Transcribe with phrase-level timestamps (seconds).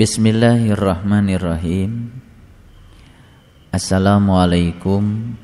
[0.00, 2.08] Bismillahirrahmanirrahim.
[3.68, 5.36] Assalamualaikum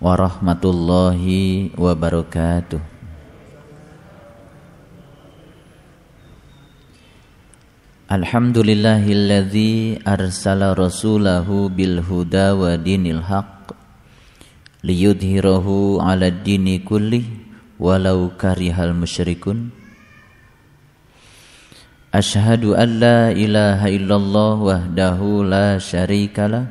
[0.00, 2.80] warahmatullahi wabarakatuh.
[8.08, 13.76] Alhamdulillahilladzi arsala rasulahu bil huda wa dinil haq
[14.80, 17.28] liyudhhirahu 'ala dini kulli
[17.76, 19.75] walau karihal musyrikun
[22.16, 26.64] Ashhadu an la ilaha illallah wahdahu la syarikalah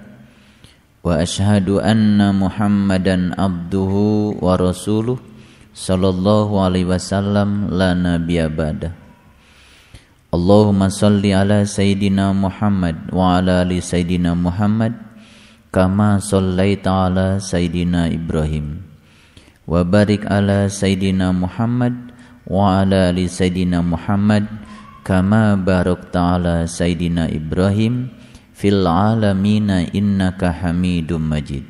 [1.05, 5.21] wa ashhadu anna Muhammadan abduhu wa rasuluh
[5.69, 8.97] sallallahu alaihi wasallam la nabiyya ba'da
[10.33, 14.97] Allahumma salli ala sayyidina Muhammad wa ala ali sayyidina Muhammad
[15.69, 18.81] kama sallaita ala sayyidina Ibrahim.
[19.69, 22.17] Wa barik ala sayyidina Muhammad
[22.49, 24.49] wa ala ali sayyidina Muhammad
[25.05, 28.09] kama barakta ala sayidina Ibrahim
[28.57, 31.69] fil alamina innaka hamidum majid.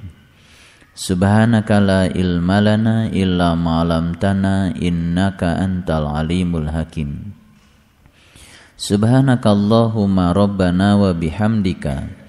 [0.96, 7.36] Subhanaka la ilma lana illa ma 'allamtana innaka antal alimul hakim.
[8.80, 12.24] Subhanaka Allahumma rabbana wa bihamdika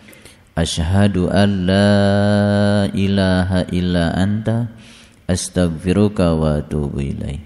[0.57, 4.73] Ashhadu an la ilaha illa anta
[5.29, 7.45] astaghfiruka wa atubu ilaih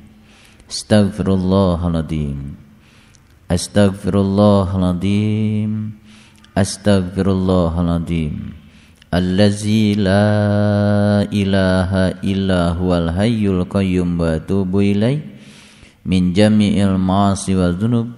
[3.50, 5.98] Astaghfirullahaladzim.
[6.54, 8.54] Astaghfirullahaladzim.
[9.10, 15.18] Allazi la ilaha illa huwal hayyul qayyum wa atubu ilaih
[16.06, 18.14] min jami'il ma'asi wa dhunub.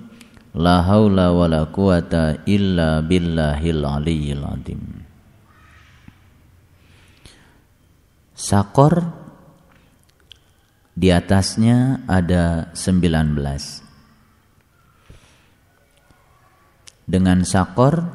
[0.52, 5.00] La haula wa la quwata illa billahil aliyyil azim
[8.36, 9.00] Sakor
[10.92, 13.81] di atasnya ada 19
[17.02, 18.06] Dengan sakor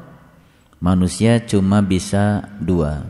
[0.80, 3.04] manusia cuma bisa dua,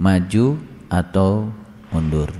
[0.00, 0.56] maju
[0.88, 1.50] atau
[1.90, 2.30] mundur.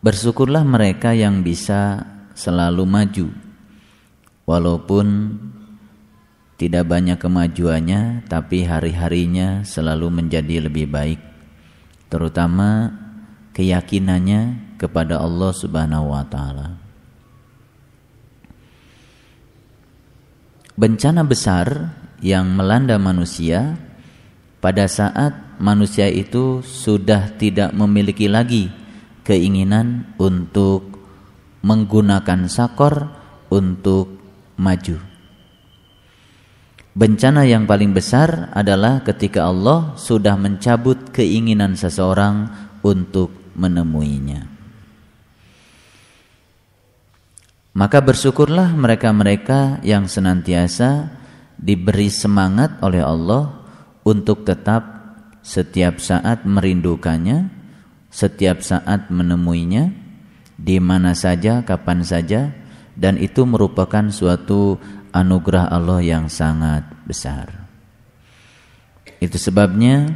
[0.00, 3.26] Bersyukurlah mereka yang bisa selalu maju,
[4.48, 5.36] walaupun
[6.56, 11.20] tidak banyak kemajuannya, tapi hari-harinya selalu menjadi lebih baik,
[12.08, 12.96] terutama
[13.54, 16.80] keyakinannya kepada Allah Subhanahu wa taala.
[20.80, 21.92] Bencana besar
[22.24, 23.76] yang melanda manusia
[24.60, 28.72] pada saat manusia itu sudah tidak memiliki lagi
[29.24, 31.00] keinginan untuk
[31.60, 33.12] menggunakan sakor
[33.52, 34.16] untuk
[34.56, 34.96] maju.
[36.90, 42.50] Bencana yang paling besar adalah ketika Allah sudah mencabut keinginan seseorang
[42.84, 44.48] untuk menemuinya.
[47.76, 51.12] Maka bersyukurlah mereka-mereka yang senantiasa
[51.54, 53.62] diberi semangat oleh Allah
[54.02, 54.82] untuk tetap
[55.44, 57.52] setiap saat merindukannya,
[58.10, 59.92] setiap saat menemuinya,
[60.58, 62.50] di mana saja, kapan saja,
[62.98, 64.76] dan itu merupakan suatu
[65.14, 67.70] anugerah Allah yang sangat besar.
[69.20, 70.10] Itu sebabnya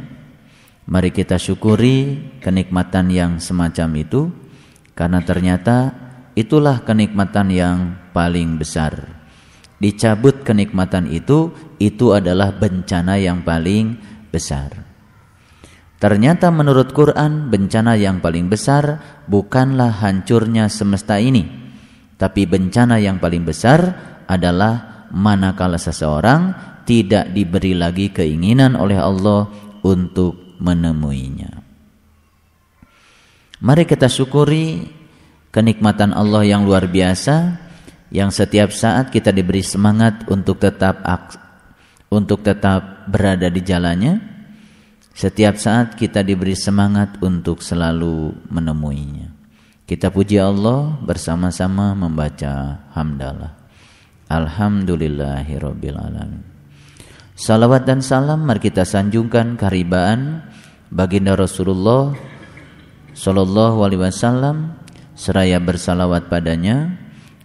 [0.85, 4.29] Mari kita syukuri kenikmatan yang semacam itu
[4.93, 5.77] karena ternyata
[6.37, 7.77] itulah kenikmatan yang
[8.13, 9.17] paling besar.
[9.81, 11.49] Dicabut kenikmatan itu
[11.81, 13.97] itu adalah bencana yang paling
[14.29, 14.85] besar.
[15.97, 21.49] Ternyata menurut Quran bencana yang paling besar bukanlah hancurnya semesta ini,
[22.13, 23.79] tapi bencana yang paling besar
[24.29, 26.53] adalah manakala seseorang
[26.85, 29.49] tidak diberi lagi keinginan oleh Allah
[29.81, 31.65] untuk menemuinya.
[33.63, 34.85] Mari kita syukuri
[35.49, 37.65] kenikmatan Allah yang luar biasa
[38.11, 41.01] yang setiap saat kita diberi semangat untuk tetap
[42.11, 44.15] untuk tetap berada di jalannya.
[45.15, 49.31] Setiap saat kita diberi semangat untuk selalu menemuinya.
[49.87, 53.55] Kita puji Allah bersama-sama membaca hamdalah.
[54.27, 56.54] Alhamdulillahirabbil alamin.
[57.35, 60.39] Salawat dan salam mari kita sanjungkan karibaan
[60.87, 62.15] baginda Rasulullah
[63.11, 64.75] Sallallahu alaihi wasallam
[65.15, 66.95] seraya bersalawat padanya.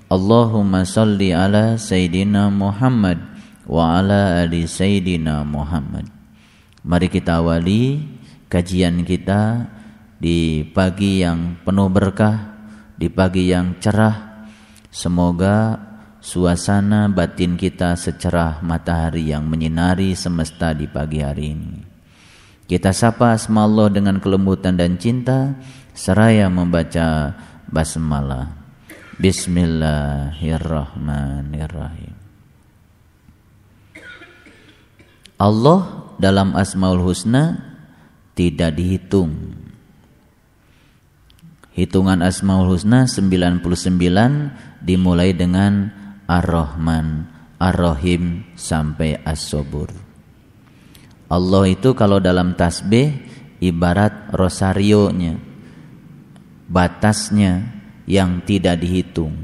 [0.06, 3.18] Allahumma salli ala Sayyidina Muhammad
[3.66, 6.06] wa ala ali Sayyidina Muhammad.
[6.86, 8.02] Mari kita awali
[8.46, 9.70] kajian kita
[10.18, 12.62] di pagi yang penuh berkah
[12.94, 14.46] di pagi yang cerah.
[14.90, 15.89] Semoga
[16.20, 21.90] suasana batin kita secerah matahari yang menyinari semesta di pagi hari ini.
[22.70, 25.56] Kita sapa asma Allah dengan kelembutan dan cinta.
[25.90, 27.34] seraya membaca
[27.66, 28.60] basmalah.
[29.20, 32.16] Bismillahirrahmanirrahim.
[35.36, 37.60] Allah dalam Asmaul Husna
[38.32, 39.60] tidak dihitung.
[41.76, 43.60] Hitungan Asmaul Husna 99
[44.80, 45.99] dimulai dengan
[46.30, 47.26] Ar-Rahman,
[47.58, 49.90] Ar-Rahim sampai As-Sobur.
[51.26, 53.18] Allah itu kalau dalam tasbih
[53.58, 55.42] ibarat rosario-nya,
[56.70, 59.34] batasnya, yang tidak dihitung.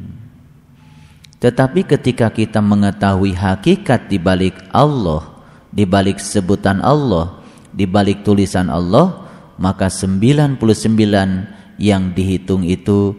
[1.38, 5.22] Tetapi ketika kita mengetahui hakikat di balik Allah,
[5.70, 7.38] di balik sebutan Allah,
[7.70, 10.58] di balik tulisan Allah, maka 99
[11.78, 13.14] yang dihitung itu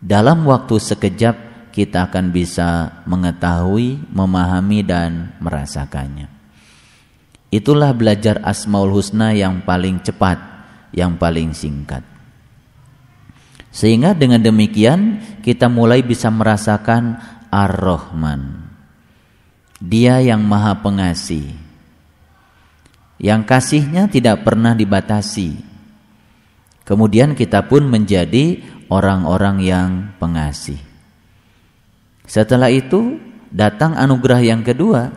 [0.00, 6.26] dalam waktu sekejap kita akan bisa mengetahui, memahami dan merasakannya.
[7.50, 10.38] Itulah belajar Asmaul Husna yang paling cepat,
[10.94, 12.06] yang paling singkat.
[13.70, 17.18] Sehingga dengan demikian kita mulai bisa merasakan
[17.50, 18.70] Ar-Rahman.
[19.78, 21.54] Dia yang maha pengasih.
[23.18, 25.54] Yang kasihnya tidak pernah dibatasi.
[26.82, 28.58] Kemudian kita pun menjadi
[28.90, 30.89] orang-orang yang pengasih.
[32.30, 33.18] Setelah itu
[33.50, 35.10] datang anugerah yang kedua.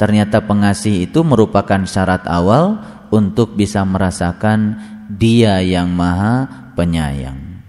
[0.00, 2.80] Ternyata pengasih itu merupakan syarat awal
[3.12, 4.80] untuk bisa merasakan
[5.12, 7.60] dia yang maha penyayang.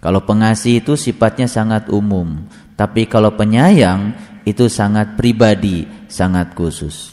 [0.00, 2.48] Kalau pengasih itu sifatnya sangat umum,
[2.80, 4.16] tapi kalau penyayang
[4.48, 7.12] itu sangat pribadi, sangat khusus.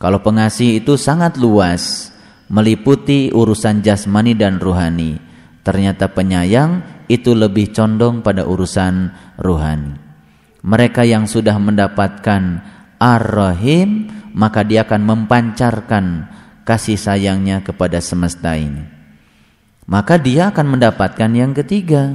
[0.00, 2.12] Kalau pengasih itu sangat luas,
[2.48, 5.20] meliputi urusan jasmani dan ruhani.
[5.60, 10.09] Ternyata penyayang itu lebih condong pada urusan ruhani.
[10.60, 12.60] Mereka yang sudah mendapatkan
[13.00, 16.04] Ar-Rahim, maka dia akan mempancarkan
[16.68, 18.84] kasih sayangnya kepada semesta ini.
[19.90, 22.14] Maka dia akan mendapatkan yang ketiga.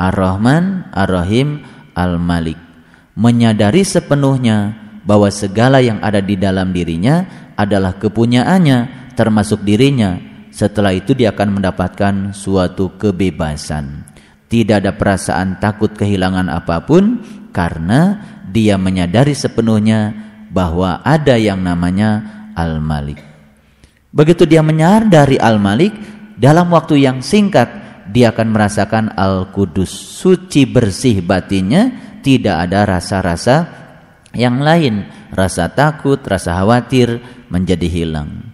[0.00, 1.62] Ar-Rahman, Ar-Rahim,
[1.92, 2.58] Al-Malik.
[3.14, 4.74] Menyadari sepenuhnya
[5.04, 10.16] bahwa segala yang ada di dalam dirinya adalah kepunyaannya termasuk dirinya.
[10.50, 14.08] Setelah itu dia akan mendapatkan suatu kebebasan.
[14.50, 20.14] Tidak ada perasaan takut kehilangan apa pun karena dia menyadari sepenuhnya
[20.50, 22.24] bahwa ada yang namanya
[22.56, 23.22] Al-Malik
[24.10, 25.94] begitu dia menyadari Al-Malik
[26.40, 27.80] dalam waktu yang singkat
[28.10, 33.56] dia akan merasakan Al-Qudus, suci bersih batinnya, tidak ada rasa-rasa
[34.34, 38.50] yang lain, rasa takut, rasa khawatir menjadi hilang.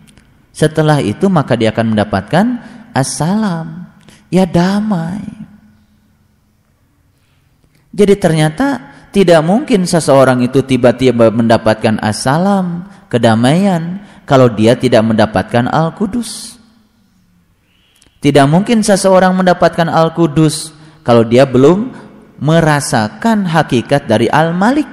[0.52, 2.46] Setelah itu maka dia akan mendapatkan
[2.93, 3.88] assalam,
[4.28, 5.45] ya damai.
[7.96, 16.60] Jadi ternyata tidak mungkin seseorang itu tiba-tiba mendapatkan assalam, kedamaian kalau dia tidak mendapatkan Al-Qudus.
[18.20, 21.96] Tidak mungkin seseorang mendapatkan Al-Qudus kalau dia belum
[22.37, 24.88] merasakan hakikat dari Al-Malik.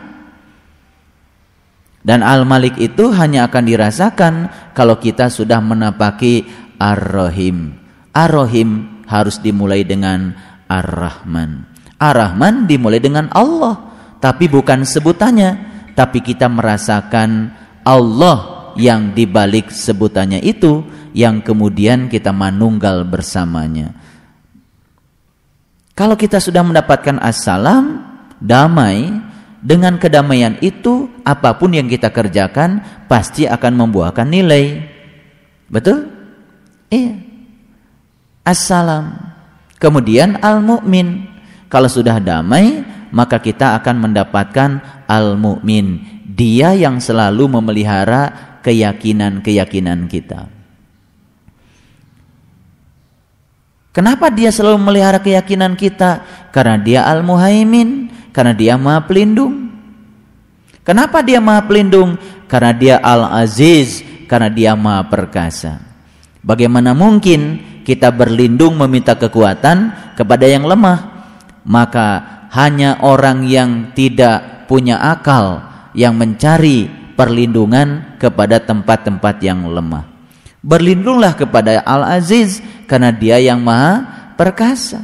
[2.03, 4.33] Dan Al-Malik itu hanya akan dirasakan
[4.71, 6.47] kalau kita sudah menapaki
[6.79, 7.75] Ar-Rahim.
[8.15, 10.35] Ar-Rahim harus dimulai dengan
[10.71, 11.73] Ar-Rahman.
[12.03, 13.79] Ar-Rahman dimulai dengan Allah,
[14.19, 15.55] tapi bukan sebutannya,
[15.95, 17.55] tapi kita merasakan
[17.88, 20.83] Allah yang dibalik sebutannya itu
[21.15, 23.95] yang kemudian kita manunggal bersamanya.
[25.94, 28.01] Kalau kita sudah mendapatkan assalam,
[28.41, 29.13] damai,
[29.63, 34.83] dengan kedamaian itu apa pun yang kita kerjakan pasti akan membuahkan nilai.
[35.72, 36.10] Betul?
[36.91, 37.15] Iya.
[38.43, 39.15] Assalam.
[39.79, 41.33] Kemudian al-mu'min.
[41.74, 44.77] Kalau sudah damai, maka kita akan mendapatkan
[45.10, 46.22] al-mu'min.
[46.30, 50.53] Dia yang selalu memelihara keyakinan-keyakinan kita.
[53.89, 56.22] Kenapa dia selalu melihara keyakinan kita?
[56.53, 59.70] Karena dia Al-Muhaimin, karena dia Maha Pelindung.
[60.82, 62.18] Kenapa dia Maha Pelindung?
[62.50, 65.77] Karena dia Al-Aziz, karena dia Maha Perkasa.
[66.42, 71.12] Bagaimana mungkin kita berlindung meminta kekuatan kepada yang lemah?
[71.63, 72.08] Maka
[72.51, 75.63] hanya orang yang tidak punya akal
[75.96, 80.10] yang mencari perlindungan kepada tempat-tempat yang lemah.
[80.63, 85.03] Berlindunglah kepada Al-Aziz karena dia yang maha perkasa.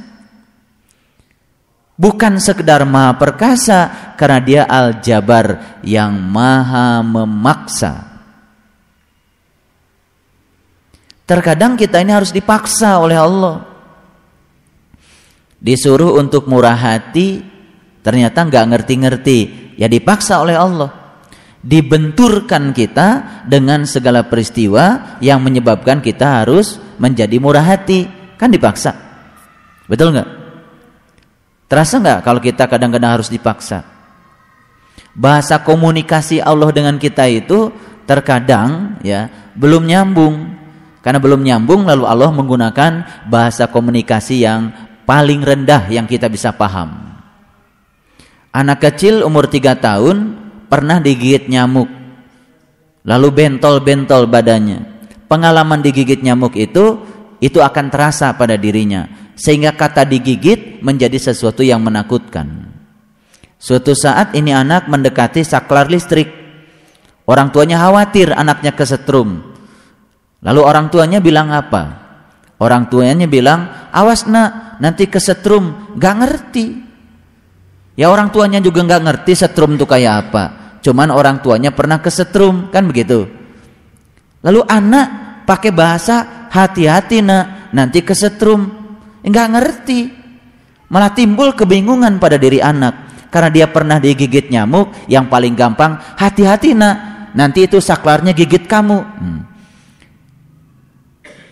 [1.99, 8.07] Bukan sekedar maha perkasa karena dia Al-Jabar yang maha memaksa.
[11.27, 13.68] Terkadang kita ini harus dipaksa oleh Allah.
[15.59, 17.43] Disuruh untuk murah hati,
[17.99, 19.39] ternyata nggak ngerti-ngerti,
[19.75, 20.99] ya dipaksa oleh Allah
[21.59, 28.07] dibenturkan kita dengan segala peristiwa yang menyebabkan kita harus menjadi murah hati
[28.39, 29.09] kan dipaksa
[29.89, 30.29] Betul nggak?
[31.65, 33.81] Terasa nggak kalau kita kadang-kadang harus dipaksa?
[35.17, 37.73] Bahasa komunikasi Allah dengan kita itu
[38.05, 40.61] terkadang ya belum nyambung.
[41.01, 42.91] Karena belum nyambung lalu Allah menggunakan
[43.33, 44.69] bahasa komunikasi yang
[45.09, 47.17] paling rendah yang kita bisa paham.
[48.53, 50.17] Anak kecil umur 3 tahun
[50.69, 51.89] pernah digigit nyamuk.
[53.09, 55.01] Lalu bentol-bentol badannya.
[55.25, 57.01] Pengalaman digigit nyamuk itu
[57.41, 62.69] itu akan terasa pada dirinya sehingga kata digigit menjadi sesuatu yang menakutkan.
[63.57, 66.29] Suatu saat ini anak mendekati saklar listrik.
[67.25, 69.57] Orang tuanya khawatir anaknya kesetrum.
[70.45, 72.08] Lalu orang tuanya bilang apa?
[72.59, 75.95] Orang tuanya bilang, awas nak, nanti kesetrum.
[75.95, 76.65] Gak ngerti.
[77.95, 80.43] Ya orang tuanya juga gak ngerti setrum itu kayak apa.
[80.83, 83.27] Cuman orang tuanya pernah kesetrum, kan begitu.
[84.43, 85.07] Lalu anak
[85.47, 88.79] pakai bahasa hati-hati nak, nanti kesetrum
[89.19, 89.99] Enggak ngerti.
[90.89, 96.73] Malah timbul kebingungan pada diri anak karena dia pernah digigit nyamuk yang paling gampang hati-hati
[96.73, 99.41] nak nanti itu saklarnya gigit kamu hmm.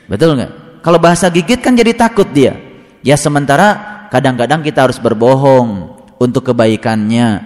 [0.09, 0.51] betul nggak
[0.87, 2.55] kalau bahasa gigit kan jadi takut dia
[3.03, 7.43] ya sementara kadang-kadang kita harus berbohong untuk kebaikannya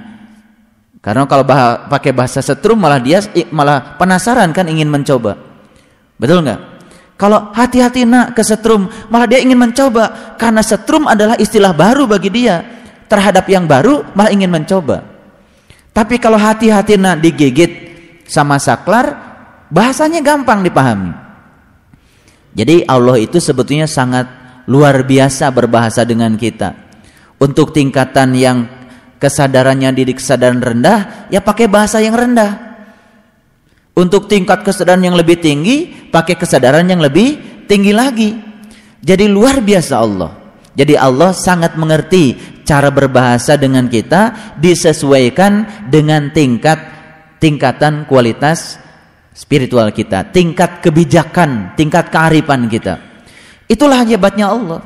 [1.01, 3.17] karena kalau bah pakai bahasa setrum malah dia
[3.49, 5.41] malah penasaran kan ingin mencoba
[6.21, 6.71] betul nggak
[7.21, 12.33] kalau hati-hati nak ke setrum, malah dia ingin mencoba karena setrum adalah istilah baru bagi
[12.33, 12.65] dia.
[13.05, 15.05] Terhadap yang baru malah ingin mencoba.
[15.93, 17.69] Tapi kalau hati-hati nak digigit
[18.25, 19.13] sama saklar,
[19.69, 21.13] bahasanya gampang dipahami.
[22.51, 24.27] Jadi Allah itu sebetulnya sangat
[24.67, 26.75] luar biasa berbahasa dengan kita.
[27.41, 28.69] Untuk tingkatan yang
[29.17, 32.71] kesadarannya di kesadaran rendah, ya pakai bahasa yang rendah.
[33.97, 38.31] Untuk tingkat kesadaran yang lebih tinggi, pakai kesadaran yang lebih tinggi lagi.
[39.01, 40.31] Jadi luar biasa Allah.
[40.71, 46.79] Jadi Allah sangat mengerti cara berbahasa dengan kita disesuaikan dengan tingkat
[47.41, 48.79] tingkatan kualitas
[49.31, 52.99] spiritual kita, tingkat kebijakan, tingkat kearifan kita.
[53.71, 54.83] Itulah hebatnya Allah.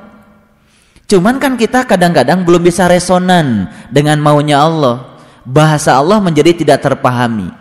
[1.06, 5.18] Cuman kan kita kadang-kadang belum bisa resonan dengan maunya Allah.
[5.46, 7.54] Bahasa Allah menjadi tidak terpahami.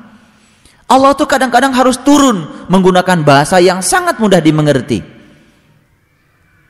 [0.88, 5.04] Allah tuh kadang-kadang harus turun menggunakan bahasa yang sangat mudah dimengerti.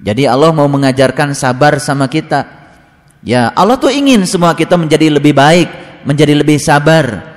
[0.03, 2.47] Jadi Allah mau mengajarkan sabar sama kita.
[3.23, 5.71] Ya, Allah tuh ingin semua kita menjadi lebih baik,
[6.03, 7.35] menjadi lebih sabar.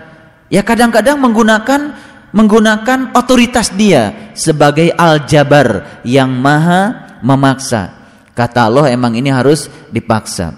[0.49, 1.95] Ya kadang-kadang menggunakan
[2.31, 7.95] menggunakan otoritas dia sebagai al-jabar yang maha memaksa.
[8.37, 10.53] Kata Allah emang ini harus dipaksa.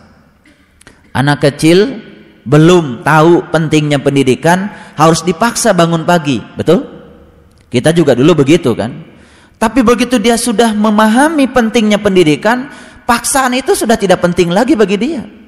[1.16, 2.02] Anak kecil
[2.44, 6.86] belum tahu pentingnya pendidikan harus dipaksa bangun pagi, betul?
[7.70, 8.92] Kita juga dulu begitu kan?
[9.60, 12.72] Tapi begitu dia sudah memahami pentingnya pendidikan,
[13.04, 15.39] paksaan itu sudah tidak penting lagi bagi dia.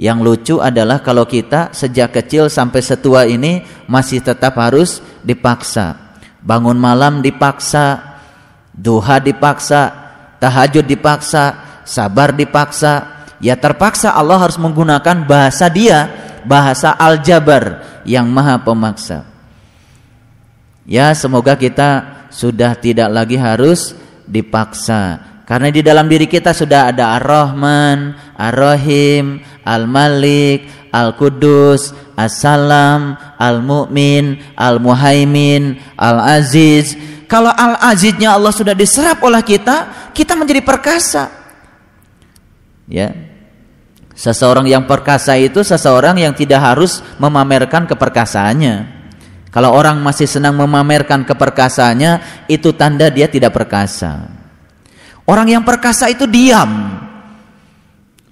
[0.00, 6.16] Yang lucu adalah kalau kita sejak kecil sampai setua ini masih tetap harus dipaksa.
[6.40, 8.16] Bangun malam dipaksa,
[8.72, 9.92] duha dipaksa,
[10.40, 11.44] tahajud dipaksa,
[11.84, 16.08] sabar dipaksa, ya terpaksa Allah harus menggunakan bahasa dia,
[16.48, 19.28] bahasa Al-Jabar yang maha pemaksa.
[20.88, 23.92] Ya, semoga kita sudah tidak lagi harus
[24.24, 25.20] dipaksa.
[25.50, 36.94] Karena di dalam diri kita sudah ada Ar-Rahman, Ar-Rahim, Al-Malik, Al-Qudus, As-Salam, Al-Mu'min, Al-Muhaimin, Al-Aziz.
[37.26, 41.26] Kalau Al-Aziznya Allah sudah diserap oleh kita, kita menjadi perkasa.
[42.86, 43.10] Ya,
[44.14, 49.02] Seseorang yang perkasa itu seseorang yang tidak harus memamerkan keperkasaannya.
[49.50, 54.39] Kalau orang masih senang memamerkan keperkasaannya, itu tanda dia tidak perkasa.
[55.30, 56.98] Orang yang perkasa itu diam.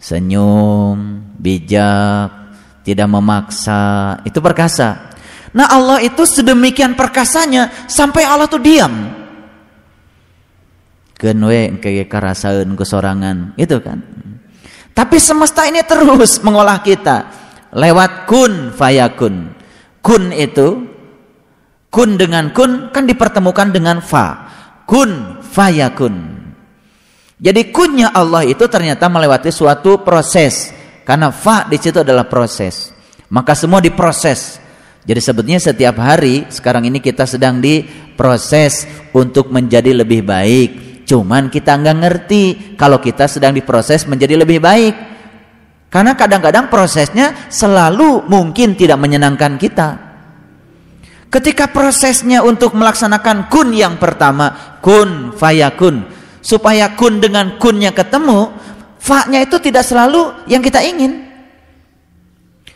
[0.02, 2.30] Senyum, bijak,
[2.82, 5.14] tidak memaksa, itu perkasa.
[5.54, 9.14] Nah Allah itu sedemikian perkasanya sampai Allah tuh diam.
[11.14, 12.10] Kenwe kayak
[12.74, 14.02] kesorangan, itu kan.
[14.90, 17.30] Tapi semesta ini terus mengolah kita
[17.78, 19.54] lewat kun fayakun.
[20.02, 20.82] Kun itu
[21.94, 24.50] kun dengan kun kan dipertemukan dengan fa.
[24.86, 26.37] Kun fayakun.
[27.38, 30.74] Jadi kunnya Allah itu ternyata melewati suatu proses
[31.06, 32.90] karena fa di situ adalah proses.
[33.30, 34.58] Maka semua diproses.
[35.06, 41.80] Jadi sebetulnya setiap hari sekarang ini kita sedang diproses untuk menjadi lebih baik Cuman kita
[41.80, 42.44] nggak ngerti
[42.76, 44.94] kalau kita sedang diproses menjadi lebih baik.
[45.88, 49.88] Karena kadang-kadang prosesnya selalu mungkin tidak menyenangkan kita.
[51.32, 56.04] Ketika prosesnya untuk melaksanakan kun yang pertama, kun fayakun,
[56.48, 58.48] supaya kun dengan kunnya ketemu,
[58.98, 61.30] Fa-nya itu tidak selalu yang kita ingin.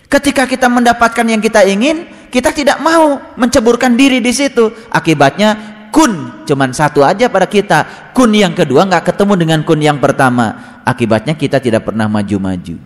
[0.06, 4.70] Ketika kita mendapatkan yang kita ingin, kita tidak mau menceburkan diri di situ.
[4.88, 5.58] Akibatnya
[5.90, 8.12] kun cuman satu aja pada kita.
[8.14, 10.80] Kun yang kedua nggak ketemu dengan kun yang pertama.
[10.86, 12.76] Akibatnya kita tidak pernah maju-maju.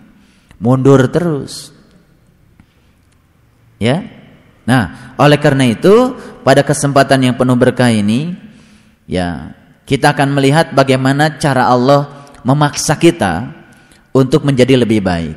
[0.56, 1.70] Mundur terus.
[3.76, 4.00] Ya.
[4.66, 8.34] Nah, oleh karena itu pada kesempatan yang penuh berkah ini
[9.06, 9.54] ya,
[9.86, 13.54] kita akan melihat bagaimana cara Allah memaksa kita
[14.10, 15.36] untuk menjadi lebih baik.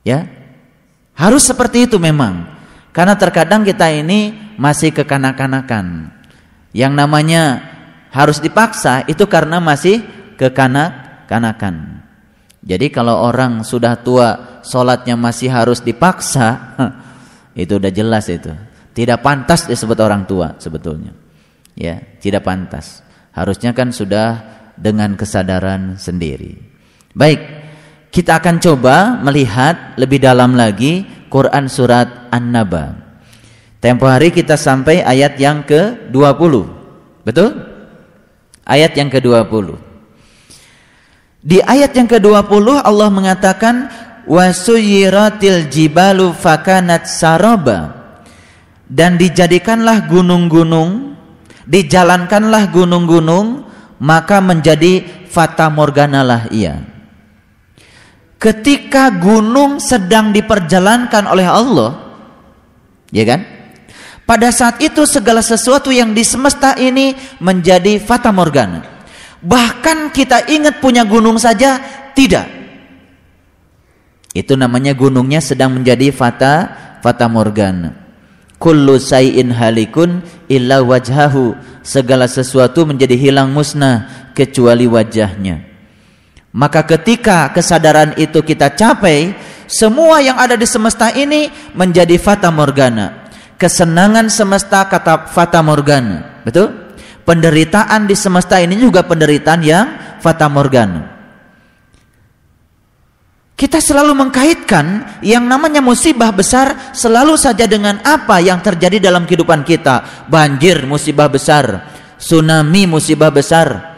[0.00, 0.24] Ya.
[1.12, 2.48] Harus seperti itu memang.
[2.96, 6.08] Karena terkadang kita ini masih kekanak-kanakan.
[6.72, 7.42] Yang namanya
[8.08, 10.00] harus dipaksa itu karena masih
[10.40, 12.00] kekanak-kanakan.
[12.64, 16.76] Jadi kalau orang sudah tua sholatnya masih harus dipaksa,
[17.60, 18.52] itu udah jelas itu.
[18.96, 21.25] Tidak pantas disebut orang tua sebetulnya.
[21.76, 23.04] Ya, tidak pantas.
[23.36, 24.40] Harusnya kan sudah
[24.80, 26.56] dengan kesadaran sendiri.
[27.12, 27.40] Baik,
[28.08, 32.96] kita akan coba melihat lebih dalam lagi Quran surat An-Naba.
[33.76, 36.54] Tempo hari kita sampai ayat yang ke-20.
[37.28, 37.50] Betul?
[38.64, 39.76] Ayat yang ke-20.
[41.44, 43.92] Di ayat yang ke-20 Allah mengatakan
[44.26, 47.94] wasuyiratil jibalu fakanat saraba
[48.90, 51.15] dan dijadikanlah gunung-gunung
[51.66, 53.66] dijalankanlah gunung-gunung
[53.98, 56.80] maka menjadi fata morganalah ia.
[58.38, 61.90] Ketika gunung sedang diperjalankan oleh Allah
[63.10, 63.40] ya kan?
[64.26, 68.82] Pada saat itu segala sesuatu yang di semesta ini menjadi fata morgana.
[69.38, 71.78] Bahkan kita ingat punya gunung saja
[72.10, 72.50] tidak.
[74.34, 76.54] Itu namanya gunungnya sedang menjadi fata
[77.00, 78.05] fata morgana
[78.66, 81.54] kullu sayin halikun illa wajhahu
[81.86, 85.76] segala sesuatu menjadi hilang musnah kecuali wajahnya
[86.56, 89.36] maka ketika kesadaran itu kita capai,
[89.68, 93.28] semua yang ada di semesta ini menjadi fata morgana.
[93.60, 96.40] Kesenangan semesta kata fata morgana.
[96.48, 96.96] Betul?
[97.28, 99.86] Penderitaan di semesta ini juga penderitaan yang
[100.24, 101.15] fata morgana.
[103.56, 109.64] Kita selalu mengkaitkan yang namanya musibah besar selalu saja dengan apa yang terjadi dalam kehidupan
[109.64, 110.28] kita.
[110.28, 111.88] Banjir musibah besar,
[112.20, 113.96] tsunami musibah besar,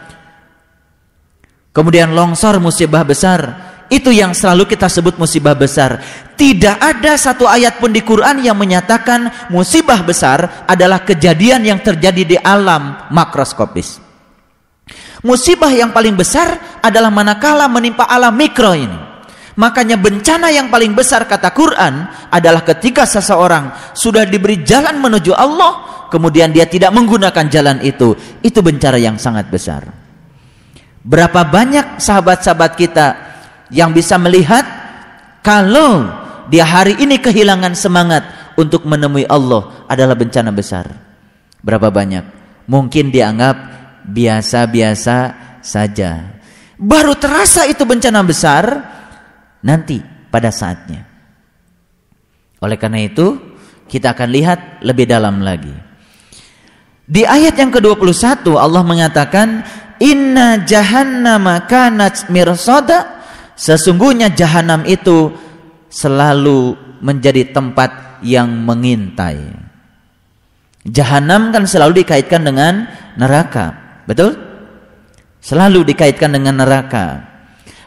[1.69, 3.69] Kemudian longsor musibah besar.
[3.89, 5.97] Itu yang selalu kita sebut musibah besar.
[6.37, 12.21] Tidak ada satu ayat pun di Quran yang menyatakan musibah besar adalah kejadian yang terjadi
[12.21, 13.97] di alam makroskopis.
[15.25, 19.08] Musibah yang paling besar adalah manakala menimpa alam mikro ini.
[19.59, 26.07] Makanya bencana yang paling besar kata Quran adalah ketika seseorang sudah diberi jalan menuju Allah,
[26.07, 28.15] kemudian dia tidak menggunakan jalan itu.
[28.39, 29.83] Itu bencana yang sangat besar.
[31.03, 33.07] Berapa banyak sahabat-sahabat kita
[33.75, 34.63] yang bisa melihat
[35.43, 36.07] kalau
[36.47, 40.87] dia hari ini kehilangan semangat untuk menemui Allah adalah bencana besar.
[41.59, 42.23] Berapa banyak?
[42.71, 43.55] Mungkin dianggap
[44.07, 45.17] biasa-biasa
[45.59, 46.39] saja.
[46.79, 48.63] Baru terasa itu bencana besar
[49.65, 51.05] nanti pada saatnya.
[52.59, 53.39] Oleh karena itu,
[53.87, 55.73] kita akan lihat lebih dalam lagi.
[57.09, 59.65] Di ayat yang ke-21 Allah mengatakan
[59.97, 63.19] Inna jahannama kanat mirsada
[63.59, 65.35] Sesungguhnya jahanam itu
[65.91, 69.51] selalu menjadi tempat yang mengintai.
[70.87, 72.87] Jahanam kan selalu dikaitkan dengan
[73.19, 73.75] neraka,
[74.07, 74.39] betul?
[75.43, 77.27] Selalu dikaitkan dengan neraka.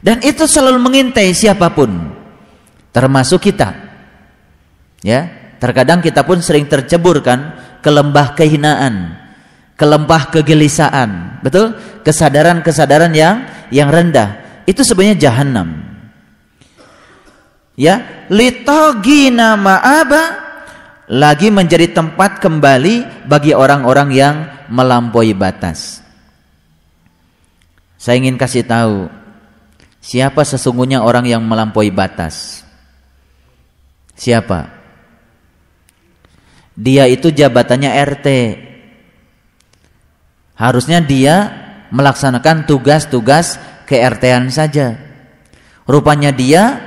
[0.03, 2.11] Dan itu selalu mengintai siapa pun,
[2.91, 3.71] termasuk kita.
[5.07, 5.31] Ya,
[5.62, 9.15] terkadang kita pun sering tercebur kan ke lembah kehinaan,
[9.79, 11.79] ke lembah kegelisahan, betul?
[12.03, 15.87] Kesadaran-kesadaran yang yang rendah itu sebenarnya jahanam.
[17.79, 20.23] Ya, litogina ma'aba
[21.07, 24.35] lagi menjadi tempat kembali bagi orang-orang yang
[24.67, 26.03] melampaui batas.
[28.03, 29.22] Saya ingin kasih tahu
[30.03, 32.67] siapa sesungguhnya orang yang melampaui batas.
[34.19, 34.83] Siapa?
[36.75, 38.27] Dia itu jabatannya RT,
[40.62, 41.35] Harusnya dia
[41.91, 44.95] melaksanakan tugas-tugas KRT-an saja.
[45.91, 46.79] Rupanya dia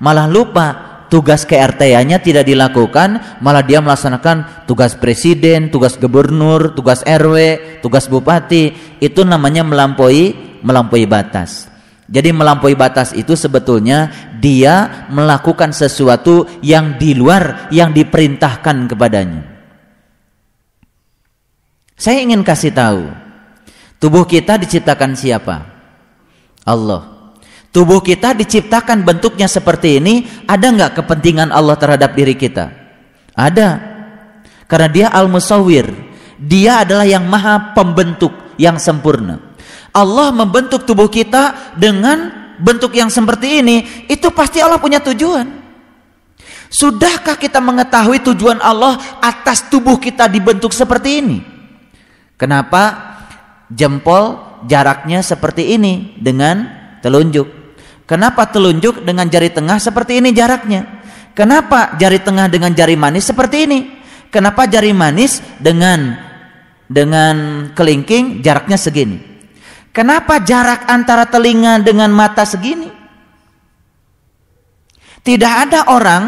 [0.00, 0.66] malah lupa
[1.12, 7.36] tugas KRT-nya tidak dilakukan, malah dia melaksanakan tugas presiden, tugas gubernur, tugas RW,
[7.84, 8.96] tugas bupati.
[8.96, 10.32] Itu namanya melampaui
[10.64, 11.68] melampaui batas.
[12.08, 14.08] Jadi melampaui batas itu sebetulnya
[14.40, 19.44] dia melakukan sesuatu yang di luar yang diperintahkan kepadanya.
[22.00, 23.12] Saya ingin kasih tahu,
[24.00, 25.68] tubuh kita diciptakan siapa?
[26.64, 27.18] Allah.
[27.68, 32.72] Tubuh kita diciptakan bentuknya seperti ini, ada nggak kepentingan Allah terhadap diri kita?
[33.36, 33.68] Ada.
[34.64, 35.92] Karena dia al-musawwir.
[36.40, 39.47] Dia adalah yang maha pembentuk yang sempurna.
[39.98, 42.30] Allah membentuk tubuh kita dengan
[42.62, 45.58] bentuk yang seperti ini, itu pasti Allah punya tujuan.
[46.68, 51.38] Sudahkah kita mengetahui tujuan Allah atas tubuh kita dibentuk seperti ini?
[52.38, 53.16] Kenapa
[53.72, 56.68] jempol jaraknya seperti ini dengan
[57.00, 57.48] telunjuk?
[58.04, 60.84] Kenapa telunjuk dengan jari tengah seperti ini jaraknya?
[61.32, 63.78] Kenapa jari tengah dengan jari manis seperti ini?
[64.28, 66.20] Kenapa jari manis dengan
[66.84, 69.37] dengan kelingking jaraknya segini?
[69.92, 72.90] Kenapa jarak antara telinga dengan mata segini?
[75.24, 76.24] Tidak ada orang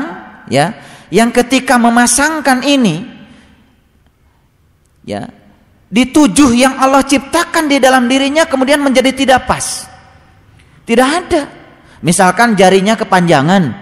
[0.51, 0.77] ya
[1.09, 3.07] yang ketika memasangkan ini
[5.09, 5.31] ya
[5.91, 9.91] di tujuh yang Allah ciptakan di dalam dirinya kemudian menjadi tidak pas.
[10.87, 11.43] Tidak ada.
[12.01, 13.75] Misalkan jarinya kepanjangan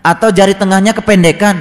[0.00, 1.56] atau jari tengahnya kependekan.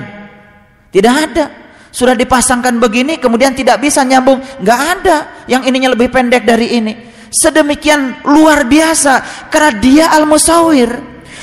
[0.90, 1.46] Tidak ada.
[1.90, 4.40] Sudah dipasangkan begini kemudian tidak bisa nyambung.
[4.62, 5.18] Nggak ada
[5.52, 7.09] yang ininya lebih pendek dari ini.
[7.30, 10.90] Sedemikian luar biasa karena dia al-musawir.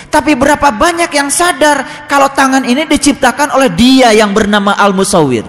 [0.06, 5.46] Tapi berapa banyak yang sadar kalau tangan ini diciptakan oleh dia yang bernama al-musawir.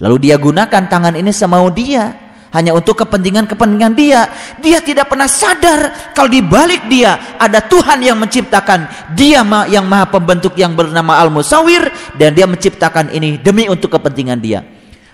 [0.00, 4.26] Lalu dia gunakan tangan ini semau dia hanya untuk kepentingan-kepentingan dia.
[4.58, 9.12] Dia tidak pernah sadar kalau di balik dia ada Tuhan yang menciptakan.
[9.14, 14.66] Dia yang maha pembentuk yang bernama Al-Musawir dan dia menciptakan ini demi untuk kepentingan dia.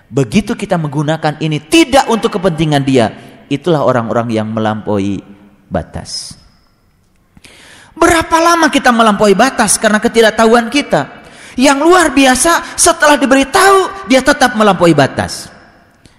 [0.06, 3.10] Begitu kita menggunakan ini tidak untuk kepentingan dia,
[3.48, 5.20] itulah orang-orang yang melampaui
[5.70, 6.36] batas.
[7.96, 11.24] Berapa lama kita melampaui batas karena ketidaktahuan kita?
[11.56, 15.48] Yang luar biasa setelah diberitahu dia tetap melampaui batas.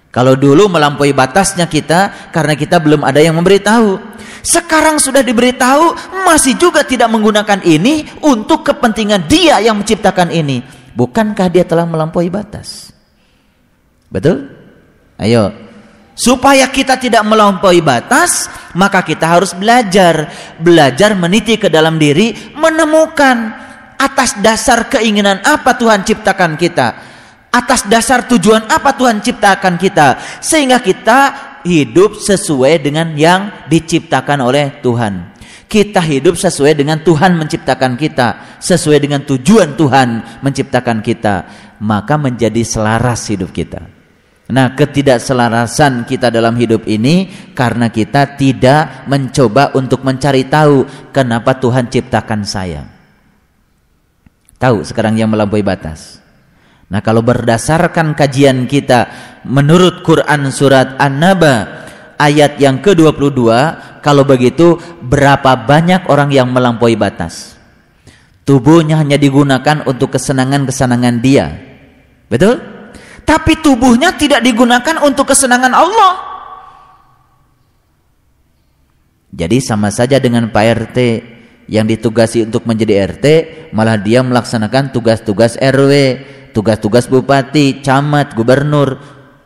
[0.09, 4.17] Kalau dulu melampaui batasnya kita karena kita belum ada yang memberitahu.
[4.41, 5.93] Sekarang sudah diberitahu
[6.25, 10.65] masih juga tidak menggunakan ini untuk kepentingan dia yang menciptakan ini.
[10.97, 12.89] Bukankah dia telah melampaui batas?
[14.09, 14.49] Betul?
[15.21, 15.66] Ayo.
[16.17, 23.53] Supaya kita tidak melampaui batas, maka kita harus belajar, belajar meniti ke dalam diri, menemukan
[24.01, 26.87] atas dasar keinginan apa Tuhan ciptakan kita
[27.57, 31.19] atas dasar tujuan apa Tuhan ciptakan kita sehingga kita
[31.65, 35.35] hidup sesuai dengan yang diciptakan oleh Tuhan.
[35.67, 41.35] Kita hidup sesuai dengan Tuhan menciptakan kita, sesuai dengan tujuan Tuhan menciptakan kita,
[41.83, 43.96] maka menjadi selaras hidup kita.
[44.47, 51.91] Nah, ketidakselarasan kita dalam hidup ini karena kita tidak mencoba untuk mencari tahu kenapa Tuhan
[51.91, 52.87] ciptakan saya.
[54.57, 56.23] Tahu sekarang yang melampaui batas.
[56.87, 59.11] Nah kalau berdasarkan kajian kita
[59.43, 61.83] menurut Quran surat An-Naba
[62.15, 63.43] ayat yang ke-22
[63.99, 67.59] kalau begitu berapa banyak orang yang melampaui batas
[68.47, 71.59] tubuhnya hanya digunakan untuk kesenangan-kesenangan dia
[72.31, 72.76] betul?
[73.27, 76.13] Tapi tubuhnya tidak digunakan untuk kesenangan Allah
[79.35, 80.97] jadi sama saja dengan Pak RT
[81.67, 83.25] yang ditugasi untuk menjadi RT
[83.75, 85.91] malah dia melaksanakan tugas-tugas RW
[86.57, 88.97] tugas-tugas bupati, camat, gubernur,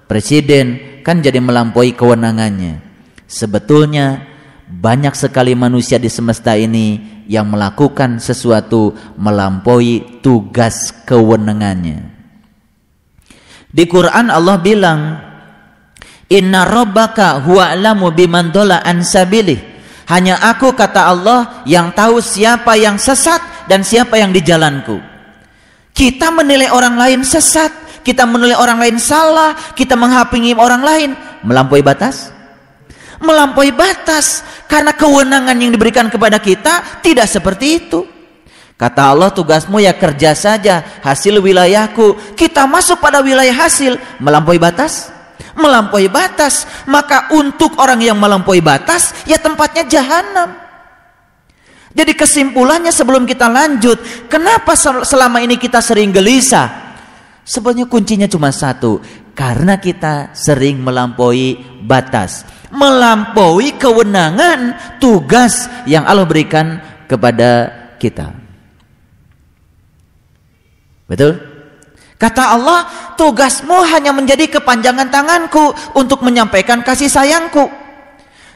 [0.08, 2.80] presiden kan jadi melampaui kewenangannya.
[3.28, 4.32] Sebetulnya
[4.72, 12.21] banyak sekali manusia di semesta ini yang melakukan sesuatu melampaui tugas kewenangannya.
[13.72, 15.00] Di Quran Allah bilang,
[16.28, 18.52] "Inna rabbaka huwa alamu biman
[18.84, 19.72] an sabilih."
[20.12, 23.40] Hanya aku kata Allah yang tahu siapa yang sesat
[23.72, 25.00] dan siapa yang di jalanku.
[25.96, 27.72] Kita menilai orang lain sesat,
[28.04, 31.10] kita menilai orang lain salah, kita menghapingi orang lain,
[31.48, 32.28] melampaui batas.
[33.24, 38.04] Melampaui batas karena kewenangan yang diberikan kepada kita tidak seperti itu.
[38.82, 42.34] Kata Allah tugasmu ya kerja saja hasil wilayahku.
[42.34, 45.14] Kita masuk pada wilayah hasil melampaui batas.
[45.54, 50.58] Melampaui batas, maka untuk orang yang melampaui batas ya tempatnya jahanam.
[51.94, 56.98] Jadi kesimpulannya sebelum kita lanjut, kenapa selama ini kita sering gelisah?
[57.46, 59.04] Sebenarnya kuncinya cuma satu,
[59.38, 66.80] karena kita sering melampaui batas, melampaui kewenangan tugas yang Allah berikan
[67.12, 68.41] kepada kita.
[71.12, 71.36] Betul?
[72.16, 72.88] Kata Allah,
[73.20, 77.68] tugasmu hanya menjadi kepanjangan tanganku untuk menyampaikan kasih sayangku.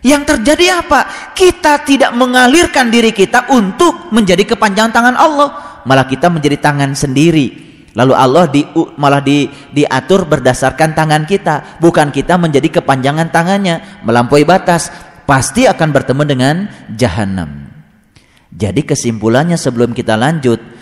[0.06, 1.34] Yang terjadi apa?
[1.36, 7.66] Kita tidak mengalirkan diri kita untuk menjadi kepanjangan tangan Allah, malah kita menjadi tangan sendiri.
[7.98, 8.62] Lalu Allah di,
[9.02, 14.94] malah di, diatur berdasarkan tangan kita, bukan kita menjadi kepanjangan tangannya, melampaui batas,
[15.26, 16.56] pasti akan bertemu dengan
[16.94, 17.66] jahanam.
[18.54, 20.75] Jadi kesimpulannya sebelum kita lanjut,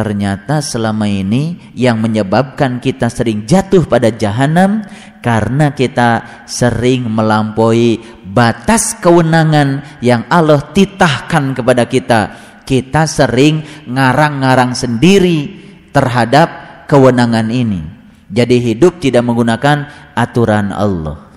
[0.00, 4.80] ternyata selama ini yang menyebabkan kita sering jatuh pada jahanam
[5.20, 12.20] karena kita sering melampaui batas kewenangan yang Allah titahkan kepada kita.
[12.64, 13.60] Kita sering
[13.92, 15.52] ngarang-ngarang sendiri
[15.92, 16.48] terhadap
[16.88, 17.84] kewenangan ini.
[18.32, 19.84] Jadi hidup tidak menggunakan
[20.16, 21.28] aturan Allah.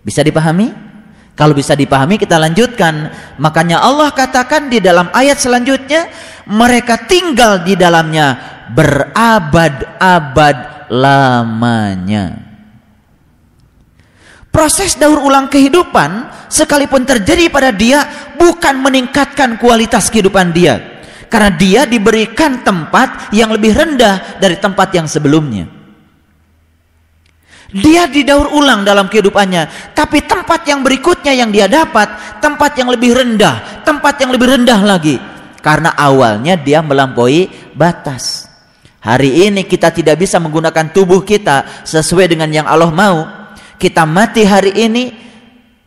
[0.00, 0.87] Bisa dipahami?
[1.38, 3.14] Kalau bisa dipahami kita lanjutkan.
[3.38, 6.10] Makanya Allah katakan di dalam ayat selanjutnya
[6.50, 8.34] mereka tinggal di dalamnya
[8.74, 12.42] berabad-abad lamanya.
[14.50, 18.02] Proses daur ulang kehidupan sekalipun terjadi pada dia
[18.34, 20.98] bukan meningkatkan kualitas kehidupan dia.
[21.30, 25.77] Karena dia diberikan tempat yang lebih rendah dari tempat yang sebelumnya.
[27.68, 33.12] Dia didaur ulang dalam kehidupannya, tapi tempat yang berikutnya yang dia dapat, tempat yang lebih
[33.12, 35.20] rendah, tempat yang lebih rendah lagi.
[35.60, 38.48] Karena awalnya dia melampaui batas.
[39.04, 43.28] Hari ini kita tidak bisa menggunakan tubuh kita sesuai dengan yang Allah mau.
[43.76, 45.12] Kita mati hari ini,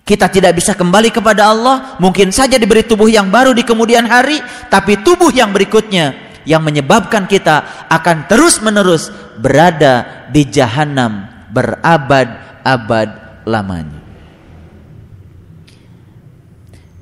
[0.05, 4.37] kita tidak bisa kembali kepada Allah, mungkin saja diberi tubuh yang baru di kemudian hari,
[4.69, 9.09] tapi tubuh yang berikutnya yang menyebabkan kita akan terus-menerus
[9.41, 13.09] berada di jahanam berabad-abad
[13.45, 14.01] lamanya.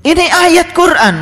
[0.03, 1.15] Ini ayat Quran.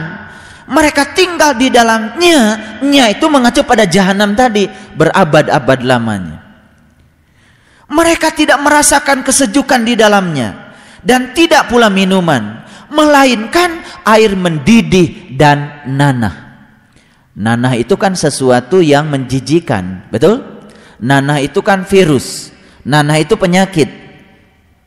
[0.67, 4.67] Mereka tinggal di dalamnya, nya itu mengacu pada jahanam tadi,
[4.99, 6.43] berabad-abad lamanya.
[7.87, 10.75] Mereka tidak merasakan kesejukan di dalamnya
[11.07, 16.67] dan tidak pula minuman, melainkan air mendidih dan nanah.
[17.31, 20.43] Nanah itu kan sesuatu yang menjijikan, betul?
[20.99, 22.51] Nanah itu kan virus.
[22.87, 23.91] Nanah itu penyakit.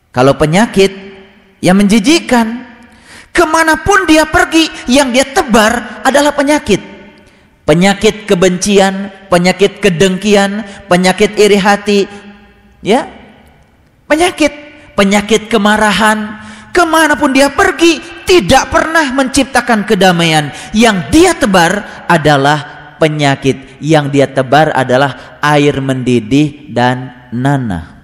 [0.08, 0.88] Kalau penyakit
[1.60, 2.64] yang menjijikan,
[3.28, 6.80] ke mana pun dia pergi, yang dia tebar adalah penyakit.
[7.68, 12.08] Penyakit kebencian, penyakit kedengkian, penyakit iri hati,
[12.80, 13.04] ya,
[14.08, 14.50] penyakit,
[14.96, 16.40] penyakit kemarahan.
[16.72, 20.50] Ke mana pun dia pergi, tidak pernah menciptakan kedamaian.
[20.72, 23.78] Yang dia tebar adalah penyakit.
[23.82, 28.00] Yang dia tebar adalah air mendidih dan nanah.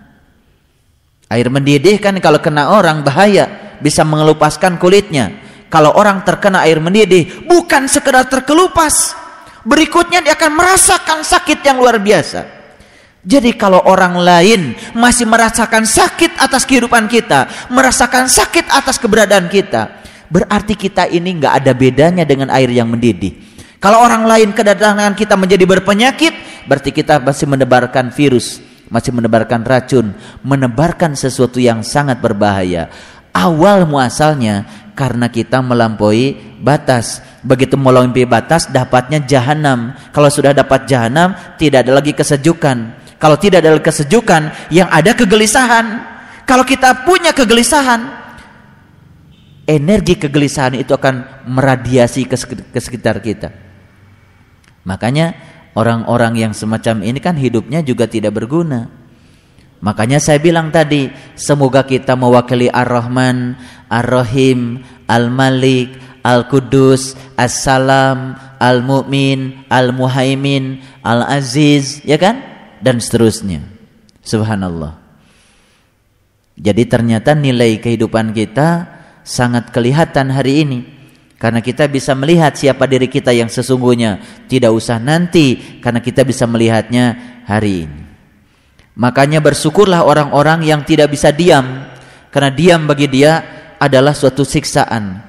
[1.26, 5.42] Air mendidih kan kalau kena orang bahaya, bisa mengelupaskan kulitnya.
[5.66, 9.18] Kalau orang terkena air mendidih, bukan sekedar terkelupas.
[9.66, 12.46] Berikutnya dia akan merasakan sakit yang luar biasa.
[13.26, 19.98] Jadi kalau orang lain masih merasakan sakit atas kehidupan kita, merasakan sakit atas keberadaan kita,
[20.30, 23.34] berarti kita ini nggak ada bedanya dengan air yang mendidih.
[23.82, 26.34] Kalau orang lain kedatangan kita menjadi berpenyakit,
[26.70, 30.14] berarti kita masih menebarkan virus masih menebarkan racun,
[30.46, 32.90] menebarkan sesuatu yang sangat berbahaya.
[33.36, 34.64] Awal muasalnya
[34.96, 37.20] karena kita melampaui batas.
[37.44, 39.92] Begitu melampaui batas dapatnya jahanam.
[40.10, 43.04] Kalau sudah dapat jahanam tidak ada lagi kesejukan.
[43.20, 46.16] Kalau tidak ada kesejukan yang ada kegelisahan.
[46.48, 48.06] Kalau kita punya kegelisahan,
[49.66, 53.50] energi kegelisahan itu akan meradiasi ke sekitar kita.
[54.86, 55.34] Makanya
[55.76, 58.88] Orang-orang yang semacam ini kan hidupnya juga tidak berguna.
[59.84, 63.60] Makanya saya bilang tadi, semoga kita mewakili Ar-Rahman,
[63.92, 65.92] Ar-Rahim, Al-Malik,
[66.24, 72.40] Al-Qudus, As-Salam, Al-Mu'min, Al-Muhaimin, Al-Aziz, ya kan?
[72.80, 73.60] Dan seterusnya.
[74.24, 74.96] Subhanallah.
[76.56, 78.88] Jadi ternyata nilai kehidupan kita
[79.28, 80.95] sangat kelihatan hari ini.
[81.36, 84.44] Karena kita bisa melihat siapa diri kita yang sesungguhnya.
[84.48, 88.00] Tidak usah nanti karena kita bisa melihatnya hari ini.
[88.96, 91.92] Makanya bersyukurlah orang-orang yang tidak bisa diam.
[92.32, 93.44] Karena diam bagi dia
[93.76, 95.20] adalah suatu siksaan.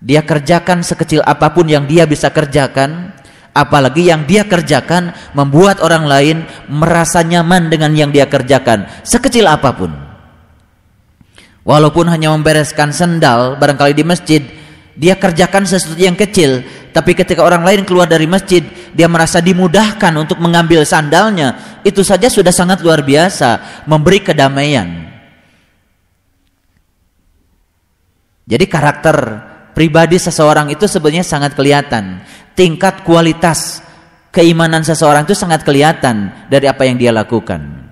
[0.00, 3.12] Dia kerjakan sekecil apa pun yang dia bisa kerjakan.
[3.52, 6.36] Apalagi yang dia kerjakan membuat orang lain
[6.72, 8.88] merasa nyaman dengan yang dia kerjakan.
[9.04, 9.92] Sekecil apa pun.
[11.60, 14.42] Walaupun hanya membereskan sendal barangkali di masjid
[14.92, 16.60] dia kerjakan sesuatu yang kecil,
[16.92, 18.60] tapi ketika orang lain keluar dari masjid,
[18.92, 21.80] dia merasa dimudahkan untuk mengambil sandalnya.
[21.80, 25.08] Itu saja sudah sangat luar biasa, memberi kedamaian.
[28.44, 29.16] Jadi karakter
[29.72, 32.20] pribadi seseorang itu sebenarnya sangat kelihatan.
[32.52, 33.80] Tingkat kualitas
[34.28, 37.88] keimanan seseorang itu sangat kelihatan dari apa yang dia lakukan.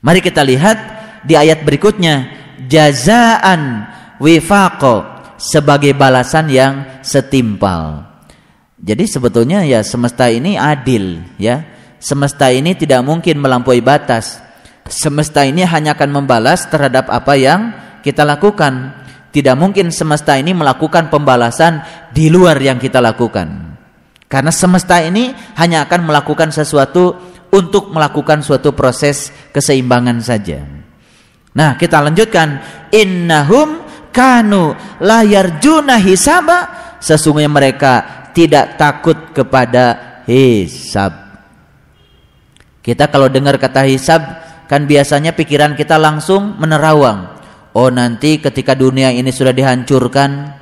[0.00, 0.78] Mari kita lihat
[1.20, 2.32] di ayat berikutnya,
[2.64, 3.84] jazaan
[4.16, 5.09] wifaqo
[5.40, 8.04] sebagai balasan yang setimpal.
[8.76, 11.64] Jadi sebetulnya ya semesta ini adil ya.
[12.00, 14.40] Semesta ini tidak mungkin melampaui batas.
[14.88, 19.00] Semesta ini hanya akan membalas terhadap apa yang kita lakukan.
[19.30, 23.76] Tidak mungkin semesta ini melakukan pembalasan di luar yang kita lakukan.
[24.26, 27.14] Karena semesta ini hanya akan melakukan sesuatu
[27.52, 30.64] untuk melakukan suatu proses keseimbangan saja.
[31.52, 32.62] Nah, kita lanjutkan.
[32.90, 36.78] Innahum kanu layar juna hisaba.
[37.00, 37.92] Sesungguhnya mereka
[38.36, 41.12] tidak takut kepada hisab.
[42.84, 44.20] Kita kalau dengar kata hisab,
[44.70, 47.40] kan biasanya pikiran kita langsung menerawang
[47.74, 50.58] Oh nanti ketika dunia ini sudah dihancurkan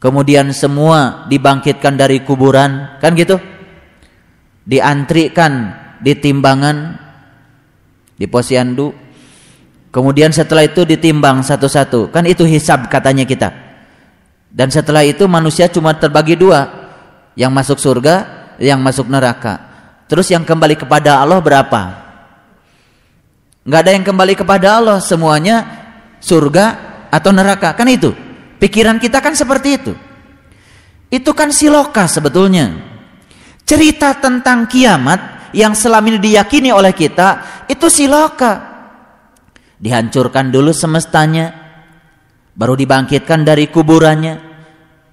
[0.00, 3.40] Kemudian semua dibangkitkan dari kuburan Kan gitu
[4.64, 6.96] Diantrikan di timbangan
[8.16, 9.09] Di posyandu
[9.90, 12.14] Kemudian setelah itu ditimbang satu-satu.
[12.14, 13.50] Kan itu hisab katanya kita.
[14.50, 16.90] Dan setelah itu manusia cuma terbagi dua.
[17.38, 18.14] Yang masuk surga
[18.58, 19.54] Yang masuk neraka.
[20.06, 21.82] Terus yang kembali kepada Allah berapa?
[23.60, 24.98] nggak ada yang kembali kepada Allah.
[25.02, 25.66] Semuanya
[26.22, 26.64] surga
[27.10, 27.74] atau neraka.
[27.74, 28.14] Kan itu.
[28.62, 29.92] Pikiran kita kan seperti itu.
[31.10, 32.78] Itu kan siloka sebetulnya.
[33.66, 38.69] Cerita tentang kiamat yang selama ini diyakini oleh kita itu siloka
[39.80, 41.56] dihancurkan dulu semestanya
[42.54, 44.36] baru dibangkitkan dari kuburannya.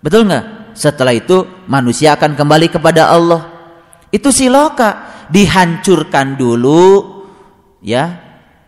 [0.03, 0.75] Betul nggak?
[0.77, 3.41] Setelah itu manusia akan kembali kepada Allah.
[4.13, 7.23] Itu siloka dihancurkan dulu
[7.81, 8.19] ya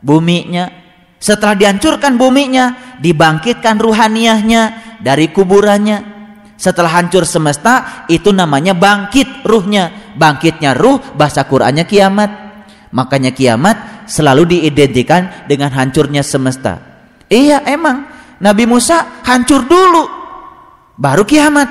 [0.02, 0.72] buminya.
[1.20, 4.62] Setelah dihancurkan buminya dibangkitkan ruhaniahnya
[5.04, 6.18] dari kuburannya.
[6.60, 10.16] Setelah hancur semesta itu namanya bangkit ruhnya.
[10.16, 12.49] Bangkitnya ruh bahasa Qur'annya kiamat
[12.90, 16.82] makanya kiamat selalu diidentikan dengan hancurnya semesta.
[17.30, 18.18] Iya emang.
[18.40, 20.08] Nabi Musa hancur dulu
[20.96, 21.68] baru kiamat.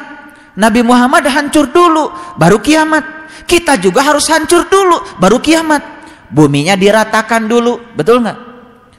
[0.59, 3.05] Nabi Muhammad hancur dulu baru kiamat.
[3.49, 5.81] Kita juga harus hancur dulu baru kiamat.
[6.29, 8.39] Buminya diratakan dulu betul nggak?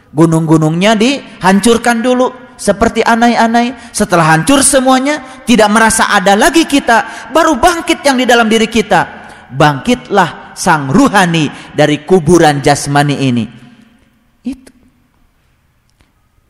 [0.10, 3.94] Gunung-gunungnya dihancurkan dulu seperti anai-anai.
[3.94, 9.19] Setelah hancur semuanya tidak merasa ada lagi kita baru bangkit yang di dalam diri kita
[9.54, 13.46] bangkitlah sang ruhani dari kuburan jasmani ini.
[14.46, 14.72] Itu.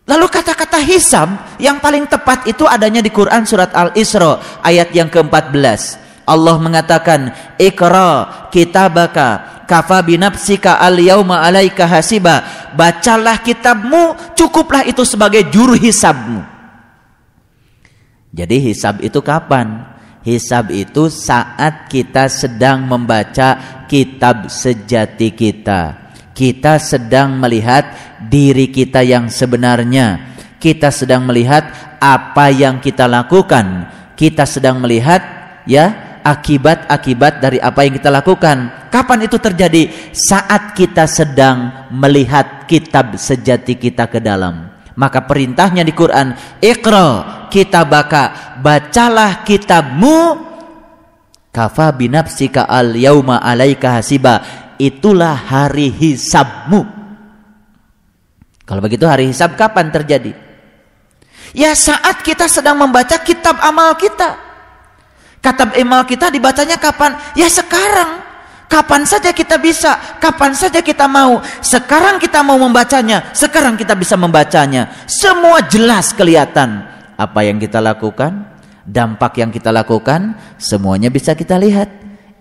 [0.10, 6.10] Lalu kata-kata hisab yang paling tepat itu adanya di Quran surat Al-Isra ayat yang ke-14
[6.30, 12.46] Allah mengatakan ikra kitabaka kafa binafsika al yauma alaika hasiba.
[12.78, 16.46] Bacalah kitabmu cukuplah itu sebagai juru hisabmu.
[18.30, 19.90] Jadi hisab itu kapan
[20.26, 27.92] hisab itu saat kita sedang membaca kitab sejati kita kita sedang melihat
[28.28, 31.68] diri kita yang sebenarnya kita sedang melihat
[32.00, 33.88] apa yang kita lakukan
[34.20, 35.24] kita sedang melihat
[35.64, 38.90] ya akibat-akibat dari apa yang kita lakukan.
[38.92, 39.88] Kapan itu terjadi?
[40.12, 44.79] Saat kita sedang melihat kitab sejati kita ke dalam.
[45.00, 50.36] Maka perintahnya di Quran, Iqra kitabaka, bacalah kitabmu
[51.56, 54.44] kafa binafsika al yauma alaika hasiba.
[54.76, 56.84] Itulah hari hisabmu.
[58.68, 60.36] Kalau begitu hari hisab kapan terjadi?
[61.56, 64.36] Ya saat kita sedang membaca kitab amal kita.
[65.40, 67.16] Kata email kita dibacanya kapan?
[67.40, 68.29] Ya sekarang.
[68.70, 71.42] Kapan saja kita bisa, kapan saja kita mau.
[71.58, 74.94] Sekarang kita mau membacanya, sekarang kita bisa membacanya.
[75.10, 76.86] Semua jelas kelihatan.
[77.18, 78.46] Apa yang kita lakukan,
[78.86, 81.90] dampak yang kita lakukan, semuanya bisa kita lihat.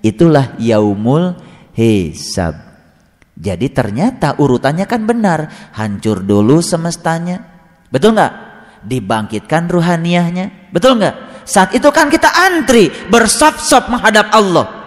[0.04, 1.32] Itulah yaumul
[1.72, 2.60] hisab.
[3.32, 5.72] Jadi ternyata urutannya kan benar.
[5.80, 7.40] Hancur dulu semestanya.
[7.88, 8.32] Betul nggak?
[8.84, 10.68] Dibangkitkan ruhaniahnya.
[10.76, 11.48] Betul nggak?
[11.48, 14.77] Saat itu kan kita antri bersop-sop menghadap Allah.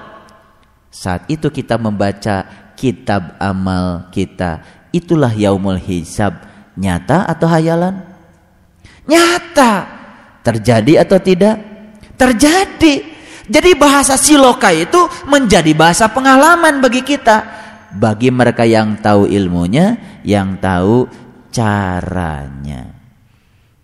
[0.91, 2.43] Saat itu kita membaca
[2.75, 4.59] kitab amal kita.
[4.91, 6.43] Itulah yaumul hisab.
[6.75, 8.03] Nyata atau hayalan?
[9.07, 9.87] Nyata.
[10.43, 11.55] Terjadi atau tidak?
[12.19, 13.07] Terjadi.
[13.47, 14.99] Jadi bahasa siloka itu
[15.31, 17.59] menjadi bahasa pengalaman bagi kita.
[17.95, 21.07] Bagi mereka yang tahu ilmunya, yang tahu
[21.51, 23.00] caranya.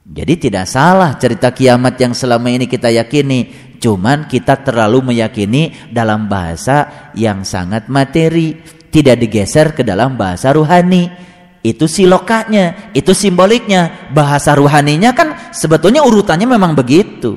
[0.07, 6.31] Jadi tidak salah cerita kiamat yang selama ini kita yakini, cuman kita terlalu meyakini dalam
[6.31, 8.55] bahasa yang sangat materi,
[8.87, 11.11] tidak digeser ke dalam bahasa ruhani.
[11.59, 14.07] Itu silokanya, itu simboliknya.
[14.15, 17.35] Bahasa ruhaninya kan sebetulnya urutannya memang begitu.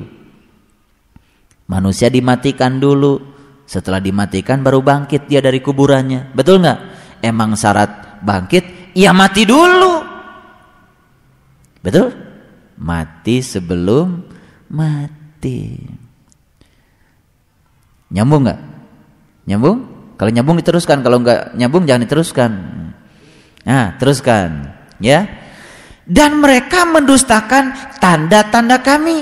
[1.67, 3.19] Manusia dimatikan dulu,
[3.67, 6.31] setelah dimatikan baru bangkit dia dari kuburannya.
[6.31, 6.79] Betul nggak?
[7.19, 9.99] Emang syarat bangkit, ya mati dulu.
[11.83, 12.30] Betul?
[12.81, 14.25] Mati sebelum
[14.73, 15.77] mati.
[18.09, 18.61] Nyambung nggak?
[19.47, 19.77] Nyambung?
[20.17, 22.51] Kalau nyambung diteruskan, kalau nggak nyambung jangan diteruskan.
[23.61, 25.29] Nah, teruskan, ya.
[26.09, 29.21] dan mereka mendustakan tanda-tanda kami.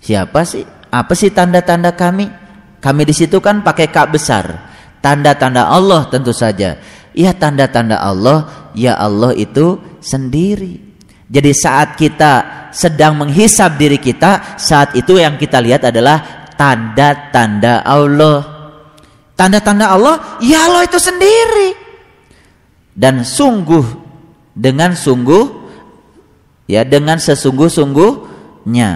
[0.00, 0.64] Siapa sih?
[0.92, 2.28] Apa sih tanda-tanda kami?
[2.80, 4.68] Kami di situ kan pakai kak besar.
[5.00, 6.76] Tanda-tanda Allah tentu saja.
[7.16, 10.89] Ya tanda-tanda Allah, ya Allah itu sendiri.
[11.30, 18.42] Jadi saat kita sedang menghisap diri kita, saat itu yang kita lihat adalah tanda-tanda Allah.
[19.38, 21.78] Tanda-tanda Allah, ya Allah itu sendiri.
[22.90, 23.86] Dan sungguh
[24.58, 25.60] dengan sungguh
[26.70, 28.90] ya dengan sesungguh-sungguhnya.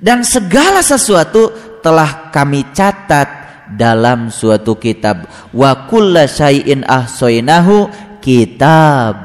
[0.00, 1.50] Dan segala sesuatu
[1.84, 3.28] telah kami catat
[3.70, 9.22] dalam suatu kitab wa kulla syai'in ahsainahu kitab.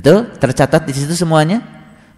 [0.00, 0.32] Betul?
[0.40, 1.60] Tercatat di situ semuanya?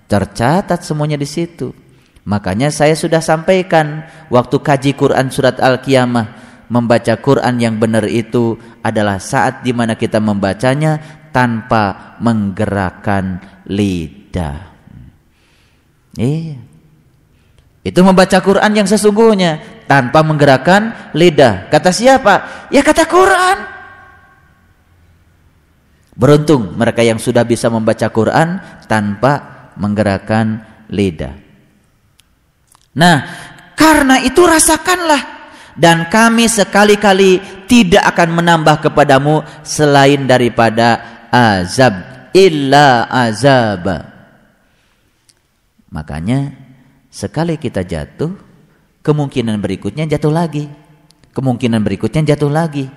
[0.07, 1.75] Tercatat semuanya di situ.
[2.23, 6.39] Makanya saya sudah sampaikan waktu kaji Quran surat Al-Qiyamah
[6.71, 8.55] membaca Quran yang benar itu
[8.87, 11.03] adalah saat di mana kita membacanya
[11.35, 14.71] tanpa menggerakkan lidah.
[16.15, 16.63] Iya.
[17.83, 21.67] Itu membaca Quran yang sesungguhnya tanpa menggerakkan lidah.
[21.67, 22.71] Kata siapa?
[22.71, 23.82] Ya kata Quran.
[26.13, 29.33] Beruntung mereka yang sudah bisa membaca Quran tanpa
[29.81, 30.61] menggerakkan
[30.93, 31.33] lidah.
[32.93, 33.17] Nah,
[33.73, 35.43] karena itu rasakanlah
[35.73, 41.01] dan kami sekali-kali tidak akan menambah kepadamu selain daripada
[41.33, 43.89] azab illa azab.
[45.93, 46.53] Makanya
[47.09, 48.37] sekali kita jatuh,
[49.01, 50.69] kemungkinan berikutnya jatuh lagi.
[51.33, 52.93] Kemungkinan berikutnya jatuh lagi.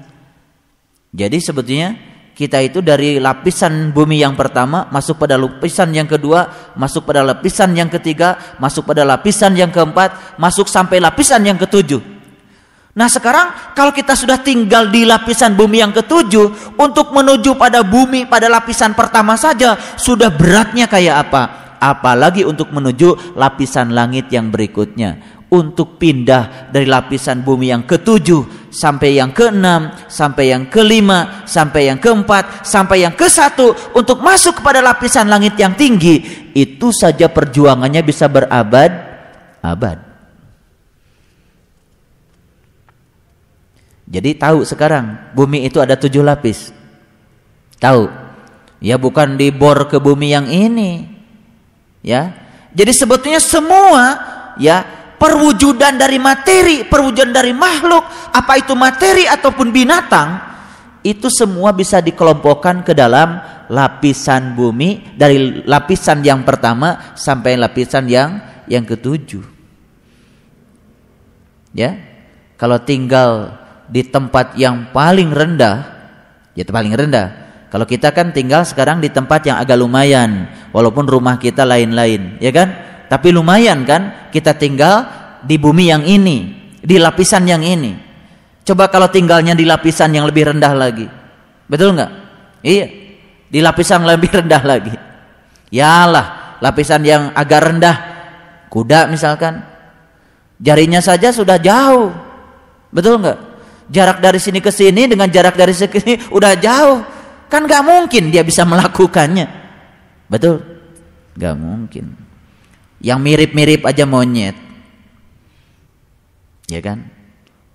[1.15, 1.95] Jadi sebetulnya
[2.35, 7.71] kita itu dari lapisan bumi yang pertama masuk pada lapisan yang kedua, masuk pada lapisan
[7.71, 12.03] yang ketiga, masuk pada lapisan yang keempat, masuk sampai lapisan yang ketujuh.
[12.95, 18.27] Nah sekarang kalau kita sudah tinggal di lapisan bumi yang ketujuh untuk menuju pada bumi
[18.27, 21.43] pada lapisan pertama saja sudah beratnya kayak apa?
[21.79, 29.23] Apalagi untuk menuju lapisan langit yang berikutnya untuk pindah dari lapisan bumi yang ketujuh sampai
[29.23, 34.83] yang keenam, sampai yang kelima, sampai yang keempat, sampai yang ke satu untuk masuk kepada
[34.83, 36.51] lapisan langit yang tinggi.
[36.51, 39.97] Itu saja perjuangannya bisa berabad-abad.
[44.05, 46.69] Jadi tahu sekarang bumi itu ada tujuh lapis.
[47.81, 48.05] Tahu?
[48.83, 51.09] Ya bukan dibor ke bumi yang ini.
[52.05, 52.37] Ya.
[52.75, 54.19] Jadi sebetulnya semua
[54.61, 54.85] ya
[55.15, 60.29] perwujudan dari materi, perwujudan dari makhluk, apa itu materi ataupun binatang,
[61.05, 63.37] itu semua bisa dikelompokkan ke dalam
[63.69, 69.45] lapisan bumi dari lapisan yang pertama sampai lapisan yang yang ketujuh.
[71.75, 71.93] Ya.
[72.55, 75.85] Kalau tinggal di tempat yang paling rendah,
[76.55, 77.45] ya paling rendah.
[77.67, 82.55] Kalau kita kan tinggal sekarang di tempat yang agak lumayan, walaupun rumah kita lain-lain, ya
[82.55, 82.71] kan?
[83.15, 85.07] Tapi lumayan kan kita tinggal
[85.39, 86.51] di bumi yang ini,
[86.83, 87.95] di lapisan yang ini.
[88.67, 91.07] Coba kalau tinggalnya di lapisan yang lebih rendah lagi.
[91.63, 92.11] Betul nggak?
[92.59, 92.87] Iya.
[93.47, 94.91] Di lapisan lebih rendah lagi.
[95.71, 97.97] Yalah, lapisan yang agak rendah.
[98.67, 99.63] Kuda misalkan.
[100.59, 102.11] Jarinya saja sudah jauh.
[102.91, 103.39] Betul nggak?
[103.95, 106.99] Jarak dari sini ke sini dengan jarak dari sini udah jauh.
[107.47, 109.47] Kan nggak mungkin dia bisa melakukannya.
[110.27, 110.59] Betul?
[111.39, 112.24] Nggak mungkin.
[113.03, 114.55] Yang mirip-mirip aja monyet.
[116.69, 117.11] Ya kan?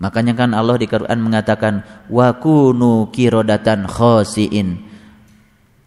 [0.00, 4.80] Makanya kan Allah di Quran mengatakan wa kunu kirodatan khosiin.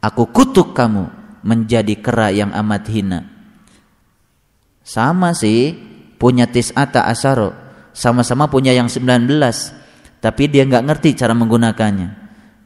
[0.03, 1.09] Aku kutuk kamu
[1.41, 3.19] menjadi kera yang amat hina.
[4.86, 5.73] Sama sih
[6.21, 7.55] punya tis'ata asaro.
[7.93, 9.27] Sama-sama punya yang 19.
[10.21, 12.09] Tapi dia nggak ngerti cara menggunakannya.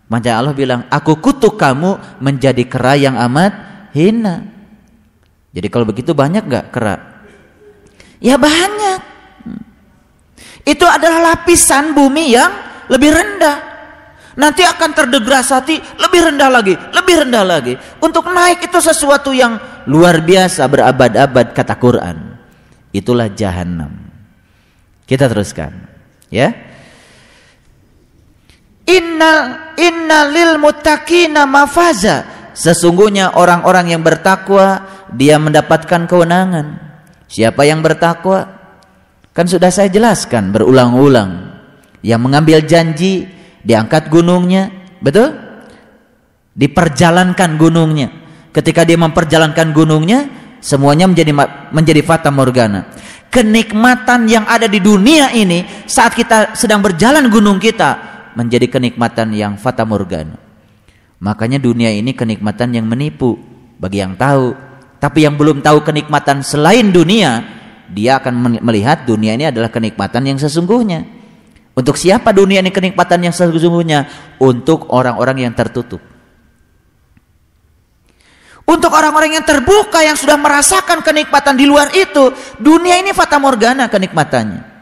[0.07, 3.53] Maka Allah bilang, aku kutuk kamu menjadi kera yang amat
[3.91, 4.57] hina.
[5.58, 7.26] Jadi kalau begitu banyak nggak kera?
[8.22, 9.01] Ya banyak.
[10.62, 12.53] Itu adalah lapisan bumi yang
[12.93, 13.58] lebih rendah.
[14.38, 17.74] Nanti akan terdegradasi lebih rendah lagi, lebih rendah lagi.
[17.97, 19.58] Untuk naik itu sesuatu yang
[19.89, 22.38] luar biasa berabad-abad kata Quran.
[22.93, 23.89] Itulah jahanam.
[25.10, 25.74] Kita teruskan,
[26.30, 26.53] ya.
[28.86, 29.34] Inna
[29.74, 32.30] inna lil muttaqina mafaza.
[32.53, 36.82] Sesungguhnya orang-orang yang bertakwa dia mendapatkan kewenangan.
[37.28, 38.47] Siapa yang bertakwa?
[39.32, 41.60] Kan sudah saya jelaskan berulang-ulang.
[42.01, 43.28] Yang mengambil janji
[43.62, 44.72] diangkat gunungnya,
[45.03, 45.36] betul?
[46.58, 48.10] Diperjalankan gunungnya.
[48.49, 50.26] Ketika dia memperjalankan gunungnya,
[50.64, 51.32] semuanya menjadi
[51.70, 52.89] menjadi fata morgana.
[53.28, 59.60] Kenikmatan yang ada di dunia ini saat kita sedang berjalan gunung kita menjadi kenikmatan yang
[59.60, 60.39] fata morgana.
[61.18, 63.38] Makanya dunia ini kenikmatan yang menipu
[63.78, 64.66] bagi yang tahu.
[64.98, 67.45] Tapi yang belum tahu kenikmatan selain dunia,
[67.88, 71.06] dia akan melihat dunia ini adalah kenikmatan yang sesungguhnya.
[71.78, 74.10] Untuk siapa dunia ini kenikmatan yang sesungguhnya?
[74.41, 76.02] Untuk orang-orang yang tertutup.
[78.68, 83.88] Untuk orang-orang yang terbuka yang sudah merasakan kenikmatan di luar itu, dunia ini fata morgana
[83.88, 84.76] kenikmatannya.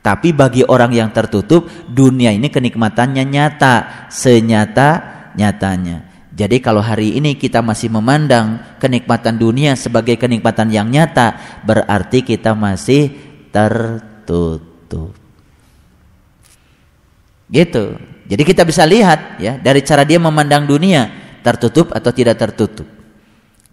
[0.00, 4.88] Tapi bagi orang yang tertutup, dunia ini kenikmatannya nyata, senyata
[5.36, 6.07] nyatanya.
[6.38, 11.34] Jadi kalau hari ini kita masih memandang kenikmatan dunia sebagai kenikmatan yang nyata,
[11.66, 13.10] berarti kita masih
[13.50, 15.18] tertutup.
[17.50, 17.84] Gitu.
[18.30, 21.10] Jadi kita bisa lihat ya dari cara dia memandang dunia,
[21.42, 22.86] tertutup atau tidak tertutup.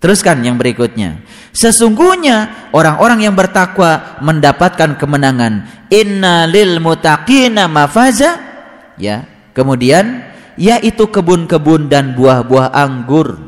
[0.02, 1.22] Teruskan yang berikutnya.
[1.54, 5.86] Sesungguhnya orang-orang yang bertakwa mendapatkan kemenangan.
[5.94, 8.42] Inna lil mutaqina mafaza.
[8.98, 9.30] Ya.
[9.54, 13.40] Kemudian yaitu kebun-kebun dan buah-buah anggur.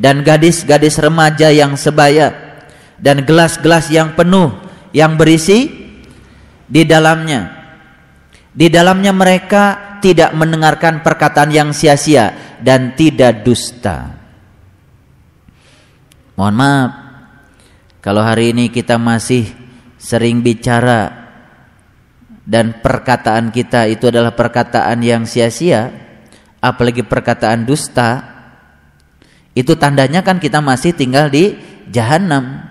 [0.00, 2.32] Dan gadis-gadis remaja yang sebaya
[2.96, 4.56] dan gelas-gelas yang penuh
[4.96, 5.68] yang berisi
[6.64, 7.60] di dalamnya.
[8.50, 14.16] Di dalamnya mereka tidak mendengarkan perkataan yang sia-sia dan tidak dusta.
[16.40, 16.90] Mohon maaf
[18.00, 19.44] kalau hari ini kita masih
[20.00, 21.19] sering bicara
[22.50, 25.94] dan perkataan kita itu adalah perkataan yang sia-sia,
[26.58, 28.26] apalagi perkataan dusta,
[29.54, 31.54] itu tandanya kan kita masih tinggal di
[31.94, 32.66] jahanam.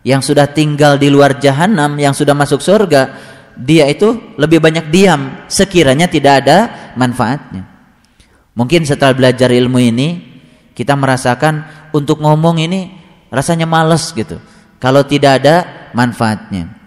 [0.00, 3.12] Yang sudah tinggal di luar jahanam, yang sudah masuk surga,
[3.60, 6.58] dia itu lebih banyak diam sekiranya tidak ada
[6.96, 7.68] manfaatnya.
[8.56, 10.08] Mungkin setelah belajar ilmu ini
[10.72, 12.88] kita merasakan untuk ngomong ini
[13.28, 14.40] rasanya males gitu.
[14.80, 15.56] Kalau tidak ada
[15.92, 16.79] manfaatnya.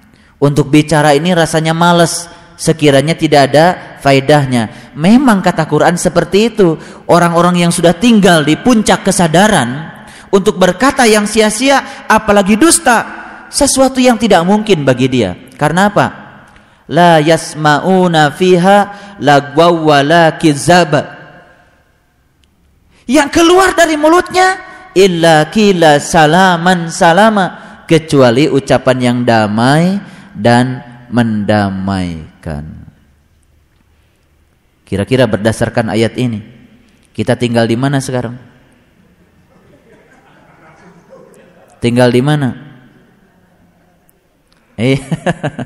[0.44, 2.28] Untuk bicara ini rasanya males
[2.60, 3.66] sekiranya tidak ada
[4.04, 4.92] faedahnya.
[4.92, 6.76] Memang kata Quran seperti itu.
[7.08, 9.88] Orang-orang yang sudah tinggal di puncak kesadaran
[10.36, 15.32] untuk berkata yang sia-sia apalagi dusta sesuatu yang tidak mungkin bagi dia.
[15.56, 16.08] Karena apa?
[16.92, 18.80] La yasmauna fiha
[19.24, 21.24] lagwa wala kizaba.
[23.08, 24.60] Yang keluar dari mulutnya
[24.92, 32.90] illa kila salaman salama kecuali ucapan yang damai dan mendamaikan.
[34.84, 36.42] Kira-kira berdasarkan ayat ini,
[37.14, 38.38] kita tinggal di mana sekarang?
[41.82, 42.50] Tinggal di mana?
[44.78, 44.98] Eh,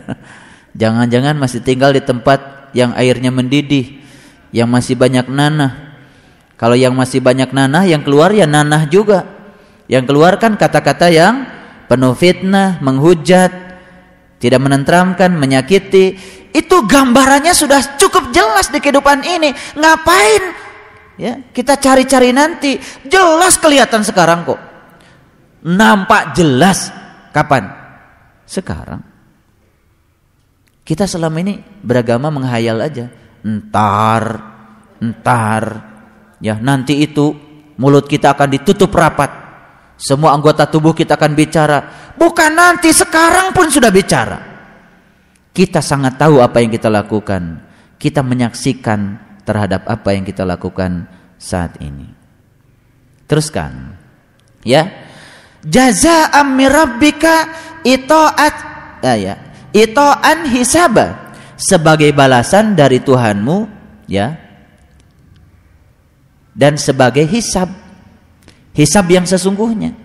[0.81, 4.03] jangan-jangan masih tinggal di tempat yang airnya mendidih,
[4.51, 5.87] yang masih banyak nanah,
[6.57, 9.29] kalau yang masih banyak nanah, yang keluar ya nanah juga.
[9.85, 11.45] Yang keluar kan kata-kata yang
[11.85, 13.66] penuh fitnah, menghujat,
[14.37, 16.17] tidak menenteramkan, menyakiti.
[16.53, 19.53] Itu gambarannya sudah cukup jelas di kehidupan ini.
[19.77, 20.43] Ngapain?
[21.17, 22.77] Ya, kita cari-cari nanti.
[23.05, 24.59] Jelas kelihatan sekarang kok.
[25.65, 26.93] Nampak jelas.
[27.33, 27.69] Kapan?
[28.45, 29.01] Sekarang.
[30.87, 33.11] Kita selama ini beragama menghayal aja.
[33.43, 34.23] Entar,
[35.03, 35.63] entar,
[36.37, 37.33] Ya, nanti itu
[37.81, 39.46] mulut kita akan ditutup rapat.
[39.97, 41.77] Semua anggota tubuh kita akan bicara.
[42.13, 44.37] Bukan nanti, sekarang pun sudah bicara.
[45.49, 47.65] Kita sangat tahu apa yang kita lakukan.
[47.97, 51.09] Kita menyaksikan terhadap apa yang kita lakukan
[51.41, 52.05] saat ini.
[53.25, 53.97] Teruskan.
[54.61, 55.09] Ya.
[55.65, 57.49] Jazaa'am mirabbika
[57.81, 58.55] itaat
[59.01, 59.35] ya, ya.
[59.73, 63.57] Ita'an hisaba sebagai balasan dari Tuhanmu
[64.05, 64.37] ya
[66.53, 67.69] dan sebagai hisab
[68.77, 69.97] hisab yang sesungguhnya.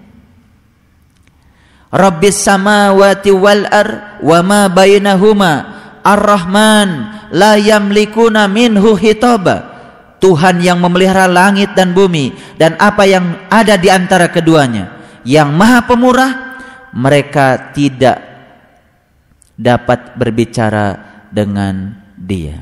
[1.93, 5.85] Rabbis samawati wal ar wa ma bainahuma.
[6.03, 6.91] Ar-Rahman
[7.31, 9.71] la yamlikuna minhu hitaba
[10.19, 15.87] Tuhan yang memelihara langit dan bumi dan apa yang ada di antara keduanya yang maha
[15.87, 16.59] pemurah
[16.91, 18.19] mereka tidak
[19.55, 20.99] dapat berbicara
[21.31, 22.59] dengan dia.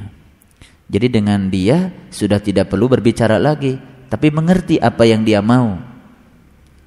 [0.91, 3.79] Jadi dengan dia sudah tidak perlu berbicara lagi,
[4.11, 5.90] tapi mengerti apa yang dia mau.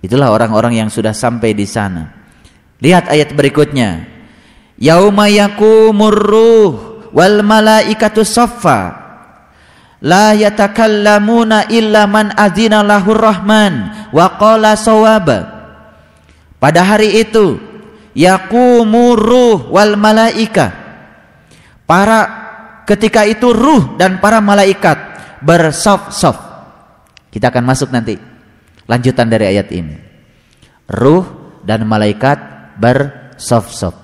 [0.03, 2.11] Itulah orang-orang yang sudah sampai di sana.
[2.83, 4.03] Lihat ayat berikutnya.
[4.75, 6.71] Yauma yakumur ruh
[7.15, 8.99] wal malaikatu saffa
[10.03, 15.39] la yatakallamuna illa man adzina lahur rahman wa qala sawaba.
[16.59, 17.55] Pada hari itu
[18.11, 20.75] yakumur ruh wal malaika
[21.87, 22.19] para
[22.83, 24.99] ketika itu ruh dan para malaikat
[25.39, 26.35] bersof-sof.
[27.31, 28.32] Kita akan masuk nanti
[28.87, 29.95] lanjutan dari ayat ini.
[30.89, 31.25] Ruh
[31.63, 32.37] dan malaikat
[32.77, 33.95] bersof-sof.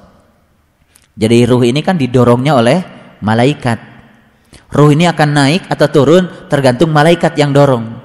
[1.20, 2.80] Jadi ruh ini kan didorongnya oleh
[3.20, 3.80] malaikat.
[4.72, 8.00] Ruh ini akan naik atau turun tergantung malaikat yang dorong.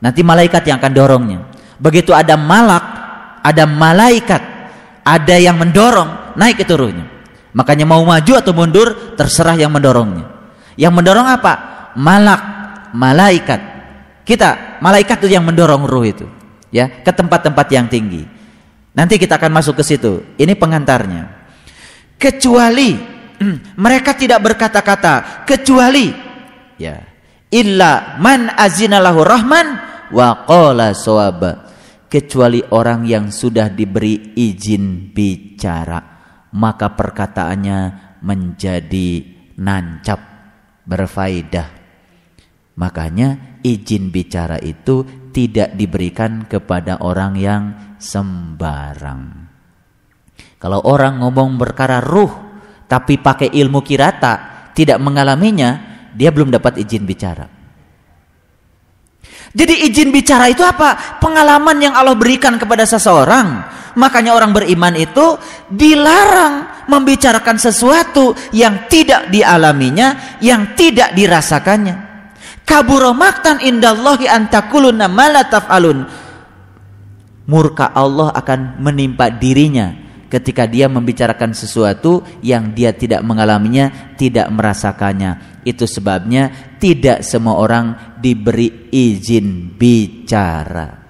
[0.00, 1.38] Nanti malaikat yang akan dorongnya.
[1.80, 2.84] Begitu ada malak,
[3.42, 4.42] ada malaikat,
[5.00, 7.08] ada yang mendorong, naik itu ruhnya.
[7.56, 10.28] Makanya mau maju atau mundur terserah yang mendorongnya.
[10.78, 11.52] Yang mendorong apa?
[11.98, 12.42] Malak,
[12.94, 13.60] malaikat.
[14.22, 16.26] Kita, malaikat itu yang mendorong ruh itu,
[16.72, 18.24] ya, ke tempat-tempat yang tinggi.
[18.96, 20.34] Nanti kita akan masuk ke situ.
[20.34, 21.38] Ini pengantarnya.
[22.18, 23.20] Kecuali
[23.84, 26.12] mereka tidak berkata-kata kecuali
[26.76, 27.00] ya
[27.48, 29.66] illa man azinalahu rahman
[30.12, 31.72] wa qala sawaba
[32.10, 36.00] kecuali orang yang sudah diberi izin bicara
[36.52, 37.78] maka perkataannya
[38.20, 39.08] menjadi
[39.56, 40.20] nancap
[40.84, 41.68] berfaedah
[42.76, 47.62] makanya izin bicara itu tidak diberikan kepada orang yang
[47.96, 49.40] sembarang
[50.60, 52.50] kalau orang ngomong perkara ruh
[52.84, 55.70] tapi pakai ilmu kirata tidak mengalaminya,
[56.12, 57.46] dia belum dapat izin bicara.
[59.50, 61.18] Jadi izin bicara itu apa?
[61.22, 63.78] Pengalaman yang Allah berikan kepada seseorang.
[63.98, 65.34] Makanya orang beriman itu
[65.66, 72.09] dilarang membicarakan sesuatu yang tidak dialaminya, yang tidak dirasakannya.
[72.70, 76.06] Kaburo maktan indallahi antakuluna malataf'alun.
[77.50, 79.90] Murka Allah akan menimpa dirinya
[80.30, 85.58] ketika dia membicarakan sesuatu yang dia tidak mengalaminya, tidak merasakannya.
[85.66, 91.02] Itu sebabnya tidak semua orang diberi izin bicara.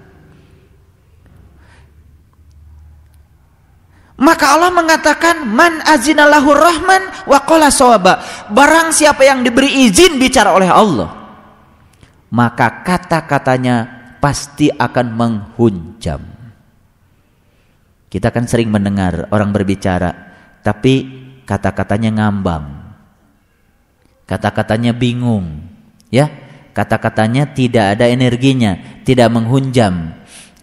[4.17, 8.21] Maka Allah mengatakan man azinallahu rahman wa qala sawaba.
[8.49, 11.20] Barang siapa yang diberi izin bicara oleh Allah,
[12.31, 16.23] maka kata-katanya pasti akan menghunjam.
[18.11, 20.11] Kita kan sering mendengar orang berbicara,
[20.63, 21.07] tapi
[21.43, 22.95] kata-katanya ngambang.
[24.27, 25.63] Kata-katanya bingung,
[26.07, 26.27] ya.
[26.71, 30.15] Kata-katanya tidak ada energinya, tidak menghunjam.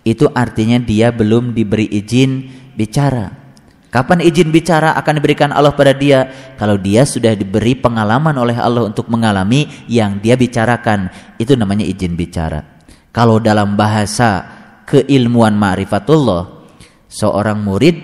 [0.08, 3.47] Itu artinya dia belum diberi izin bicara.
[3.88, 6.28] Kapan izin bicara akan diberikan Allah pada dia?
[6.60, 11.08] Kalau dia sudah diberi pengalaman oleh Allah untuk mengalami yang dia bicarakan,
[11.40, 12.84] itu namanya izin bicara.
[13.08, 14.44] Kalau dalam bahasa
[14.84, 16.68] keilmuan ma'rifatullah,
[17.08, 17.96] seorang murid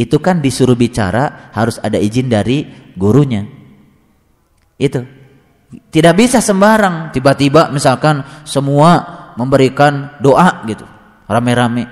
[0.00, 2.64] itu kan disuruh bicara harus ada izin dari
[2.96, 3.44] gurunya.
[4.80, 5.04] Itu.
[5.68, 9.04] Tidak bisa sembarang tiba-tiba misalkan semua
[9.36, 10.88] memberikan doa gitu,
[11.28, 11.84] rame-rame.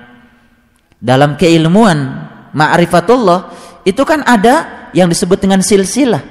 [0.97, 3.39] Dalam keilmuan ma'rifatullah
[3.87, 6.23] itu kan ada yang disebut dengan silsilah.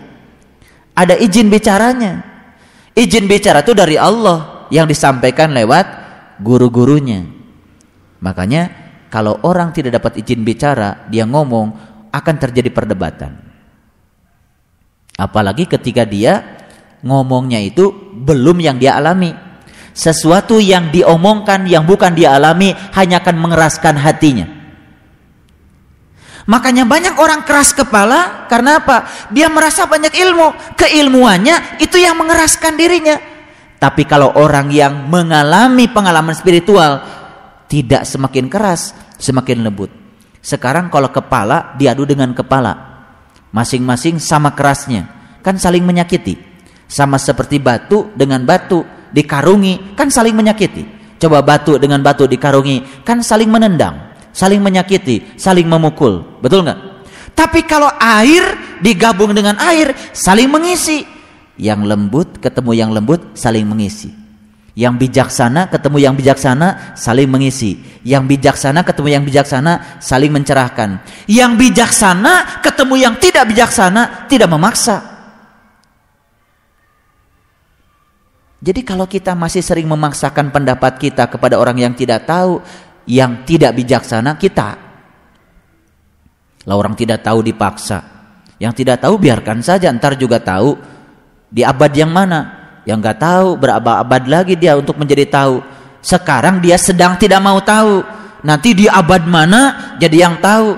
[0.97, 2.25] Ada izin bicaranya.
[2.97, 5.87] Izin bicara itu dari Allah yang disampaikan lewat
[6.41, 7.25] guru-gurunya.
[8.21, 11.73] Makanya kalau orang tidak dapat izin bicara, dia ngomong
[12.13, 13.37] akan terjadi perdebatan.
[15.17, 16.45] Apalagi ketika dia
[17.05, 17.93] ngomongnya itu
[18.25, 19.33] belum yang dia alami.
[19.97, 24.56] Sesuatu yang diomongkan yang bukan dia alami hanya akan mengeraskan hatinya.
[26.47, 29.29] Makanya banyak orang keras kepala karena apa?
[29.35, 33.19] Dia merasa banyak ilmu, keilmuannya itu yang mengeraskan dirinya.
[33.77, 37.03] Tapi kalau orang yang mengalami pengalaman spiritual
[37.67, 39.91] tidak semakin keras, semakin lembut.
[40.39, 42.79] Sekarang kalau kepala diadu dengan kepala,
[43.51, 45.11] masing-masing sama kerasnya,
[45.43, 46.39] kan saling menyakiti.
[46.87, 50.87] Sama seperti batu dengan batu dikarungi, kan saling menyakiti.
[51.19, 56.21] Coba batu dengan batu dikarungi, kan saling menendang, saling menyakiti, saling memukul.
[56.45, 56.81] Betul nggak?
[57.33, 61.09] Tapi kalau air digabung dengan air, saling mengisi.
[61.57, 64.13] Yang lembut ketemu yang lembut, saling mengisi.
[64.77, 67.81] Yang bijaksana ketemu yang bijaksana saling mengisi.
[68.05, 69.73] Yang bijaksana ketemu yang bijaksana
[70.05, 71.01] saling mencerahkan.
[71.25, 75.17] Yang bijaksana ketemu yang tidak bijaksana tidak memaksa.
[78.61, 82.61] Jadi kalau kita masih sering memaksakan pendapat kita kepada orang yang tidak tahu,
[83.07, 84.69] yang tidak bijaksana kita.
[86.67, 88.03] Lah orang tidak tahu dipaksa.
[88.59, 90.75] Yang tidak tahu biarkan saja, ntar juga tahu
[91.49, 92.41] di abad yang mana.
[92.87, 95.63] Yang nggak tahu berabad-abad lagi dia untuk menjadi tahu.
[96.03, 98.03] Sekarang dia sedang tidak mau tahu.
[98.47, 100.75] Nanti di abad mana jadi yang tahu.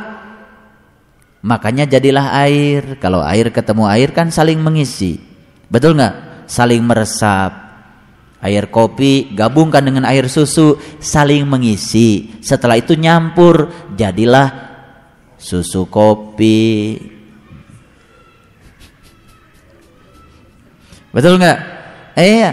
[1.44, 2.96] Makanya jadilah air.
[2.96, 5.20] Kalau air ketemu air kan saling mengisi.
[5.68, 6.48] Betul nggak?
[6.48, 7.67] Saling meresap
[8.44, 14.50] air kopi gabungkan dengan air susu saling mengisi setelah itu nyampur jadilah
[15.38, 16.98] susu kopi
[21.10, 21.78] betul nggak
[22.18, 22.50] Iya.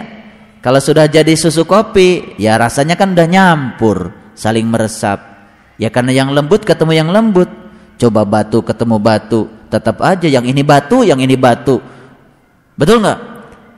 [0.61, 5.21] Kalau sudah jadi susu kopi, ya rasanya kan udah nyampur, saling meresap.
[5.81, 7.49] Ya karena yang lembut ketemu yang lembut.
[7.95, 11.79] Coba batu ketemu batu, tetap aja yang ini batu, yang ini batu.
[12.75, 13.19] Betul nggak?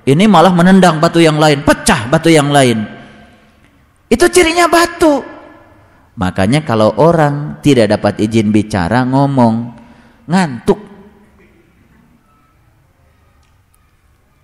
[0.07, 2.87] Ini malah menendang batu yang lain, pecah batu yang lain.
[4.07, 5.19] Itu cirinya batu.
[6.15, 9.75] Makanya kalau orang tidak dapat izin bicara ngomong
[10.31, 10.79] ngantuk.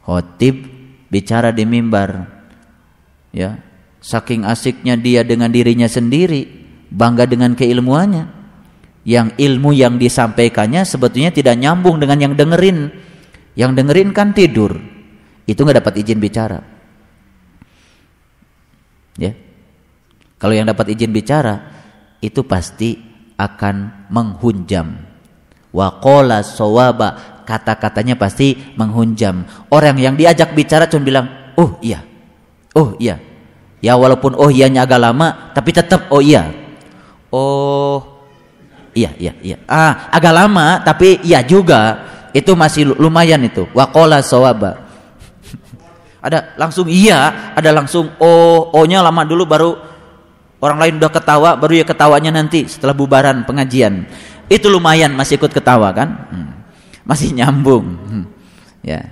[0.04, 0.68] Khotib
[1.08, 2.28] bicara di mimbar.
[3.32, 3.64] Ya,
[4.04, 6.44] saking asiknya dia dengan dirinya sendiri,
[6.92, 8.44] bangga dengan keilmuannya.
[9.08, 12.92] Yang ilmu yang disampaikannya sebetulnya tidak nyambung dengan yang dengerin.
[13.56, 14.93] Yang dengerin kan tidur.
[15.44, 16.60] Itu nggak dapat izin bicara.
[19.20, 19.36] Ya.
[20.40, 21.60] Kalau yang dapat izin bicara
[22.24, 23.00] itu pasti
[23.36, 24.96] akan menghunjam.
[25.74, 29.44] Waqala sawaba kata-katanya pasti menghunjam.
[29.68, 31.28] Orang yang diajak bicara cuma bilang,
[31.60, 32.04] "Oh iya.
[32.76, 33.20] Oh iya."
[33.84, 36.48] Ya walaupun oh iyanya agak lama tapi tetap oh iya.
[37.28, 38.00] Oh
[38.96, 39.58] iya iya iya.
[39.68, 42.12] Ah, agak lama tapi iya juga.
[42.32, 43.68] Itu masih lumayan itu.
[43.76, 44.83] Waqala sawaba.
[46.24, 49.72] Ada langsung iya, ada langsung oh, oh-nya lama dulu baru
[50.64, 54.08] Orang lain udah ketawa, baru ya ketawanya nanti setelah bubaran pengajian.
[54.48, 56.32] Itu lumayan masih ikut ketawa kan?
[56.32, 56.56] Hmm.
[57.04, 57.84] Masih nyambung.
[57.84, 58.26] Hmm.
[58.80, 59.12] Ya.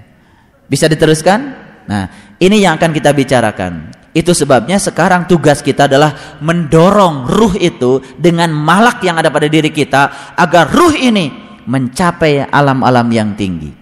[0.72, 1.52] Bisa diteruskan?
[1.92, 2.08] Nah,
[2.40, 3.92] ini yang akan kita bicarakan.
[4.16, 9.76] Itu sebabnya sekarang tugas kita adalah mendorong ruh itu dengan malak yang ada pada diri
[9.76, 13.81] kita agar ruh ini mencapai alam-alam yang tinggi.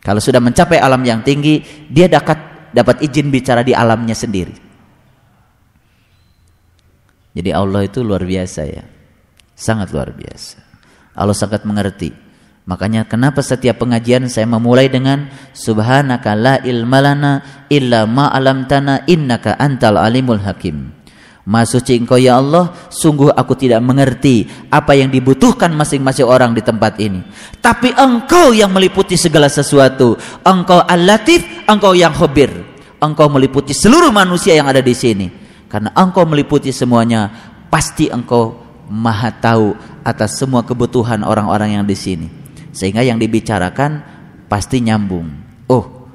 [0.00, 4.54] Kalau sudah mencapai alam yang tinggi, dia dapat dapat izin bicara di alamnya sendiri.
[7.30, 8.84] Jadi Allah itu luar biasa ya.
[9.54, 10.58] Sangat luar biasa.
[11.14, 12.10] Allah sangat mengerti.
[12.66, 15.26] Makanya kenapa setiap pengajian saya memulai dengan
[15.56, 20.99] subhanaka la ilmalana illa ma alamtana innaka antal alimul hakim.
[21.50, 26.62] Maha suci engkau ya Allah, sungguh aku tidak mengerti apa yang dibutuhkan masing-masing orang di
[26.62, 27.26] tempat ini.
[27.58, 30.14] Tapi engkau yang meliputi segala sesuatu.
[30.46, 32.54] Engkau al-latif, engkau yang khobir.
[33.02, 35.26] Engkau meliputi seluruh manusia yang ada di sini.
[35.66, 37.26] Karena engkau meliputi semuanya,
[37.66, 38.54] pasti engkau
[38.86, 39.74] maha tahu
[40.06, 42.30] atas semua kebutuhan orang-orang yang di sini.
[42.70, 44.06] Sehingga yang dibicarakan
[44.46, 45.26] pasti nyambung.
[45.66, 46.06] Oh,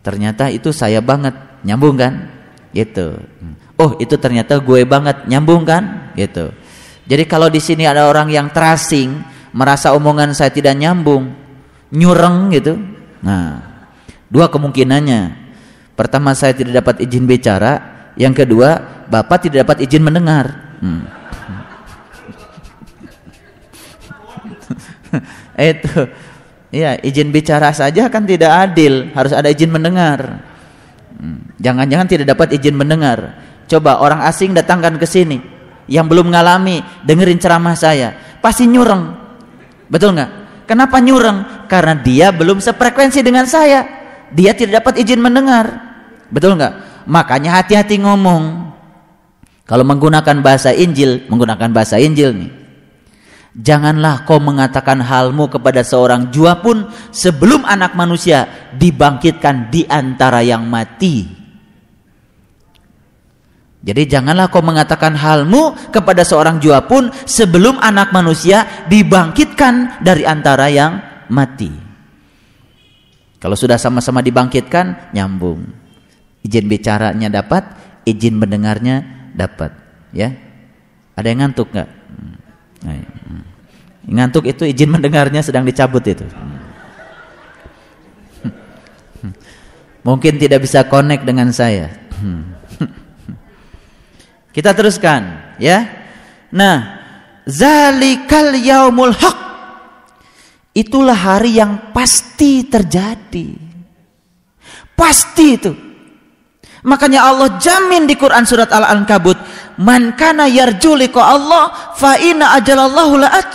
[0.00, 1.36] ternyata itu saya banget,
[1.68, 2.32] nyambung kan?
[2.72, 3.20] Gitu.
[3.76, 6.12] Oh, itu ternyata gue banget, nyambung kan?
[6.16, 6.48] Gitu.
[7.06, 9.20] Jadi kalau di sini ada orang yang terasing,
[9.52, 11.28] merasa omongan saya tidak nyambung,
[11.92, 12.80] nyureng gitu.
[13.20, 13.60] Nah,
[14.32, 15.44] dua kemungkinannya.
[15.92, 17.72] Pertama saya tidak dapat izin bicara,
[18.16, 20.76] yang kedua, bapak tidak dapat izin mendengar.
[20.80, 21.04] Hmm.
[25.56, 26.00] itu
[26.74, 30.44] ya izin bicara saja kan tidak adil harus ada izin mendengar
[31.16, 31.56] hmm.
[31.56, 35.42] jangan-jangan tidak dapat izin mendengar coba orang asing datangkan ke sini
[35.86, 39.14] yang belum mengalami dengerin ceramah saya pasti nyureng
[39.90, 43.86] betul nggak kenapa nyureng karena dia belum sefrekuensi dengan saya
[44.34, 45.66] dia tidak dapat izin mendengar
[46.30, 48.74] betul nggak Makanya hati-hati ngomong.
[49.66, 52.50] Kalau menggunakan bahasa Injil, menggunakan bahasa Injil nih.
[53.56, 60.68] Janganlah kau mengatakan halmu kepada seorang jua pun sebelum anak manusia dibangkitkan di antara yang
[60.68, 61.45] mati.
[63.86, 70.66] Jadi janganlah kau mengatakan halmu kepada seorang jua pun sebelum anak manusia dibangkitkan dari antara
[70.66, 70.98] yang
[71.30, 71.70] mati.
[73.38, 75.70] Kalau sudah sama-sama dibangkitkan, nyambung.
[76.42, 77.62] Izin bicaranya dapat,
[78.02, 79.70] izin mendengarnya dapat,
[80.10, 80.34] ya.
[81.14, 81.90] Ada yang ngantuk nggak?
[82.82, 83.42] Nah, hmm.
[84.10, 86.26] Ngantuk itu izin mendengarnya sedang dicabut itu.
[90.06, 91.86] Mungkin tidak bisa connect dengan saya.
[94.56, 95.84] Kita teruskan, ya.
[96.48, 96.96] Nah,
[97.44, 99.38] zalikal yaumul haq.
[100.72, 103.52] Itulah hari yang pasti terjadi.
[104.96, 105.72] Pasti itu.
[106.88, 109.36] Makanya Allah jamin di Quran surat Al-Ankabut,
[109.76, 113.52] "Man kana yarju Allah fa inna ajalallahu la'aj."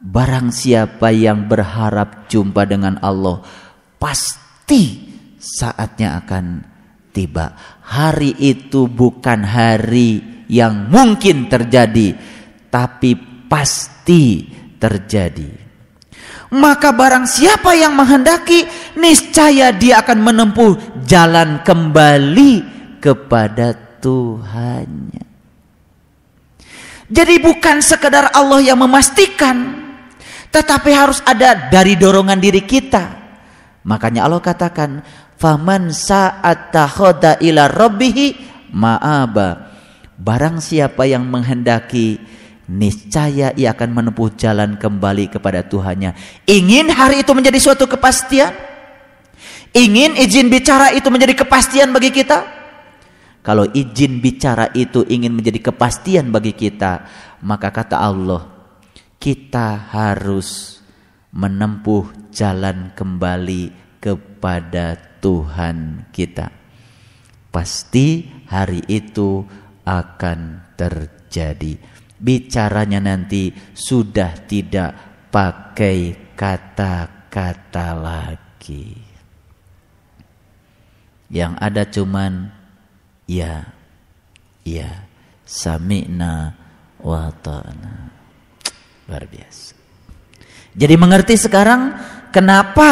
[0.00, 3.44] Barang siapa yang berharap jumpa dengan Allah,
[4.00, 6.73] pasti saatnya akan
[7.14, 7.54] tiba.
[7.86, 12.18] Hari itu bukan hari yang mungkin terjadi,
[12.68, 13.14] tapi
[13.46, 14.50] pasti
[14.82, 15.64] terjadi
[16.54, 18.62] maka barang siapa yang menghendaki
[18.94, 22.62] niscaya dia akan menempuh jalan kembali
[23.02, 25.26] kepada Tuhannya.
[27.10, 29.82] Jadi bukan sekedar Allah yang memastikan
[30.54, 33.26] tetapi harus ada dari dorongan diri kita.
[33.84, 35.02] Makanya Allah katakan
[35.38, 36.90] faman sa'atta
[37.42, 38.26] ila rabbihi
[38.74, 39.74] ma'aba.
[40.14, 42.18] Barang siapa yang menghendaki
[42.70, 46.16] niscaya ia akan menempuh jalan kembali kepada Tuhannya.
[46.48, 48.54] Ingin hari itu menjadi suatu kepastian?
[49.74, 52.46] Ingin izin bicara itu menjadi kepastian bagi kita?
[53.44, 57.04] Kalau izin bicara itu ingin menjadi kepastian bagi kita,
[57.44, 58.48] maka kata Allah,
[59.20, 60.80] kita harus
[61.34, 66.52] menempuh jalan kembali kepada Tuhan kita.
[67.48, 69.40] Pasti hari itu
[69.88, 71.80] akan terjadi.
[72.20, 74.92] Bicaranya nanti sudah tidak
[75.32, 78.92] pakai kata-kata lagi.
[81.32, 82.32] Yang ada cuman
[83.24, 83.64] ya,
[84.68, 85.08] ya,
[85.48, 86.52] sami'na
[87.00, 87.96] wa ta'na.
[89.08, 89.72] Luar biasa.
[90.74, 91.94] Jadi mengerti sekarang
[92.34, 92.90] kenapa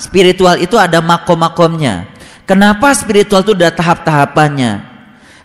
[0.00, 2.08] spiritual itu ada makom-makomnya.
[2.48, 4.90] Kenapa spiritual itu ada tahap-tahapannya.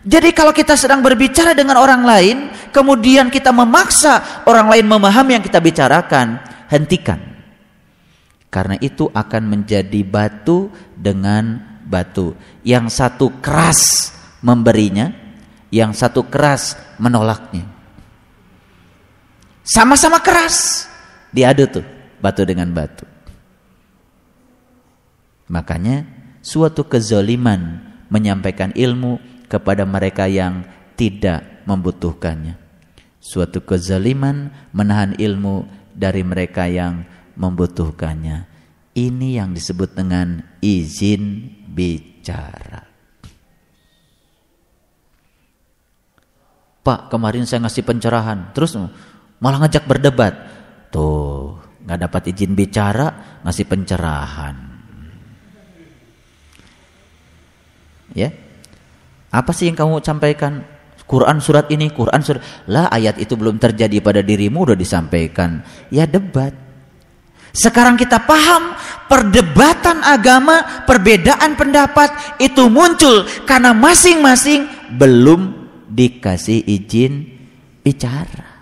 [0.06, 2.36] Jadi kalau kita sedang berbicara dengan orang lain,
[2.70, 6.40] kemudian kita memaksa orang lain memahami yang kita bicarakan,
[6.70, 7.18] hentikan.
[8.50, 12.38] Karena itu akan menjadi batu dengan batu.
[12.62, 15.10] Yang satu keras memberinya,
[15.74, 17.66] yang satu keras menolaknya.
[19.66, 20.86] Sama-sama keras
[21.34, 21.86] diadu tuh
[22.22, 23.15] batu dengan batu.
[25.46, 26.06] Makanya
[26.42, 30.66] suatu kezoliman menyampaikan ilmu kepada mereka yang
[30.98, 32.58] tidak membutuhkannya.
[33.22, 37.02] Suatu kezaliman menahan ilmu dari mereka yang
[37.34, 38.46] membutuhkannya.
[38.96, 42.86] Ini yang disebut dengan izin bicara.
[46.86, 48.78] Pak, kemarin saya ngasih pencerahan, terus
[49.42, 50.34] malah ngajak berdebat.
[50.94, 54.65] Tuh, nggak dapat izin bicara, ngasih pencerahan.
[58.16, 58.32] Ya,
[59.28, 60.64] apa sih yang kamu sampaikan?
[61.06, 65.62] Quran surat ini, Quran surat lah ayat itu belum terjadi pada dirimu udah disampaikan.
[65.92, 66.50] Ya debat.
[67.54, 68.74] Sekarang kita paham
[69.08, 77.24] perdebatan agama, perbedaan pendapat itu muncul karena masing-masing belum dikasih izin
[77.80, 78.56] bicara.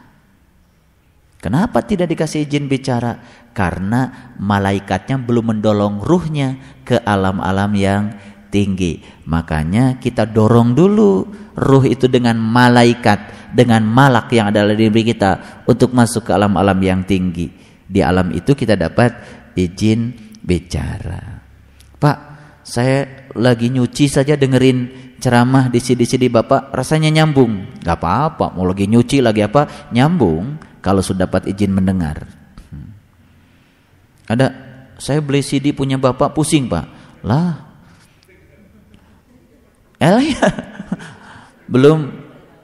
[1.40, 3.18] Kenapa tidak dikasih izin bicara?
[3.50, 8.02] Karena malaikatnya belum mendolong ruhnya ke alam-alam yang
[8.54, 9.02] tinggi.
[9.26, 11.26] Makanya kita dorong dulu
[11.58, 16.78] ruh itu dengan malaikat, dengan malak yang ada di diri kita untuk masuk ke alam-alam
[16.78, 17.50] yang tinggi.
[17.82, 19.18] Di alam itu kita dapat
[19.58, 21.42] izin bicara.
[21.98, 22.18] Pak,
[22.62, 27.80] saya lagi nyuci saja dengerin ceramah di sini-sini Bapak rasanya nyambung.
[27.82, 32.28] Gak apa-apa, mau lagi nyuci lagi apa, nyambung kalau sudah dapat izin mendengar.
[32.68, 32.92] Hmm.
[34.28, 34.46] Ada,
[35.00, 36.86] saya beli CD punya Bapak pusing Pak.
[37.24, 37.63] Lah,
[40.00, 40.46] eh ya,
[41.70, 41.98] belum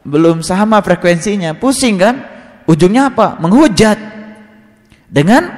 [0.05, 2.17] belum sama frekuensinya, pusing kan?
[2.65, 3.37] Ujungnya apa?
[3.43, 3.99] Menghujat
[5.11, 5.51] dengan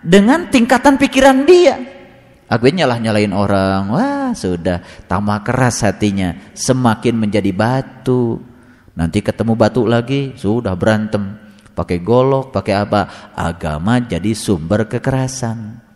[0.00, 1.76] dengan tingkatan pikiran dia.
[2.50, 8.42] Aku nyalah nyalain orang, wah sudah tambah keras hatinya, semakin menjadi batu.
[8.98, 11.38] Nanti ketemu batu lagi, sudah berantem,
[11.78, 13.32] pakai golok, pakai apa?
[13.38, 15.89] Agama jadi sumber kekerasan.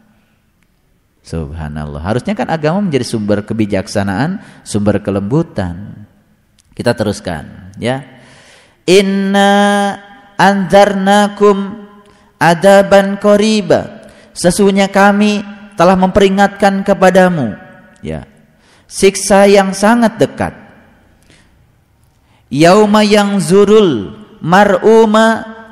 [1.25, 2.05] Subhanallah.
[2.05, 6.05] Harusnya kan agama menjadi sumber kebijaksanaan, sumber kelembutan.
[6.77, 8.05] Kita teruskan, ya.
[8.85, 9.97] Inna
[10.37, 11.87] anzarnakum
[12.37, 15.41] adaban qariba sesungguhnya kami
[15.79, 17.55] telah memperingatkan kepadamu
[18.03, 18.27] ya
[18.91, 20.55] siksa yang sangat dekat
[22.51, 25.27] yauma yang zurul mar'uma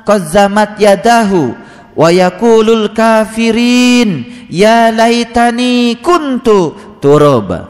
[0.07, 1.55] qazzamat yadahu
[1.93, 7.69] wa yaqulul kafirin ya laitani kuntu turaba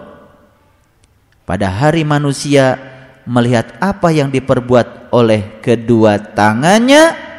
[1.44, 2.80] pada hari manusia
[3.28, 7.34] melihat apa yang diperbuat oleh kedua tangannya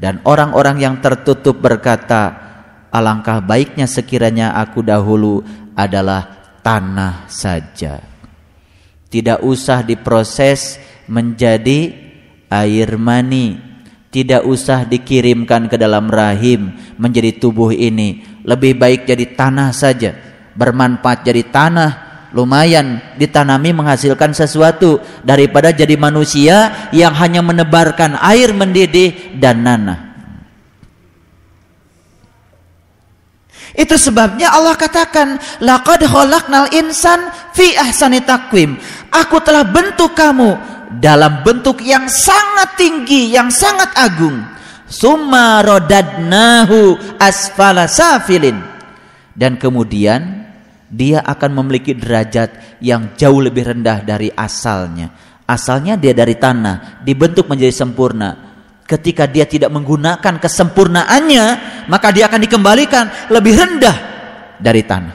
[0.00, 2.32] dan orang-orang yang tertutup berkata,
[2.88, 5.44] alangkah baiknya sekiranya aku dahulu
[5.76, 8.00] adalah tanah saja.
[9.12, 11.92] Tidak usah diproses menjadi
[12.48, 13.69] air mani.
[14.10, 18.26] Tidak usah dikirimkan ke dalam rahim menjadi tubuh ini.
[18.42, 20.18] Lebih baik jadi tanah saja.
[20.58, 21.90] Bermanfaat jadi tanah
[22.34, 30.10] lumayan ditanami menghasilkan sesuatu daripada jadi manusia yang hanya menebarkan air mendidih dan nanah.
[33.70, 38.74] Itu sebabnya Allah katakan, "Laqad khalaqnal insan fi ahsani taqwim."
[39.14, 40.58] Aku telah bentuk kamu
[40.98, 44.42] dalam bentuk yang sangat tinggi, yang sangat agung.
[44.90, 48.58] Summa rodadnahu asfala safilin.
[49.30, 50.50] Dan kemudian
[50.90, 55.14] dia akan memiliki derajat yang jauh lebih rendah dari asalnya.
[55.46, 58.50] Asalnya dia dari tanah, dibentuk menjadi sempurna.
[58.82, 61.46] Ketika dia tidak menggunakan kesempurnaannya,
[61.86, 63.96] maka dia akan dikembalikan lebih rendah
[64.58, 65.14] dari tanah.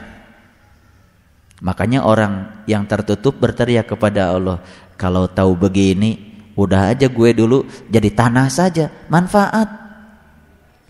[1.60, 4.60] Makanya orang yang tertutup berteriak kepada Allah,
[4.96, 6.16] kalau tahu begini,
[6.56, 9.68] udah aja gue dulu jadi tanah saja, manfaat.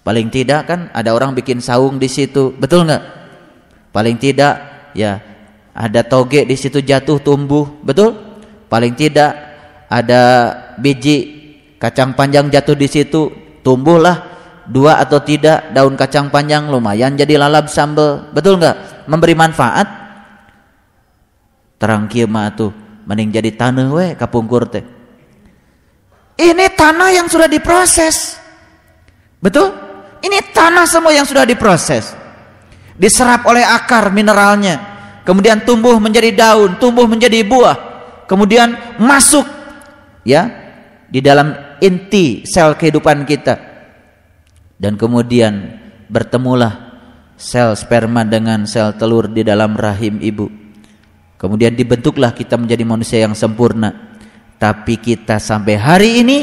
[0.07, 3.03] Paling tidak kan ada orang bikin saung di situ, betul nggak?
[3.91, 4.55] Paling tidak
[4.95, 5.19] ya
[5.75, 8.15] ada toge di situ jatuh tumbuh, betul?
[8.71, 9.35] Paling tidak
[9.91, 10.23] ada
[10.79, 11.19] biji
[11.83, 13.35] kacang panjang jatuh di situ,
[13.67, 14.39] tumbuhlah
[14.71, 19.11] dua atau tidak daun kacang panjang lumayan jadi lalap sambal, betul nggak?
[19.11, 19.87] Memberi manfaat
[21.83, 24.83] terang kieu mah tuh mending jadi tanah we kapungkur teh.
[26.37, 28.37] Ini tanah yang sudah diproses.
[29.41, 29.73] Betul?
[30.21, 32.13] Ini tanah semua yang sudah diproses.
[32.99, 34.99] Diserap oleh akar mineralnya.
[35.25, 37.77] Kemudian tumbuh menjadi daun tumbuh menjadi buah.
[38.29, 39.47] Kemudian masuk
[40.27, 40.51] ya
[41.07, 43.55] di dalam inti sel kehidupan kita.
[44.77, 45.73] Dan kemudian
[46.11, 47.01] bertemulah
[47.39, 50.66] sel sperma dengan sel telur di dalam rahim ibu
[51.37, 54.17] Kemudian dibentuklah kita menjadi manusia yang sempurna.
[54.57, 56.39] Tapi kita sampai hari ini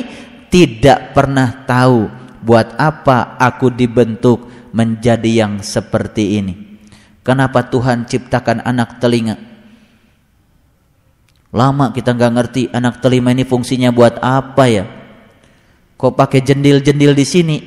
[0.54, 2.06] tidak pernah tahu
[2.46, 6.54] buat apa aku dibentuk menjadi yang seperti ini.
[7.26, 9.40] Kenapa Tuhan ciptakan anak telinga?
[11.54, 14.86] Lama kita nggak ngerti anak telinga ini fungsinya buat apa ya?
[15.98, 17.58] Kok pakai jendil-jendil di sini?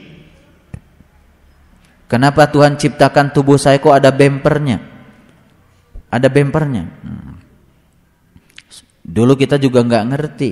[2.06, 4.95] Kenapa Tuhan ciptakan tubuh saya kok ada bempernya?
[6.10, 6.84] Ada bempernya.
[7.02, 7.34] Hmm.
[9.06, 10.50] Dulu kita juga nggak ngerti.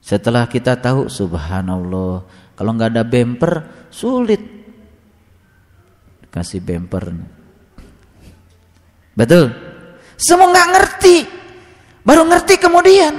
[0.00, 2.24] Setelah kita tahu, subhanallah,
[2.56, 3.52] kalau nggak ada bemper
[3.90, 4.40] sulit
[6.30, 7.10] kasih bemper.
[9.18, 9.50] Betul?
[10.14, 11.16] Semua nggak ngerti,
[12.06, 13.14] baru ngerti kemudian.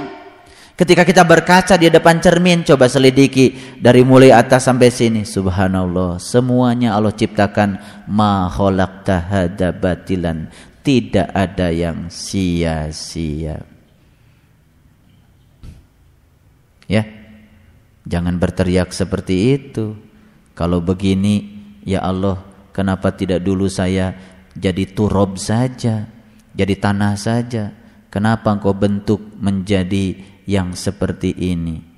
[0.72, 5.22] Ketika kita berkaca di depan cermin, coba selidiki dari mulai atas sampai sini.
[5.22, 7.76] Subhanallah, semuanya Allah ciptakan
[8.08, 10.48] ma khalaqta batilan
[10.82, 13.62] tidak ada yang sia-sia.
[16.90, 17.04] Ya.
[18.02, 19.94] Jangan berteriak seperti itu.
[20.58, 21.48] Kalau begini,
[21.86, 22.42] ya Allah,
[22.74, 24.12] kenapa tidak dulu saya
[24.52, 26.10] jadi turob saja,
[26.52, 27.72] jadi tanah saja?
[28.12, 31.92] Kenapa engkau bentuk menjadi yang seperti ini?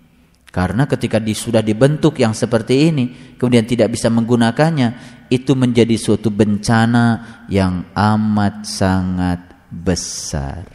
[0.54, 7.44] Karena ketika sudah dibentuk yang seperti ini, kemudian tidak bisa menggunakannya, itu menjadi suatu bencana
[7.48, 10.68] yang amat sangat besar.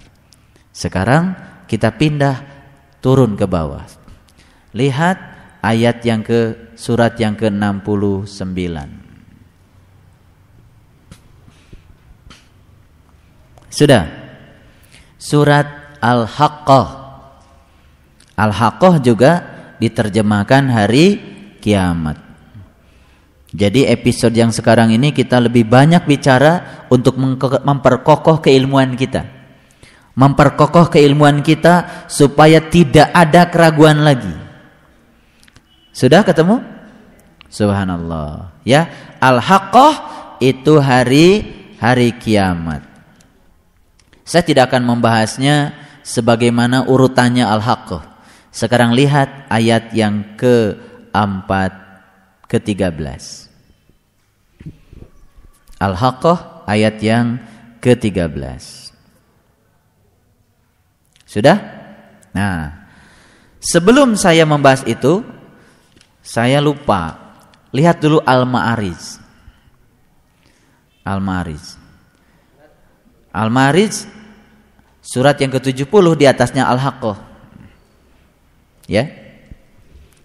[0.74, 1.36] Sekarang
[1.68, 2.42] kita pindah
[3.04, 3.86] turun ke bawah.
[4.74, 5.18] Lihat
[5.60, 8.56] ayat yang ke surat yang ke-69.
[13.70, 14.06] Sudah.
[15.20, 16.88] Surat Al-Haqqah.
[18.40, 19.32] Al-Haqqah juga
[19.84, 21.20] diterjemahkan hari
[21.60, 22.29] kiamat.
[23.50, 27.18] Jadi episode yang sekarang ini kita lebih banyak bicara untuk
[27.66, 29.26] memperkokoh keilmuan kita.
[30.14, 34.36] Memperkokoh keilmuan kita supaya tidak ada keraguan lagi.
[35.90, 36.62] Sudah ketemu?
[37.50, 38.54] Subhanallah.
[38.62, 38.86] Ya,
[39.18, 39.94] al-haqqah
[40.38, 41.42] itu hari
[41.82, 42.86] hari kiamat.
[44.22, 45.74] Saya tidak akan membahasnya
[46.06, 48.06] sebagaimana urutannya al-haqqah.
[48.54, 51.89] Sekarang lihat ayat yang keempat
[52.50, 52.98] ke-13.
[55.80, 57.40] Al-Haqqah ayat yang
[57.80, 58.36] ke-13.
[61.30, 61.58] Sudah?
[62.34, 62.90] Nah,
[63.62, 65.22] sebelum saya membahas itu,
[66.26, 67.32] saya lupa.
[67.70, 69.22] Lihat dulu Al-Ma'arij.
[71.06, 71.66] Al-Ma'arij.
[73.30, 73.94] Al-Ma'arij
[75.06, 77.18] surat yang ke-70 di atasnya Al-Haqqah.
[78.90, 79.19] Ya.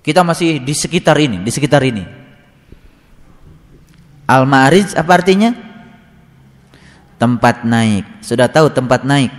[0.05, 2.05] Kita masih di sekitar ini, di sekitar ini.
[4.28, 5.57] Al-Ma'rij apa artinya?
[7.16, 8.20] Tempat naik.
[8.20, 9.32] Sudah tahu tempat naik?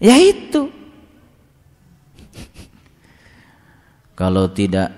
[0.00, 0.72] Ya itu.
[4.20, 4.88] Kalau tidak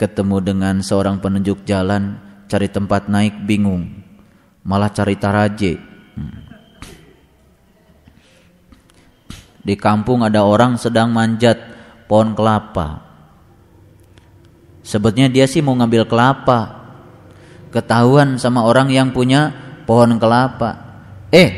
[0.00, 2.16] ketemu dengan seorang penunjuk jalan,
[2.48, 3.92] cari tempat naik bingung.
[4.64, 5.76] Malah cari taraje.
[6.16, 6.48] Hmm.
[9.60, 11.60] Di kampung ada orang sedang manjat
[12.08, 13.09] pohon kelapa.
[14.80, 16.80] Sebetulnya dia sih mau ngambil kelapa.
[17.70, 19.54] Ketahuan sama orang yang punya
[19.86, 20.76] pohon kelapa.
[21.30, 21.50] Eh,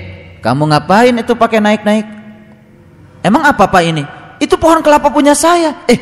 [0.44, 2.06] kamu ngapain itu pakai naik-naik?
[3.22, 4.04] Emang apa pak ini?
[4.42, 5.86] Itu pohon kelapa punya saya.
[5.86, 5.98] Eh,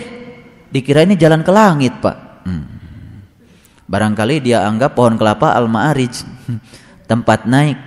[0.72, 2.16] dikira ini jalan ke langit pak.
[2.48, 2.64] Hmm.
[3.84, 6.24] Barangkali dia anggap pohon kelapa al-ma'arij.
[7.10, 7.78] Tempat naik.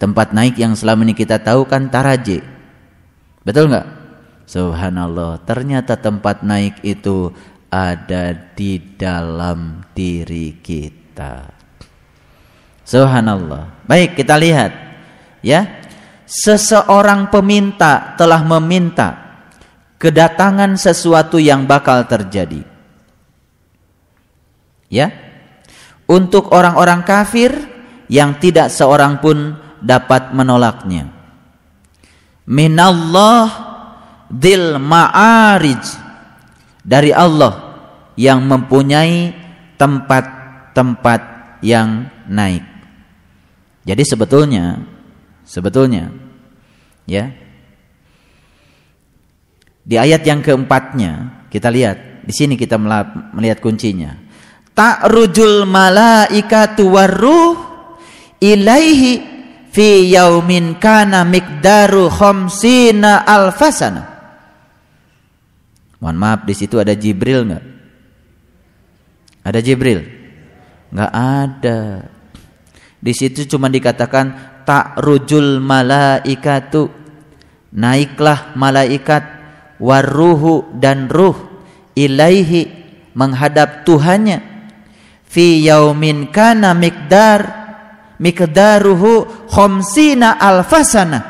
[0.00, 2.40] Tempat naik yang selama ini kita tahu kan taraje.
[3.44, 4.00] Betul nggak?
[4.50, 7.30] Subhanallah, ternyata tempat naik itu
[7.70, 11.46] ada di dalam diri kita.
[12.82, 13.86] Subhanallah.
[13.86, 14.74] Baik, kita lihat
[15.46, 15.78] ya.
[16.26, 19.38] seseorang peminta telah meminta
[19.98, 22.66] kedatangan sesuatu yang bakal terjadi.
[24.90, 25.14] Ya.
[26.10, 27.54] Untuk orang-orang kafir
[28.10, 31.06] yang tidak seorang pun dapat menolaknya.
[32.50, 33.46] Minallah
[34.26, 36.09] dil ma'arij
[36.90, 37.70] dari Allah
[38.18, 39.30] yang mempunyai
[39.78, 41.20] tempat-tempat
[41.62, 42.66] yang naik.
[43.86, 44.82] Jadi sebetulnya
[45.46, 46.10] sebetulnya
[47.06, 47.30] ya
[49.86, 54.18] di ayat yang keempatnya kita lihat di sini kita melihat kuncinya.
[54.74, 57.56] Ta'rujul malaikatu waruh
[58.42, 59.22] ilaihi
[59.70, 64.09] fi yaumin kana miqdaru khamsina alfasana.
[66.00, 67.64] Mohon maaf di situ ada Jibril enggak?
[69.44, 70.00] Ada Jibril?
[70.90, 71.80] Enggak ada.
[73.00, 76.88] Di situ cuma dikatakan ta'rujul malaikatu
[77.72, 79.22] naiklah malaikat
[79.80, 81.36] waruhu dan ruh
[81.96, 82.68] ilaihi
[83.16, 84.38] menghadap Tuhannya
[85.24, 87.40] fi yaumin kana miqdar
[88.20, 91.20] miqdaruhu khamsina alfasana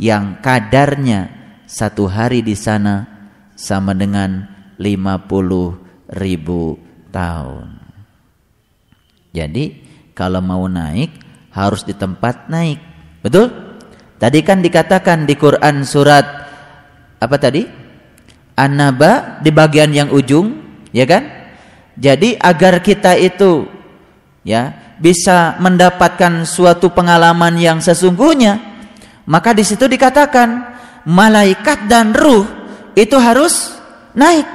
[0.00, 1.28] yang kadarnya
[1.68, 3.17] satu hari di sana
[3.58, 4.46] sama dengan
[4.78, 6.78] 50 ribu
[7.10, 7.74] tahun
[9.34, 9.64] jadi
[10.14, 11.10] kalau mau naik
[11.50, 12.78] harus di tempat naik
[13.18, 13.50] betul
[14.22, 16.48] tadi kan dikatakan di Quran surat
[17.18, 17.66] apa tadi?
[18.58, 20.54] Anaba di bagian yang ujung,
[20.90, 21.22] ya kan?
[21.98, 23.66] Jadi agar kita itu
[24.46, 28.58] ya bisa mendapatkan suatu pengalaman yang sesungguhnya,
[29.26, 32.46] maka di situ dikatakan malaikat dan ruh
[33.06, 33.78] itu harus
[34.18, 34.46] naik.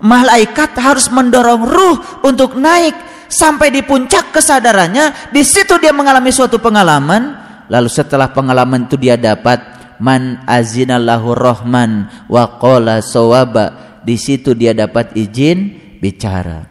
[0.00, 2.92] Malaikat harus mendorong ruh untuk naik
[3.28, 5.32] sampai di puncak kesadarannya.
[5.32, 7.44] Di situ dia mengalami suatu pengalaman.
[7.66, 14.76] Lalu setelah pengalaman itu dia dapat man azinallahu rahman wa qala sawaba di situ dia
[14.76, 16.68] dapat izin bicara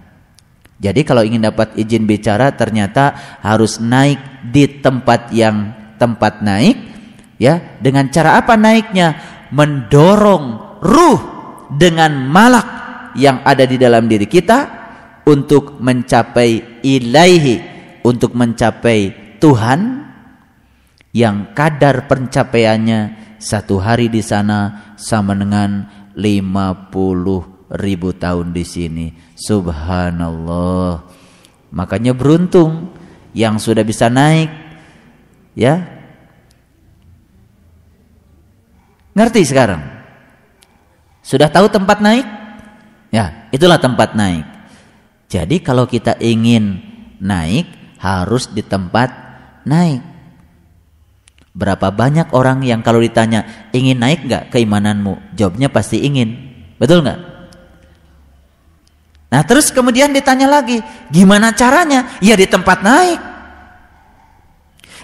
[0.77, 6.77] jadi kalau ingin dapat izin bicara ternyata harus naik di tempat yang tempat naik
[7.41, 9.17] ya dengan cara apa naiknya
[9.49, 11.19] mendorong ruh
[11.73, 12.67] dengan malak
[13.17, 14.85] yang ada di dalam diri kita
[15.25, 17.55] untuk mencapai ilaihi
[18.05, 20.05] untuk mencapai Tuhan
[21.15, 22.99] yang kadar pencapaiannya
[23.41, 26.93] satu hari di sana sama dengan 50
[27.81, 29.07] ribu tahun di sini.
[29.33, 31.01] Subhanallah.
[31.73, 32.93] Makanya beruntung
[33.33, 34.51] yang sudah bisa naik
[35.57, 35.81] ya.
[39.15, 39.94] Ngerti sekarang?
[41.25, 42.27] Sudah tahu tempat naik?
[43.09, 44.45] Ya, itulah tempat naik.
[45.25, 46.77] Jadi kalau kita ingin
[47.17, 47.65] naik
[47.97, 49.09] harus di tempat
[49.65, 50.05] naik.
[51.57, 55.33] Berapa banyak orang yang kalau ditanya ingin naik nggak keimananmu?
[55.33, 56.37] Jawabnya pasti ingin.
[56.77, 57.19] Betul nggak?
[59.33, 60.77] Nah terus kemudian ditanya lagi,
[61.09, 62.21] gimana caranya?
[62.21, 63.19] Ya di tempat naik.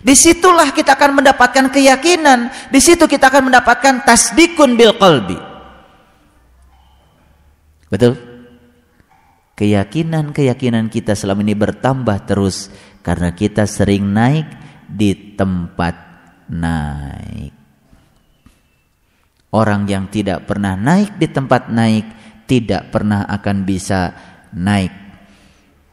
[0.06, 2.54] Di situlah kita akan mendapatkan keyakinan.
[2.70, 5.51] Di situ kita akan mendapatkan tasdikun bil qalbi.
[7.92, 8.16] Betul?
[9.60, 12.72] Keyakinan-keyakinan kita selama ini bertambah terus
[13.04, 14.48] karena kita sering naik
[14.88, 15.94] di tempat
[16.48, 17.54] naik.
[19.52, 22.08] Orang yang tidak pernah naik di tempat naik
[22.48, 24.16] tidak pernah akan bisa
[24.56, 24.96] naik.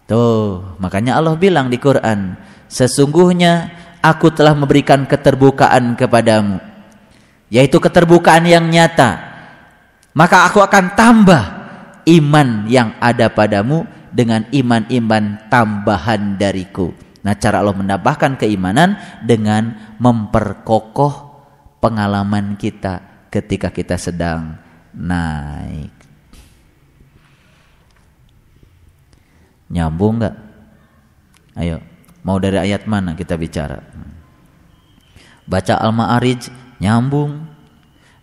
[0.07, 2.39] Tuh, makanya Allah bilang di Quran,
[2.71, 6.63] sesungguhnya aku telah memberikan keterbukaan kepadamu,
[7.51, 9.27] yaitu keterbukaan yang nyata.
[10.17, 11.58] Maka aku akan tambah
[12.09, 16.97] iman yang ada padamu dengan iman-iman tambahan dariku.
[17.21, 21.29] Nah, cara Allah menambahkan keimanan dengan memperkokoh
[21.83, 24.57] pengalaman kita ketika kita sedang
[24.97, 25.93] naik.
[29.69, 30.37] Nyambung nggak?
[31.61, 31.85] Ayo,
[32.25, 33.85] mau dari ayat mana kita bicara?
[35.45, 36.49] Baca Al-Ma'arij
[36.81, 37.45] nyambung,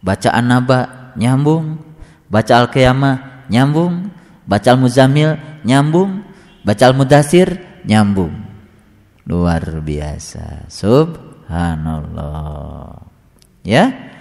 [0.02, 1.78] baca An-Naba nyambung,
[2.26, 4.10] baca Al-Qiyamah nyambung,
[4.46, 6.24] baca Al-Muzammil nyambung,
[6.62, 8.34] baca Al-Mudasir nyambung.
[9.26, 10.70] Luar biasa.
[10.70, 12.14] Subhanallah.
[13.66, 14.14] Ya.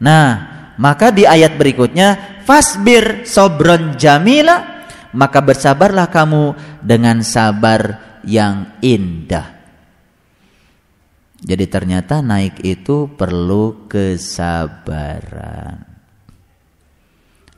[0.00, 0.28] Nah,
[0.76, 4.80] maka di ayat berikutnya fasbir sobron jamila
[5.14, 9.58] maka bersabarlah kamu dengan sabar yang indah.
[11.40, 15.10] Jadi ternyata naik itu perlu kesabaran.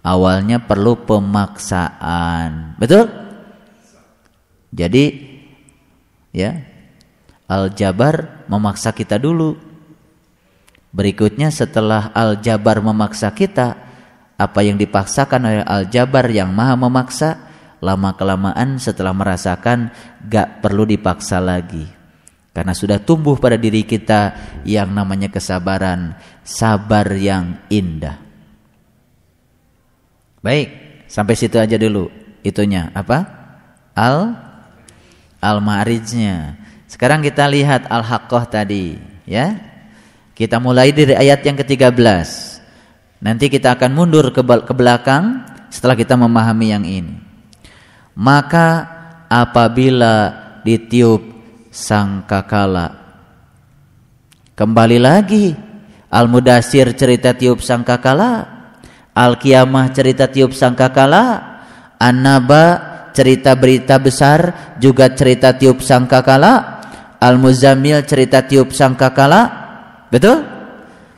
[0.02, 2.74] Awalnya perlu pemaksaan.
[2.78, 3.06] Betul?
[4.74, 5.04] Jadi
[6.34, 6.58] ya
[7.46, 9.54] Al-Jabar memaksa kita dulu.
[10.92, 13.76] Berikutnya setelah Al-Jabar memaksa kita,
[14.36, 17.48] apa yang dipaksakan oleh Al-Jabar yang maha memaksa,
[17.84, 19.92] lama-kelamaan setelah merasakan
[20.28, 21.84] gak perlu dipaksa lagi.
[22.52, 24.36] Karena sudah tumbuh pada diri kita
[24.68, 28.22] yang namanya kesabaran, sabar yang indah.
[30.43, 30.69] Baik,
[31.06, 32.10] sampai situ aja dulu.
[32.43, 33.24] Itunya apa?
[33.94, 34.35] Al
[35.43, 36.59] Al-Ma'rijnya.
[36.86, 38.94] Sekarang kita lihat Al-Haqqah tadi,
[39.27, 39.59] ya.
[40.39, 41.98] Kita mulai dari ayat yang ke-13.
[43.23, 47.14] Nanti kita akan mundur ke, ke belakang setelah kita memahami yang ini.
[48.14, 48.86] Maka
[49.27, 51.23] apabila ditiup
[51.73, 53.02] sangkakala
[54.52, 55.56] kembali lagi
[56.12, 58.61] Al-Mudasir cerita tiup sangkakala
[59.12, 61.52] Al-Qiyamah cerita tiup sangkakala
[62.01, 62.64] An-Naba
[63.12, 66.80] cerita berita besar juga cerita tiup sangkakala
[67.20, 69.62] Al-Muzammil cerita tiup sangkakala
[70.12, 70.44] Betul?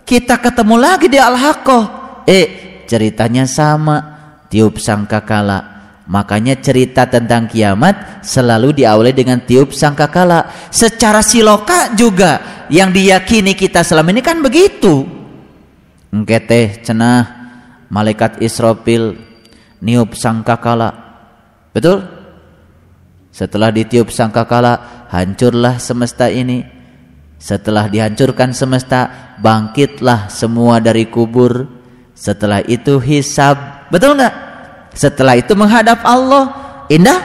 [0.07, 1.85] Kita ketemu lagi di Al-Haqqah.
[2.31, 2.47] Eh,
[2.87, 3.99] ceritanya sama,
[4.47, 5.75] tiup sangkakala.
[6.07, 10.71] Makanya cerita tentang kiamat selalu diawali dengan tiup sangkakala.
[10.71, 15.03] Secara siloka juga yang diyakini kita selama ini kan begitu.
[16.15, 17.34] Engketeh cenah
[17.95, 19.15] malaikat Israfil
[19.79, 20.91] niup sangkakala.
[21.71, 22.03] Betul?
[23.31, 26.75] Setelah ditiup sangkakala, hancurlah semesta ini
[27.45, 31.69] setelah dihancurkan semesta, bangkitlah semua dari kubur.
[32.16, 33.85] Setelah itu hisab.
[33.93, 34.35] Betul nggak?
[34.97, 36.57] Setelah itu menghadap Allah.
[36.89, 37.21] Indah?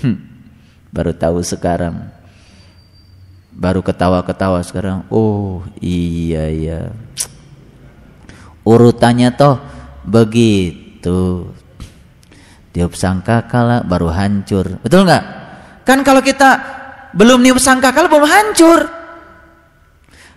[0.00, 0.16] Hmm,
[0.88, 2.08] baru tahu sekarang.
[3.52, 5.04] Baru ketawa-ketawa sekarang.
[5.12, 6.80] Oh iya iya.
[8.62, 9.58] Urutannya toh
[10.06, 11.50] begitu.
[12.72, 14.80] Tiup sangka kala baru hancur.
[14.80, 15.24] Betul nggak?
[15.84, 16.56] Kan kalau kita
[17.12, 18.80] belum niup sangka kala belum hancur.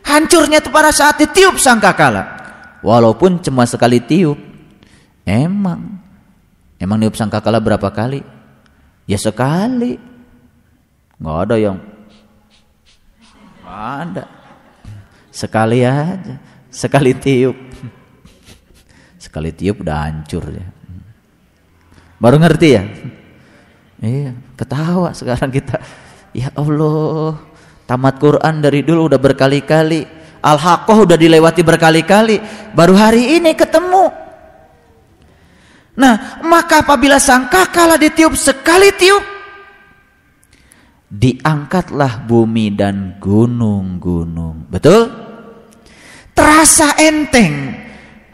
[0.05, 2.37] Hancurnya itu pada saat ditiup sangkakala.
[2.85, 4.37] Walaupun cuma sekali tiup.
[5.25, 5.97] Emang.
[6.77, 8.21] Emang niup sangkakala berapa kali?
[9.09, 9.97] Ya sekali.
[11.17, 11.77] Nggak ada yang
[13.65, 14.23] Nggak ada.
[15.33, 16.37] Sekali aja.
[16.69, 17.57] Sekali tiup.
[19.35, 20.63] Sekali tiup udah hancur ya.
[22.23, 22.87] Baru ngerti ya?
[23.99, 25.75] Iya, ketawa sekarang kita.
[26.31, 27.35] Ya Allah,
[27.83, 30.07] Tamat Quran dari dulu udah berkali-kali.
[30.39, 32.39] Al-Haqqah udah dilewati berkali-kali.
[32.71, 34.07] Baru hari ini ketemu.
[35.99, 39.23] Nah, maka apabila sangkakala ditiup sekali tiup,
[41.11, 44.71] diangkatlah bumi dan gunung-gunung.
[44.71, 45.11] Betul?
[46.31, 47.84] Terasa enteng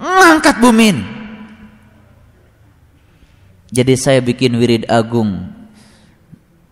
[0.01, 1.03] ngangkat bumi ini.
[3.71, 5.47] Jadi saya bikin wirid agung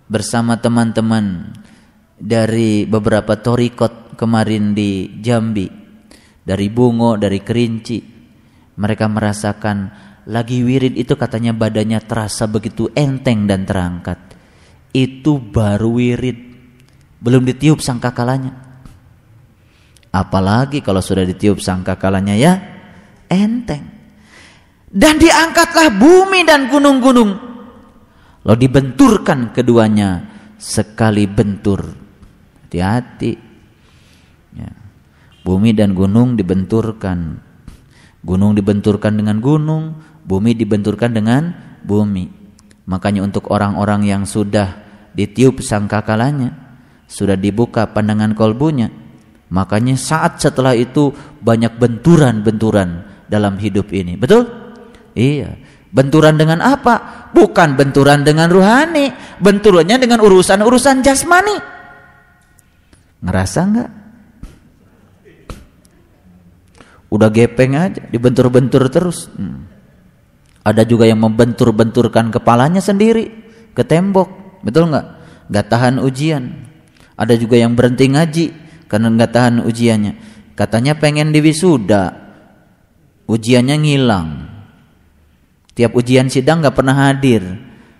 [0.09, 1.55] bersama teman-teman
[2.19, 5.69] dari beberapa torikot kemarin di Jambi,
[6.43, 8.19] dari Bungo, dari Kerinci.
[8.75, 9.77] Mereka merasakan
[10.27, 14.19] lagi wirid itu katanya badannya terasa begitu enteng dan terangkat.
[14.91, 16.37] Itu baru wirid,
[17.23, 18.67] belum ditiup sangkakalanya.
[20.11, 22.78] Apalagi kalau sudah ditiup sangkakalanya ya
[23.29, 23.85] enteng.
[24.89, 27.31] Dan diangkatlah bumi dan gunung-gunung.
[28.41, 30.25] Lalu dibenturkan keduanya
[30.59, 31.87] sekali bentur
[32.69, 33.33] hati-hati
[34.53, 34.69] ya.
[35.41, 37.41] bumi dan gunung dibenturkan
[38.21, 39.97] gunung dibenturkan dengan gunung
[40.27, 42.29] bumi dibenturkan dengan bumi
[42.85, 44.77] makanya untuk orang-orang yang sudah
[45.17, 46.53] ditiup sangkakalanya
[47.09, 48.93] sudah dibuka pandangan kolbunya
[49.49, 51.09] makanya saat setelah itu
[51.41, 54.49] banyak benturan-benturan dalam hidup ini betul
[55.13, 55.55] iya
[55.89, 61.79] benturan dengan apa bukan benturan dengan ruhani benturannya dengan urusan-urusan jasmani
[63.19, 63.89] Ngerasa nggak?
[67.09, 69.27] Udah gepeng aja, dibentur-bentur terus.
[69.33, 69.65] Hmm.
[70.61, 73.33] Ada juga yang membentur-benturkan kepalanya sendiri
[73.73, 75.07] ke tembok, betul nggak?
[75.49, 76.69] Nggak tahan ujian.
[77.17, 78.45] Ada juga yang berhenti ngaji
[78.87, 80.13] karena nggak tahan ujiannya.
[80.53, 82.28] Katanya pengen diwisuda,
[83.29, 84.29] ujiannya ngilang.
[85.77, 87.45] Tiap ujian sidang nggak pernah hadir.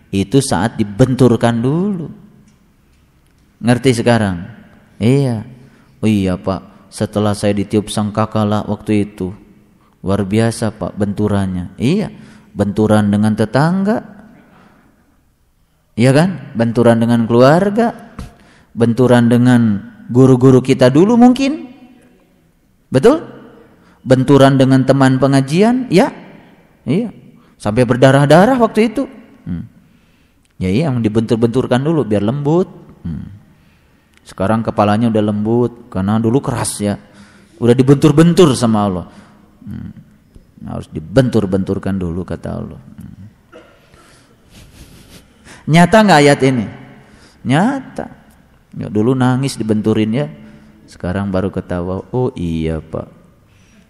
[0.09, 2.09] Itu saat dibenturkan dulu.
[3.61, 4.49] Ngerti sekarang?
[4.97, 5.45] Iya.
[6.01, 9.31] Oh iya Pak, setelah saya ditiup sangkakala waktu itu.
[10.01, 11.75] Luar biasa Pak benturannya.
[11.77, 12.09] Iya,
[12.55, 13.99] benturan dengan tetangga.
[15.99, 16.29] Iya kan?
[16.55, 18.15] Benturan dengan keluarga.
[18.71, 19.61] Benturan dengan
[20.07, 21.67] guru-guru kita dulu mungkin.
[22.87, 23.38] Betul?
[24.09, 26.09] Benturan dengan teman pengajian, ya?
[26.81, 27.13] Iya.
[27.61, 29.05] Sampai berdarah-darah waktu itu.
[29.45, 29.69] Hmm.
[30.57, 32.65] Ya iya, yang dibentur-benturkan dulu biar lembut.
[33.05, 33.29] Hmm.
[34.25, 36.97] Sekarang kepalanya udah lembut karena dulu keras ya.
[37.61, 39.05] Udah dibentur-bentur sama Allah.
[39.61, 39.93] Hmm.
[40.65, 42.81] Harus dibentur-benturkan dulu kata Allah.
[42.81, 43.23] Hmm.
[45.69, 46.65] Nyata nggak ayat ini?
[47.45, 48.07] Nyata.
[48.73, 50.27] Ya, dulu nangis dibenturin ya.
[50.89, 52.09] Sekarang baru ketawa.
[52.09, 53.18] Oh iya pak.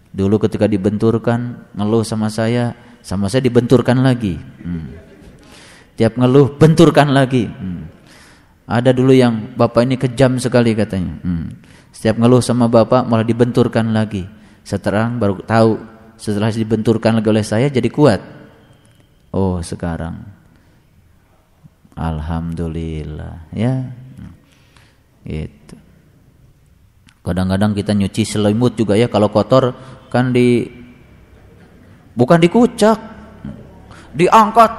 [0.10, 2.74] Dulu ketika dibenturkan ngeluh sama saya,
[3.06, 4.36] sama saya dibenturkan lagi.
[4.38, 4.90] Hmm.
[5.94, 7.46] Tiap ngeluh benturkan lagi.
[7.46, 7.86] Hmm.
[8.70, 11.18] Ada dulu yang bapak ini kejam sekali katanya.
[11.22, 11.54] Hmm.
[11.94, 14.26] Setiap ngeluh sama bapak malah dibenturkan lagi.
[14.66, 15.78] Seterang baru tahu
[16.18, 18.22] setelah dibenturkan lagi oleh saya jadi kuat.
[19.30, 20.26] Oh sekarang.
[21.94, 23.94] Alhamdulillah ya.
[25.28, 25.76] Itu.
[27.20, 29.76] Kadang-kadang kita nyuci selimut juga ya kalau kotor
[30.10, 30.66] kan di
[32.18, 32.98] bukan dikucak,
[34.18, 34.72] diangkat,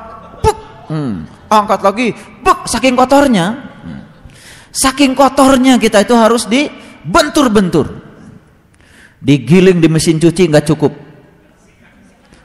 [0.45, 0.59] buk,
[0.91, 1.15] hmm,
[1.49, 2.09] angkat lagi,
[2.43, 3.71] buk, saking kotornya
[4.71, 7.91] Saking kotornya kita itu harus dibentur-bentur.
[9.21, 10.93] Digiling di mesin cuci nggak cukup.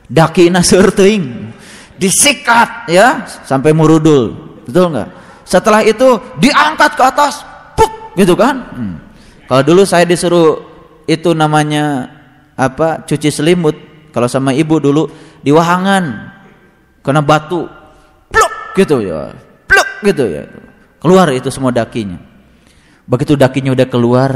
[0.09, 0.89] Daki nasur
[1.95, 4.33] disikat ya sampai murudul,
[4.65, 5.09] betul nggak?
[5.45, 7.45] Setelah itu diangkat ke atas,
[7.77, 8.55] puk gitu kan?
[8.73, 8.95] Hmm.
[9.45, 10.61] Kalau dulu saya disuruh
[11.05, 12.09] itu namanya
[12.55, 13.03] apa?
[13.03, 13.75] Cuci selimut.
[14.15, 15.11] Kalau sama ibu dulu
[15.43, 16.33] di wahangan.
[17.05, 17.69] Kena batu,
[18.33, 19.29] pluk gitu ya,
[19.69, 20.49] pluk gitu ya.
[20.97, 22.17] Keluar itu semua dakinya.
[23.05, 24.31] Begitu dakinya udah keluar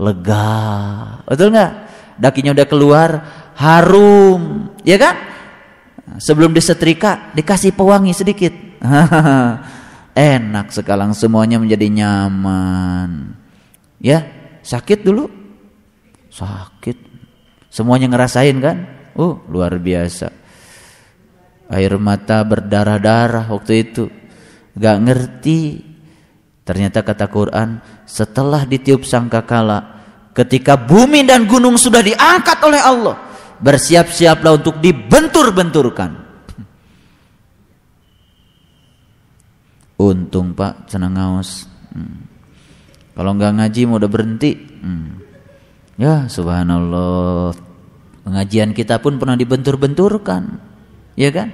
[0.00, 0.56] lega.
[1.28, 1.72] Betul nggak?
[2.16, 3.10] Dakinya udah keluar
[3.60, 4.72] harum.
[4.88, 5.20] Ya kan?
[6.16, 8.56] Sebelum disetrika dikasih pewangi sedikit.
[10.16, 13.36] Enak sekarang semuanya menjadi nyaman.
[14.00, 14.24] Ya
[14.64, 15.28] sakit dulu?
[16.32, 17.13] Sakit
[17.74, 18.76] semuanya ngerasain kan
[19.18, 20.30] oh luar biasa
[21.74, 24.06] air mata berdarah-darah waktu itu
[24.78, 25.60] gak ngerti
[26.64, 27.76] Ternyata kata Quran,
[28.08, 30.00] setelah ditiup sangkakala,
[30.32, 33.20] ketika bumi dan gunung sudah diangkat oleh Allah,
[33.60, 36.24] bersiap-siaplah untuk dibentur-benturkan.
[40.00, 41.68] Untung Pak senang ngaos.
[41.92, 42.26] Hmm.
[43.14, 44.56] Kalau nggak ngaji mau udah berhenti.
[44.56, 45.20] Hmm.
[45.94, 47.54] Ya subhanallah.
[48.24, 50.58] Pengajian kita pun pernah dibentur-benturkan.
[51.14, 51.52] Ya kan?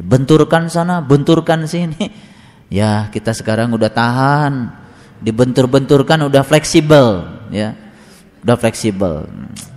[0.00, 1.98] Benturkan sana, benturkan sini.
[2.72, 4.72] Ya, kita sekarang udah tahan,
[5.20, 7.20] dibentur-benturkan udah fleksibel,
[7.52, 7.76] ya.
[8.40, 9.28] Udah fleksibel.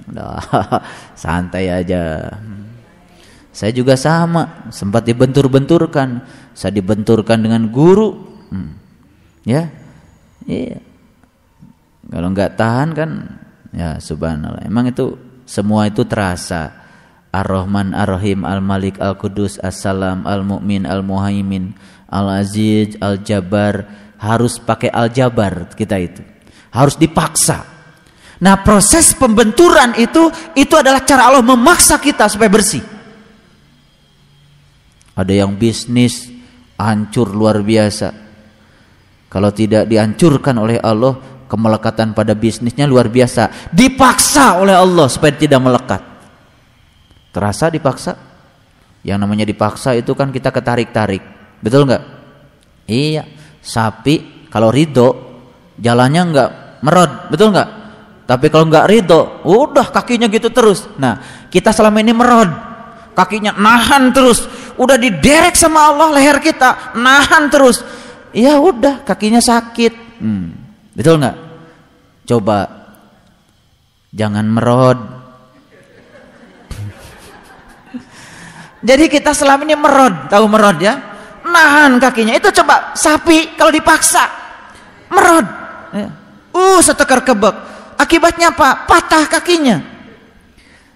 [0.07, 0.39] Udah
[1.19, 2.31] santai aja.
[3.51, 6.23] Saya juga sama, sempat dibentur-benturkan.
[6.55, 8.15] Saya dibenturkan dengan guru.
[8.47, 8.79] Hmm.
[9.43, 9.75] Ya.
[10.47, 10.79] Iya.
[12.07, 13.09] Kalau nggak tahan kan
[13.75, 14.63] ya subhanallah.
[14.63, 16.87] Emang itu semua itu terasa.
[17.35, 21.75] Ar-Rahman Ar-Rahim Al-Malik Al-Qudus As-Salam Al-Mu'min Al-Muhaimin
[22.07, 23.83] Al-Aziz, Al-Jabar,
[24.15, 26.23] harus pakai Al-Jabar kita itu.
[26.71, 27.67] Harus dipaksa.
[28.39, 32.83] Nah, proses pembenturan itu itu adalah cara Allah memaksa kita supaya bersih.
[35.15, 36.27] Ada yang bisnis
[36.75, 38.11] hancur luar biasa.
[39.31, 43.71] Kalau tidak dihancurkan oleh Allah, kemelekatan pada bisnisnya luar biasa.
[43.71, 46.01] Dipaksa oleh Allah supaya tidak melekat.
[47.33, 48.13] Terasa dipaksa?
[49.05, 51.21] Yang namanya dipaksa itu kan kita ketarik-tarik.
[51.61, 52.03] Betul nggak?
[52.89, 53.23] Iya.
[53.65, 55.09] Sapi kalau ridho
[55.77, 56.49] jalannya nggak
[56.85, 57.69] merod, betul nggak?
[58.25, 60.89] Tapi kalau nggak ridho, udah kakinya gitu terus.
[60.97, 62.49] Nah, kita selama ini merod,
[63.13, 64.49] kakinya nahan terus,
[64.81, 67.85] udah diderek sama Allah leher kita, nahan terus.
[68.33, 70.17] Ya udah, kakinya sakit.
[70.17, 70.64] Hmm.
[70.95, 71.35] Betul nggak?
[72.25, 72.57] Coba
[74.15, 74.95] jangan merod.
[78.87, 81.15] Jadi kita selama ini merod, tahu merod ya?
[81.45, 84.25] nahan kakinya itu coba sapi kalau dipaksa
[85.13, 85.45] merod
[85.93, 86.09] ya.
[86.51, 87.55] uh setekar kebek
[88.01, 89.77] akibatnya apa patah kakinya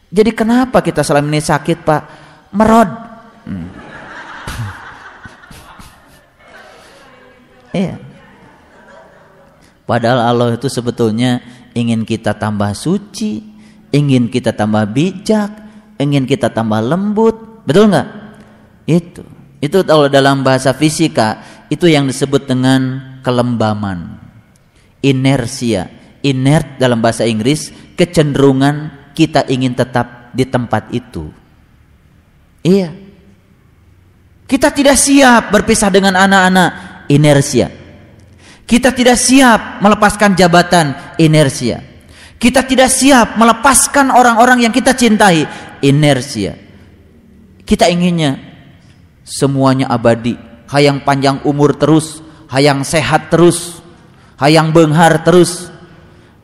[0.10, 2.02] jadi kenapa kita selama ini sakit pak
[2.52, 2.90] merod
[3.46, 3.70] hmm.
[7.80, 7.96] iya
[9.90, 11.42] padahal Allah itu sebetulnya
[11.74, 13.42] ingin kita tambah suci
[13.90, 15.50] ingin kita tambah bijak
[15.98, 18.10] ingin kita tambah lembut betul nggak
[18.86, 19.26] itu
[19.60, 22.82] itu kalau dalam bahasa fisika itu yang disebut dengan
[23.22, 24.20] kelembaman.
[25.04, 25.88] Inersia.
[26.20, 31.32] Inert dalam bahasa Inggris kecenderungan kita ingin tetap di tempat itu.
[32.60, 32.92] Iya.
[34.50, 36.70] Kita tidak siap berpisah dengan anak-anak
[37.08, 37.72] inersia.
[38.70, 41.82] Kita tidak siap melepaskan jabatan inersia.
[42.38, 45.42] Kita tidak siap melepaskan orang-orang yang kita cintai
[45.82, 46.54] inersia.
[47.66, 48.38] Kita inginnya
[49.26, 50.38] semuanya abadi
[50.70, 53.82] hayang panjang umur terus hayang sehat terus
[54.38, 55.70] hayang benghar terus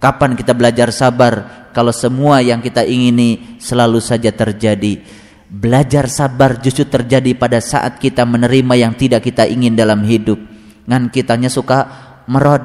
[0.02, 5.02] kapan kita belajar sabar kalau semua yang kita ingini selalu saja terjadi.
[5.46, 10.42] Belajar sabar justru terjadi pada saat kita menerima yang tidak kita ingin dalam hidup.
[10.86, 12.64] Ngan kitanya suka merod.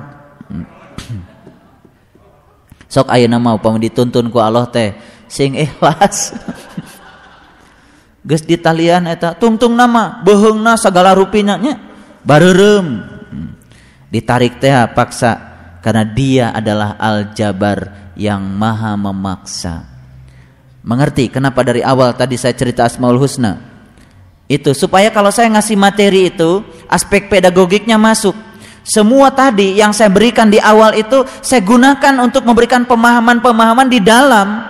[2.90, 4.98] Sok ayeuna mau upama dituntun ku Allah teh
[5.30, 6.34] sing ikhlas.
[8.50, 11.78] Di talian eta tungtung nama beheungna segala rupinya nya
[12.26, 12.86] bareureum.
[13.30, 13.50] Hmm.
[14.10, 15.38] Ditarik teh paksa
[15.80, 19.88] karena dia adalah Al-Jabar yang maha memaksa.
[20.80, 23.60] Mengerti kenapa dari awal tadi saya cerita Asmaul Husna?
[24.50, 28.34] Itu supaya kalau saya ngasih materi itu, aspek pedagogiknya masuk.
[28.90, 34.66] Semua tadi yang saya berikan di awal itu saya gunakan untuk memberikan pemahaman-pemahaman di dalam.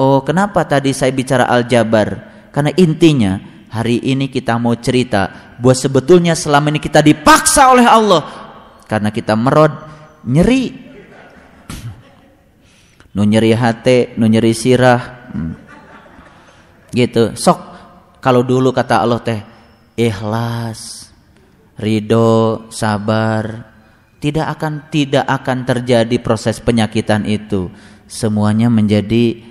[0.00, 2.32] Oh, kenapa tadi saya bicara Al-Jabar?
[2.48, 3.36] Karena intinya
[3.68, 8.24] hari ini kita mau cerita bahwa sebetulnya selama ini kita dipaksa oleh Allah
[8.88, 9.72] karena kita merod
[10.24, 10.72] nyeri
[13.16, 15.00] nu nyeri hati nu nyeri sirah
[15.32, 15.52] hmm.
[16.92, 17.60] gitu sok
[18.20, 19.40] kalau dulu kata Allah teh
[19.96, 21.01] ikhlas
[21.82, 23.74] ridho sabar
[24.22, 27.68] tidak akan tidak akan terjadi proses penyakitan itu
[28.06, 29.42] semuanya menjadi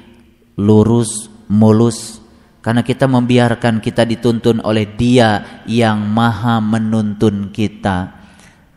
[0.55, 2.23] lurus mulus
[2.63, 8.15] karena kita membiarkan kita dituntun oleh dia yang maha menuntun kita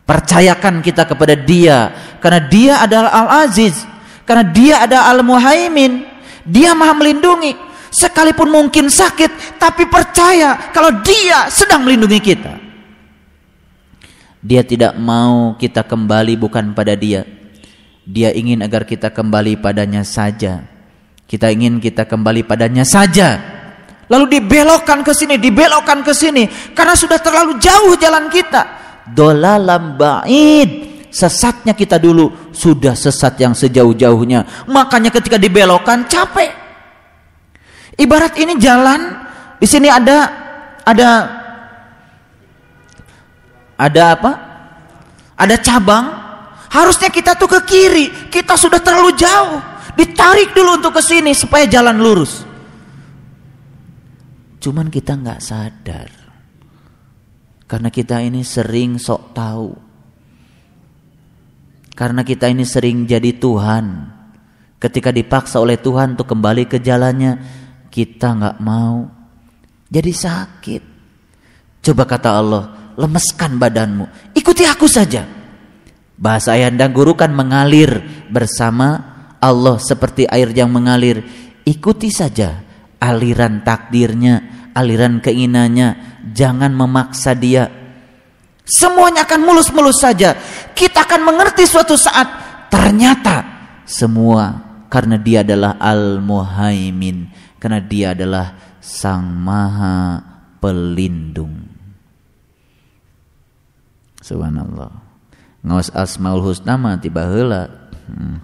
[0.03, 3.95] percayakan kita kepada dia karena dia adalah al-aziz
[4.25, 6.01] karena dia ada Al-Muhaimin.
[6.45, 7.53] Dia maha melindungi.
[7.93, 12.53] Sekalipun mungkin sakit, tapi percaya kalau dia sedang melindungi kita.
[14.45, 17.25] Dia tidak mau kita kembali bukan pada dia.
[18.05, 20.61] Dia ingin agar kita kembali padanya saja.
[21.25, 23.41] Kita ingin kita kembali padanya saja.
[24.05, 26.45] Lalu dibelokkan ke sini, dibelokkan ke sini
[26.77, 28.85] karena sudah terlalu jauh jalan kita.
[29.09, 34.67] Dolalam ba'id Sesatnya kita dulu sudah sesat yang sejauh-jauhnya.
[34.67, 36.51] Makanya ketika dibelokkan capek.
[37.95, 39.23] Ibarat ini jalan,
[39.55, 40.27] di sini ada
[40.83, 41.09] ada
[43.75, 44.31] ada apa?
[45.35, 46.05] Ada cabang.
[46.71, 48.05] Harusnya kita tuh ke kiri.
[48.31, 49.59] Kita sudah terlalu jauh.
[49.95, 52.43] Ditarik dulu untuk ke sini supaya jalan lurus.
[54.59, 56.09] Cuman kita nggak sadar.
[57.65, 59.85] Karena kita ini sering sok tahu
[61.95, 64.11] karena kita ini sering jadi Tuhan.
[64.83, 67.39] Ketika dipaksa oleh Tuhan untuk kembali ke jalannya,
[67.87, 69.07] kita nggak mau.
[69.87, 70.83] Jadi sakit.
[71.79, 74.35] Coba kata Allah, lemeskan badanmu.
[74.35, 75.27] Ikuti aku saja.
[76.15, 77.99] Bahasa ayanda guru kan mengalir
[78.31, 79.03] bersama
[79.39, 81.21] Allah seperti air yang mengalir.
[81.67, 82.63] Ikuti saja
[82.99, 86.19] aliran takdirnya, aliran keinginannya.
[86.25, 87.85] Jangan memaksa dia
[88.65, 90.33] Semuanya akan mulus-mulus saja.
[90.73, 92.25] Kita akan mengerti suatu saat
[92.73, 93.45] ternyata
[93.85, 94.57] semua
[94.89, 97.29] karena dia adalah Al-Muhaimin,
[97.61, 100.17] karena dia adalah Sang Maha
[100.57, 101.74] Pelindung.
[104.25, 104.89] Subhanallah.
[105.61, 107.69] Ngawas Asmaul Husna mah tiba heula.
[108.09, 108.41] Hmm.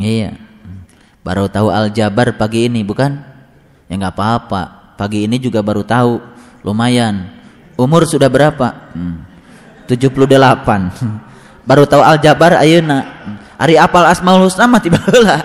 [0.00, 0.40] Iya.
[1.20, 3.20] Baru tahu Al-Jabar pagi ini bukan?
[3.92, 4.96] Ya nggak apa-apa.
[4.96, 6.16] Pagi ini juga baru tahu.
[6.64, 7.40] Lumayan
[7.80, 8.92] Umur sudah berapa?
[8.92, 9.24] Hmm.
[9.88, 10.20] 78.
[11.68, 13.08] Baru tahu aljabar ayeuna.
[13.56, 15.40] Ari apal Asmaul Husna mah tiba heula.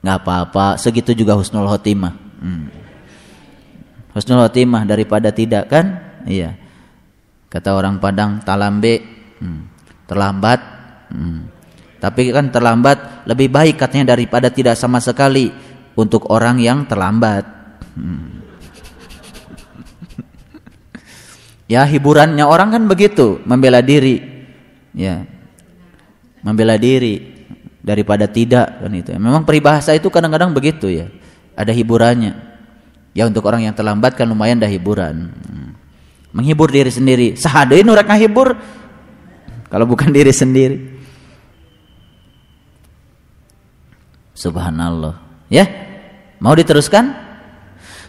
[0.00, 2.14] Enggak apa-apa, segitu juga husnul khotimah.
[2.40, 2.70] Hmm.
[4.14, 5.98] Husnul khotimah daripada tidak kan?
[6.24, 6.56] Iya.
[7.50, 9.02] Kata orang Padang talambe
[9.42, 9.60] hmm.
[10.06, 10.60] terlambat.
[11.10, 11.50] Hmm.
[11.98, 15.50] Tapi kan terlambat lebih baik katanya daripada tidak sama sekali
[15.98, 17.44] untuk orang yang terlambat.
[17.98, 18.38] Hmm.
[21.70, 24.18] Ya hiburannya orang kan begitu, membela diri.
[24.90, 25.22] Ya.
[26.42, 27.46] Membela diri
[27.78, 29.14] daripada tidak kan itu.
[29.14, 31.06] Memang peribahasa itu kadang-kadang begitu ya.
[31.54, 32.34] Ada hiburannya.
[33.14, 35.30] Ya untuk orang yang terlambat kan lumayan dah hiburan.
[35.30, 35.70] Hmm.
[36.30, 37.34] Menghibur diri sendiri.
[37.34, 38.54] Sahadeui nu rek ngahibur
[39.70, 40.76] kalau bukan diri sendiri.
[44.34, 45.46] Subhanallah.
[45.52, 45.68] Ya.
[46.40, 47.30] Mau diteruskan?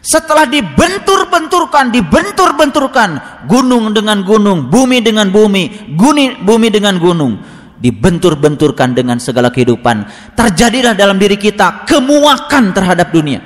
[0.02, 3.10] Setelah dibentur-benturkan, dibentur-benturkan
[3.46, 7.38] gunung dengan gunung, bumi dengan bumi, guni, bumi dengan gunung,
[7.78, 13.46] dibentur-benturkan dengan segala kehidupan, terjadilah dalam diri kita kemuakan terhadap dunia.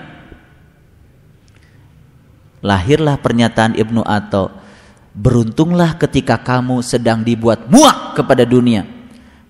[2.63, 4.64] Lahirlah pernyataan Ibnu Atto,
[5.15, 8.83] beruntunglah ketika kamu sedang dibuat muak kepada dunia.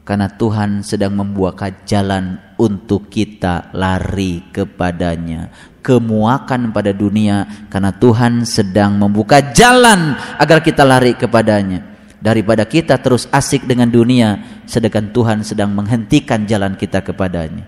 [0.05, 5.49] Karena Tuhan sedang membuka jalan untuk kita lari kepadanya.
[5.81, 11.97] Kemuakan pada dunia karena Tuhan sedang membuka jalan agar kita lari kepadanya.
[12.21, 17.65] Daripada kita terus asik dengan dunia sedangkan Tuhan sedang menghentikan jalan kita kepadanya.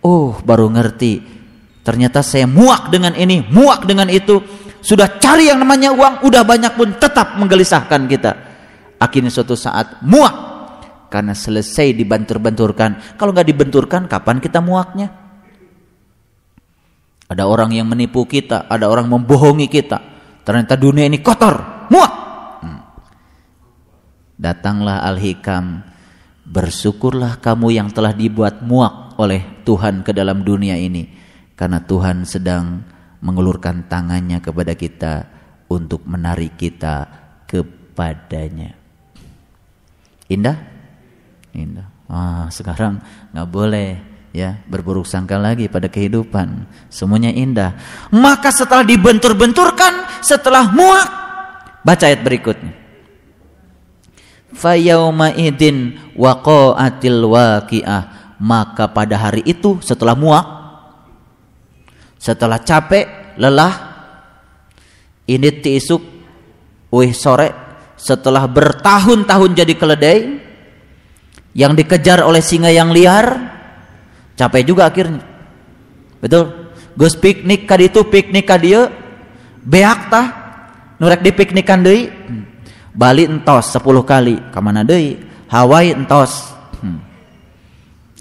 [0.00, 1.33] Oh, baru ngerti.
[1.84, 4.40] Ternyata saya muak dengan ini, muak dengan itu.
[4.80, 8.32] Sudah cari yang namanya uang, udah banyak pun tetap menggelisahkan kita.
[8.96, 10.34] Akhirnya suatu saat muak
[11.12, 13.20] karena selesai dibentur-benturkan.
[13.20, 15.12] Kalau nggak dibenturkan, kapan kita muaknya?
[17.28, 20.00] Ada orang yang menipu kita, ada orang membohongi kita.
[20.44, 22.12] Ternyata dunia ini kotor, muak.
[22.60, 22.80] Hmm.
[24.36, 25.84] Datanglah Al-Hikam,
[26.48, 31.23] bersyukurlah kamu yang telah dibuat muak oleh Tuhan ke dalam dunia ini.
[31.54, 32.82] Karena Tuhan sedang
[33.22, 35.14] mengulurkan tangannya kepada kita
[35.70, 37.08] untuk menarik kita
[37.48, 38.74] kepadanya.
[40.28, 40.58] Indah?
[41.54, 41.88] Indah.
[42.10, 43.00] Ah, sekarang
[43.32, 43.88] nggak boleh
[44.34, 46.66] ya berburuk sangka lagi pada kehidupan.
[46.90, 47.78] Semuanya indah.
[48.10, 51.08] Maka setelah dibentur-benturkan, setelah muak,
[51.86, 52.74] baca ayat berikutnya.
[54.54, 57.24] Fayauma idin waqa'atil.
[58.34, 60.63] Maka pada hari itu setelah muak,
[62.24, 63.74] setelah capek, lelah,
[65.28, 66.00] ini tiisuk,
[66.88, 67.52] wih sore,
[68.00, 70.18] setelah bertahun-tahun jadi keledai,
[71.52, 73.28] yang dikejar oleh singa yang liar,
[74.40, 75.20] capek juga akhirnya.
[76.24, 76.72] Betul?
[76.96, 78.72] Gus piknik kadi itu piknik kadi
[79.60, 80.26] beak tah
[80.96, 82.08] nurek di piknikan deui.
[82.94, 85.20] Bali entos 10 kali, ka mana deui?
[85.52, 86.56] Hawaii entos.
[86.80, 87.04] Hmm.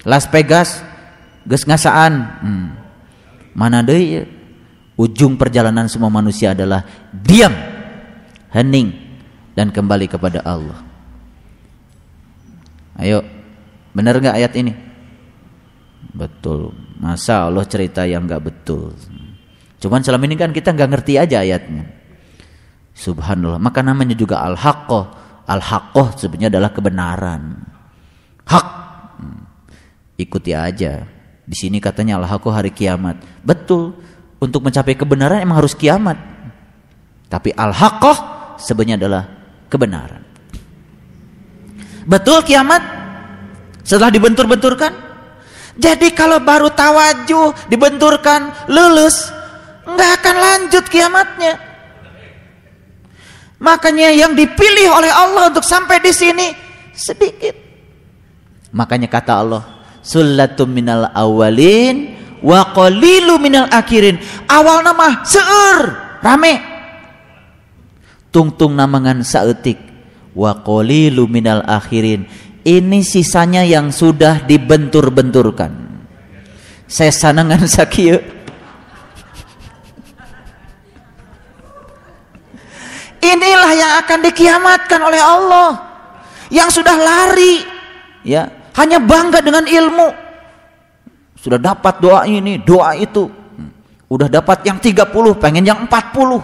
[0.04, 0.84] Las Vegas
[1.48, 2.14] geus ngasaan.
[2.44, 2.83] Hmm.
[3.54, 4.26] Mana deui
[4.98, 7.54] ujung perjalanan semua manusia adalah diam,
[8.54, 8.94] hening
[9.54, 10.82] dan kembali kepada Allah.
[12.98, 13.26] Ayo,
[13.94, 14.74] benar nggak ayat ini?
[16.14, 16.74] Betul.
[17.02, 18.94] Masa Allah cerita yang nggak betul?
[19.82, 21.90] Cuman selama ini kan kita nggak ngerti aja ayatnya.
[22.94, 23.58] Subhanallah.
[23.58, 25.06] Maka namanya juga al-haqqah.
[25.50, 27.66] Al-haqqah sebenarnya adalah kebenaran.
[28.46, 28.68] Hak.
[29.18, 29.42] Hmm.
[30.22, 33.20] Ikuti aja di sini katanya Allah aku hari kiamat.
[33.44, 34.00] Betul.
[34.40, 36.16] Untuk mencapai kebenaran emang harus kiamat.
[37.28, 38.18] Tapi al-haqqah
[38.60, 39.24] sebenarnya adalah
[39.68, 40.24] kebenaran.
[42.04, 42.84] Betul kiamat?
[43.84, 44.92] Setelah dibentur-benturkan?
[45.76, 49.32] Jadi kalau baru tawajuh, dibenturkan, lulus,
[49.88, 51.54] nggak akan lanjut kiamatnya.
[53.64, 56.52] Makanya yang dipilih oleh Allah untuk sampai di sini
[56.92, 57.56] sedikit.
[58.76, 59.64] Makanya kata Allah,
[60.04, 62.14] sullatum minal awalin
[62.44, 64.20] wa qalilu minal akhirin.
[64.46, 65.78] Awal nama seur
[66.20, 66.60] rame.
[68.30, 69.80] Tungtung namangan saeutik.
[70.36, 72.28] Wa qalilu minal akhirin.
[72.64, 75.72] Ini sisanya yang sudah dibentur-benturkan.
[76.86, 78.44] Saya sanangan sakieu
[83.24, 85.70] inilah yang akan dikiamatkan oleh Allah.
[86.52, 87.66] Yang sudah lari.
[88.24, 90.08] Ya hanya bangga dengan ilmu.
[91.38, 93.30] Sudah dapat doa ini, doa itu.
[94.10, 96.40] Udah dapat yang 30, pengen yang 40.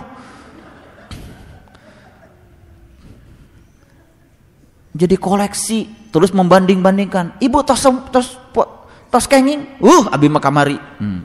[4.99, 7.39] Jadi koleksi, terus membanding-bandingkan.
[7.39, 8.35] Ibu tos tos
[9.07, 10.75] tos kenging, uh abi makamari.
[10.99, 11.23] Hmm.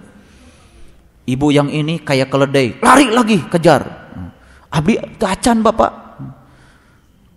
[1.24, 3.82] Ibu yang ini kayak keledai, lari lagi kejar.
[4.14, 4.31] Hmm.
[4.68, 6.32] Abi tacan bapak, hmm.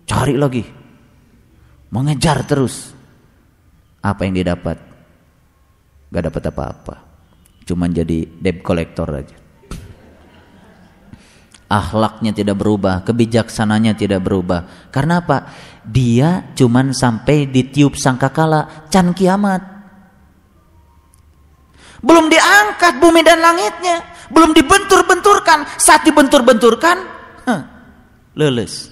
[0.04, 0.62] cari lagi,
[1.90, 2.97] mengejar terus
[4.02, 4.78] apa yang dia dapat?
[6.08, 6.96] Gak dapat apa-apa.
[7.68, 9.36] Cuman jadi debt collector aja.
[11.68, 14.88] Akhlaknya tidak berubah, kebijaksananya tidak berubah.
[14.88, 15.52] Karena apa?
[15.84, 19.60] Dia cuman sampai ditiup sangkakala can kiamat.
[22.00, 24.00] Belum diangkat bumi dan langitnya,
[24.32, 25.68] belum dibentur-benturkan.
[25.76, 26.96] Saat dibentur-benturkan,
[27.44, 27.62] huh,
[28.32, 28.88] lulus.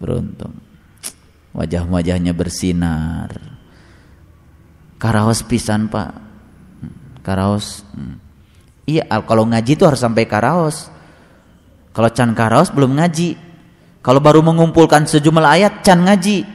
[0.00, 0.59] Beruntung.
[1.60, 3.36] Wajah-wajahnya bersinar.
[4.96, 6.16] Karaos pisan pak.
[7.20, 7.84] Karaos.
[8.88, 10.88] Iya kalau ngaji itu harus sampai karaos.
[11.92, 13.36] Kalau can karaos belum ngaji.
[14.00, 16.48] Kalau baru mengumpulkan sejumlah ayat can ngaji.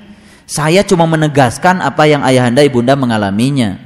[0.50, 3.78] Saya cuma menegaskan apa yang ayahanda ibunda mengalaminya.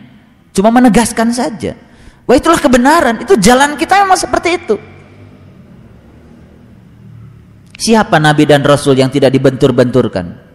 [0.55, 1.75] Cuma menegaskan saja.
[2.23, 3.19] Wah itulah kebenaran.
[3.19, 4.75] Itu jalan kita memang seperti itu.
[7.75, 10.48] Siapa nabi dan rasul yang tidak dibentur-benturkan?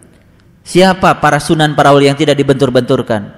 [0.65, 3.36] Siapa para sunan para wali yang tidak dibentur-benturkan?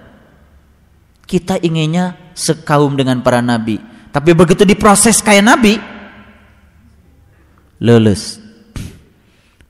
[1.27, 3.83] Kita inginnya sekaum dengan para nabi.
[4.15, 5.75] Tapi begitu diproses kayak nabi,
[7.83, 8.39] lulus.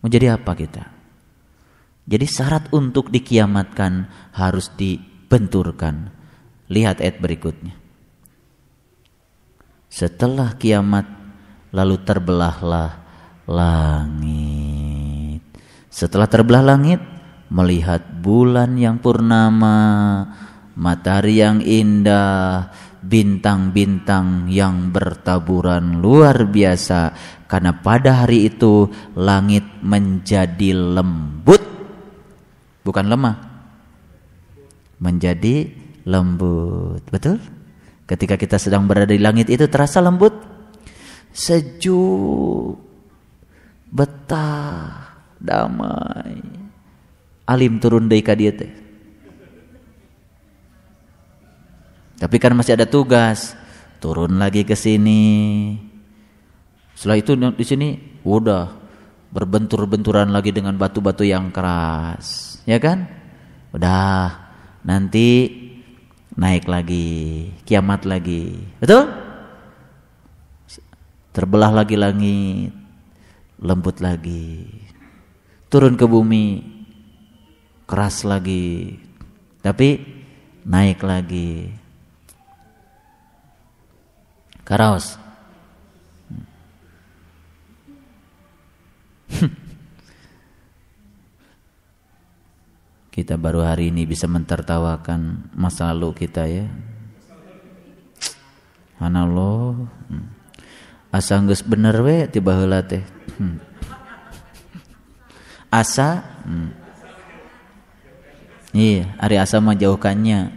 [0.05, 0.85] Mau jadi apa kita?
[2.07, 4.07] Jadi syarat untuk dikiamatkan
[4.37, 6.13] harus dibenturkan.
[6.71, 7.75] Lihat ayat berikutnya.
[9.91, 11.09] Setelah kiamat
[11.73, 13.01] lalu terbelahlah
[13.49, 15.43] langit.
[15.91, 17.16] Setelah terbelah langit
[17.51, 19.79] melihat bulan yang purnama,
[20.75, 22.71] matahari yang indah,
[23.01, 27.15] bintang-bintang yang bertaburan luar biasa.
[27.47, 31.63] Karena pada hari itu langit menjadi lembut.
[32.83, 33.37] Bukan lemah.
[34.99, 35.71] Menjadi
[36.07, 37.03] lembut.
[37.11, 37.39] Betul?
[38.07, 40.35] Ketika kita sedang berada di langit itu terasa lembut?
[41.31, 42.79] Sejuk.
[43.91, 45.07] Betah.
[45.37, 46.66] Damai
[47.47, 48.87] alim turun dari dia teh
[52.17, 53.53] Tapi kan masih ada tugas,
[54.01, 55.77] turun lagi ke sini.
[56.97, 57.89] Setelah itu di sini
[58.25, 58.73] udah
[59.29, 63.05] berbentur-benturan lagi dengan batu-batu yang keras, ya kan?
[63.77, 64.33] Udah
[64.89, 65.53] nanti
[66.41, 68.65] naik lagi, kiamat lagi.
[68.81, 69.13] Betul?
[71.37, 72.73] Terbelah lagi langit,
[73.61, 74.65] lembut lagi.
[75.69, 76.65] Turun ke bumi,
[77.87, 78.99] keras lagi.
[79.63, 80.03] Tapi
[80.67, 81.71] naik lagi.
[84.67, 85.15] Karaos.
[93.17, 96.69] kita baru hari ini bisa mentertawakan masa lalu kita ya.
[99.01, 100.27] Hmm.
[101.09, 103.01] Asa geus bener we tiba heula teh.
[103.41, 103.57] Hmm.
[105.73, 106.86] Asa hmm.
[108.77, 110.53] Iya, hari asa mah jauhkannya.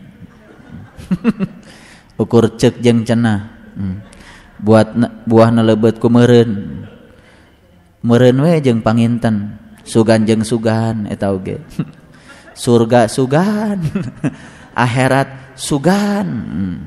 [2.21, 3.47] Ukur cek jeng cenah
[3.79, 3.95] hmm.
[4.59, 4.91] buat
[5.23, 6.83] buah lebet ku meren
[8.03, 9.55] meren we jeng panginten
[9.87, 11.63] sugan jeng sugan eta oge
[12.67, 13.79] surga sugan
[14.83, 16.77] akhirat sugan hmm.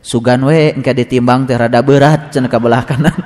[0.00, 3.20] sugan we engke ditimbang teh rada berat cenah kabelah kanan